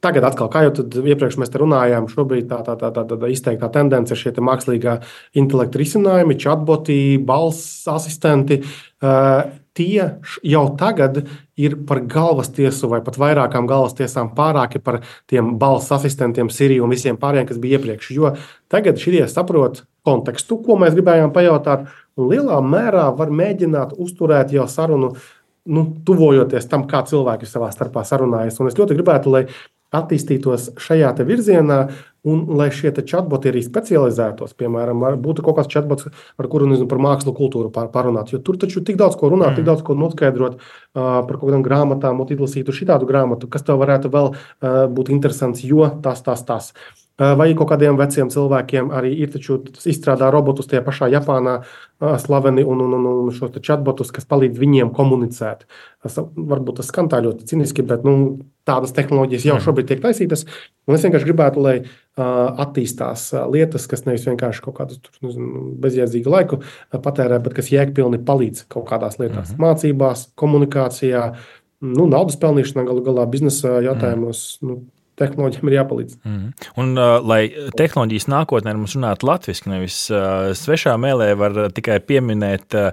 Tagad, 0.00 0.24
atkal, 0.24 0.48
kā 0.48 0.62
jau 0.64 0.70
iepriekš 1.12 1.36
mēs 1.36 1.50
runājām, 1.60 2.06
šobrīd 2.08 2.46
tā, 2.48 2.62
tā, 2.64 2.72
tā, 2.80 2.88
tā, 2.96 3.02
tā 3.04 3.28
izteiktā 3.28 3.68
tendence 3.68 4.14
ir 4.14 4.20
šie 4.20 4.32
mākslīgā 4.40 4.94
intelekta 5.36 5.76
risinājumi, 5.76 6.38
chatboti, 6.40 6.96
balss 7.28 7.84
asistenti. 7.92 8.62
Uh, 9.04 9.59
tie 9.80 10.20
jau 10.44 10.64
tagad 10.76 11.22
ir 11.60 11.76
par 11.88 12.02
galvas 12.04 12.52
tiesu 12.52 12.90
vai 12.92 13.00
pat 13.04 13.16
vairākām 13.20 13.68
galvas 13.68 13.96
tiesām 13.96 14.34
pārāki 14.36 14.80
par 14.84 15.00
tiem 15.30 15.54
balss 15.60 15.92
asistentiem, 15.96 16.52
Siriju 16.52 16.84
un 16.84 16.92
visiem 16.92 17.18
pārējiem, 17.20 17.48
kas 17.48 17.60
bija 17.62 17.80
iepriekš. 17.80 18.12
Jo 18.16 18.34
tagad 18.72 19.00
šie 19.00 19.24
saprot 19.32 19.84
kontekstu, 20.06 20.60
ko 20.64 20.76
mēs 20.80 20.96
gribējām 20.96 21.32
pajautāt, 21.32 21.88
un 22.20 22.30
lielā 22.32 22.60
mērā 22.64 23.08
var 23.16 23.32
mēģināt 23.32 23.96
uzturēt 23.98 24.52
jau 24.56 24.68
sarunu. 24.68 25.14
Nu, 25.70 25.82
tuvojoties 26.08 26.64
tam, 26.70 26.86
kā 26.88 27.02
cilvēki 27.06 27.46
savā 27.46 27.68
starpā 27.70 28.00
sarunājas. 28.08 28.56
Un 28.62 28.70
es 28.70 28.78
ļoti 28.78 28.96
gribētu, 28.96 29.30
lai 29.34 29.42
attīstītos 29.94 30.70
šajā 30.80 31.12
virzienā, 31.28 31.82
un 32.28 32.44
lai 32.58 32.68
šie 32.74 32.92
chatboti 32.98 33.50
arī 33.50 33.62
specializētos. 33.64 34.54
Piemēram, 34.58 35.04
būtu 35.22 35.44
kaut 35.46 35.58
kāds 35.60 35.72
chatbots, 35.72 36.08
ar 36.10 36.48
kuru 36.52 36.68
nezinu, 36.70 36.88
par 36.90 37.00
mākslu 37.02 37.34
kultūru 37.36 37.72
parunāt. 37.72 38.32
Jo 38.34 38.42
tur 38.44 38.58
taču 38.60 38.84
tik 38.84 38.98
daudz 39.00 39.16
ko 39.20 39.32
runāt, 39.32 39.52
mm. 39.52 39.60
tik 39.60 39.68
daudz 39.68 39.84
ko 39.86 39.96
noskaidrot 39.98 40.58
uh, 40.60 40.64
par 40.96 41.36
kaut 41.36 41.46
kādām 41.48 41.64
grāmatām, 41.66 42.20
un 42.20 42.34
izlasītu 42.34 42.76
šādu 42.76 43.08
grāmatu, 43.08 43.48
kas 43.50 43.64
tev 43.66 43.80
varētu 43.80 44.12
vēl 44.12 44.32
uh, 44.34 44.82
būt 44.92 45.12
interesants, 45.14 45.64
jo 45.64 45.88
tas, 46.04 46.24
tas, 46.26 46.44
tas. 46.48 46.74
Vai 47.20 47.50
kaut 47.52 47.68
kādiem 47.68 47.98
veciem 48.00 48.30
cilvēkiem 48.32 48.86
arī 48.96 49.10
ir 49.26 49.34
izstrādā 49.36 50.30
robotus 50.32 50.70
tie 50.70 50.80
pašā 50.80 51.10
Japānā, 51.12 51.58
slaveni 52.22 52.64
un, 52.64 52.80
un, 52.80 52.94
un, 52.96 53.08
un 53.26 53.34
šos 53.36 53.58
chatbotus, 53.60 54.08
kas 54.16 54.24
palīdz 54.24 54.56
viņiem 54.56 54.92
komunicēt. 54.96 55.66
Tas, 56.00 56.16
varbūt 56.16 56.80
tas 56.80 56.88
skan 56.88 57.10
tā 57.12 57.20
ļoti 57.20 57.44
ciniski, 57.50 57.84
bet 57.84 58.08
nu, 58.08 58.14
tādas 58.70 58.94
tehnoloģijas 58.96 59.46
jau 59.50 59.58
šobrīd 59.66 59.90
tiek 59.90 60.02
taisītas. 60.04 60.46
Un 60.88 60.96
es 60.96 61.04
vienkārši 61.06 61.28
gribētu, 61.28 61.62
lai 61.64 61.76
uh, 61.82 62.60
attīstās 62.64 63.28
lietas, 63.52 63.88
kas 63.90 64.06
nevis 64.06 64.26
vienkārši 64.28 64.64
kaut 64.64 64.78
kādu 64.78 65.00
bezjēdzīgu 65.82 66.34
laiku 66.34 66.60
patērē, 66.94 67.40
bet 67.44 67.58
kas 67.58 67.72
jēgpilni 67.74 68.22
palīdz 68.26 68.66
kaut 68.70 68.88
kādās 68.92 69.20
lietās, 69.20 69.50
mm 69.50 69.56
-hmm. 69.56 69.66
mācībās, 69.66 70.28
komunikācijā. 70.40 71.26
Nu, 71.80 72.04
naudas 72.06 72.36
pelnīšanā, 72.36 72.84
galu 72.84 73.02
galā, 73.04 73.26
biznesa 73.30 73.78
jautājumos. 73.80 74.58
Mm. 74.60 74.68
Nu, 74.68 74.99
tehnoloģijām 75.20 75.70
ir 75.70 75.76
jāpalīdz. 75.76 76.16
Mm. 76.24 76.52
Un, 76.80 76.92
uh, 76.98 77.18
lai 77.24 77.40
tehnoloģijas 77.78 78.28
nākotnē 78.30 78.74
mums 78.76 78.96
runātu 78.96 79.28
latviešu, 79.28 79.68
nevis 79.70 79.98
uh, 80.12 80.50
svešā 80.56 80.96
mēlē, 81.00 81.30
var 81.38 81.58
tikai 81.76 81.98
pieminēt 82.04 82.76
uh, 82.78 82.90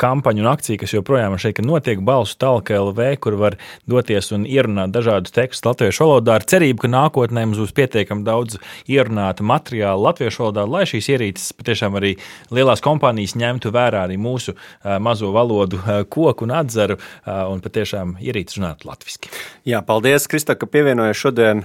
kampaņu 0.00 0.44
un 0.44 0.50
akciju, 0.50 0.80
kas 0.82 0.94
joprojām 0.96 1.36
šeit 1.40 1.62
notiek 1.64 2.02
balsu 2.04 2.36
talka 2.40 2.76
LV, 2.80 3.08
kur 3.22 3.38
var 3.40 3.58
doties 3.88 4.32
un 4.36 4.46
ierunāt 4.48 4.94
dažādus 4.94 5.34
tekstus 5.34 5.64
latviešu 5.66 6.04
valodā 6.04 6.36
ar 6.36 6.46
cerību, 6.48 6.84
ka 6.84 6.92
nākotnē 6.92 7.46
mums 7.46 7.62
būs 7.62 7.74
pietiekami 7.76 8.26
daudz 8.26 8.58
ierunāta 8.90 9.46
materiāla 9.46 10.10
latviešu 10.10 10.44
valodā, 10.44 10.66
lai 10.68 10.84
šīs 10.88 11.10
ierīces 11.14 11.54
patiešām 11.56 11.98
arī 12.00 12.16
lielās 12.54 12.84
kompānijas 12.84 13.36
ņemtu 13.38 13.72
vērā 13.74 14.04
arī 14.08 14.18
mūsu 14.20 14.56
uh, 14.56 14.96
mazo 15.02 15.32
valodu 15.34 15.80
uh, 15.80 16.02
koku 16.10 16.46
un 16.46 16.56
atzaru 16.58 16.98
uh, 16.98 17.46
un 17.52 17.62
patiešām 17.64 18.16
ierīces 18.20 18.60
runātu 18.60 18.90
latviešu. 18.90 19.32
Jā, 19.66 19.80
paldies, 19.86 20.28
Krista, 20.30 20.54
ka 20.58 20.68
pievienojies 20.70 21.18
šodien 21.18 21.35
šodien 21.36 21.64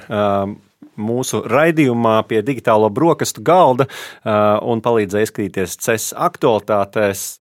mūsu 1.02 1.42
raidījumā 1.48 2.22
pie 2.28 2.42
digitālo 2.44 2.90
brokastu 2.92 3.42
galda 3.42 3.88
un 4.62 4.82
palīdzēja 4.84 5.30
izskatīties 5.30 5.78
CES 5.80 6.12
aktualitātēs. 6.18 7.40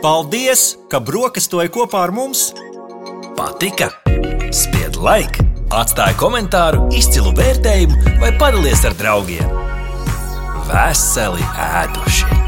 Paldies, 0.00 0.76
ka 0.90 1.00
brokastoji 1.00 1.70
kopā 1.70 2.06
ar 2.08 2.14
mums! 2.16 2.50
Patika! 3.36 3.90
Spied 4.50 4.96
laiku, 4.96 5.44
atstāja 5.76 6.16
komentāru, 6.18 6.88
izcilu 6.96 7.34
vērtējumu 7.36 8.18
vai 8.22 8.32
padalies 8.40 8.84
ar 8.88 8.96
draugiem! 8.98 9.56
Veseli 10.70 11.44
ēdošie! 11.70 12.39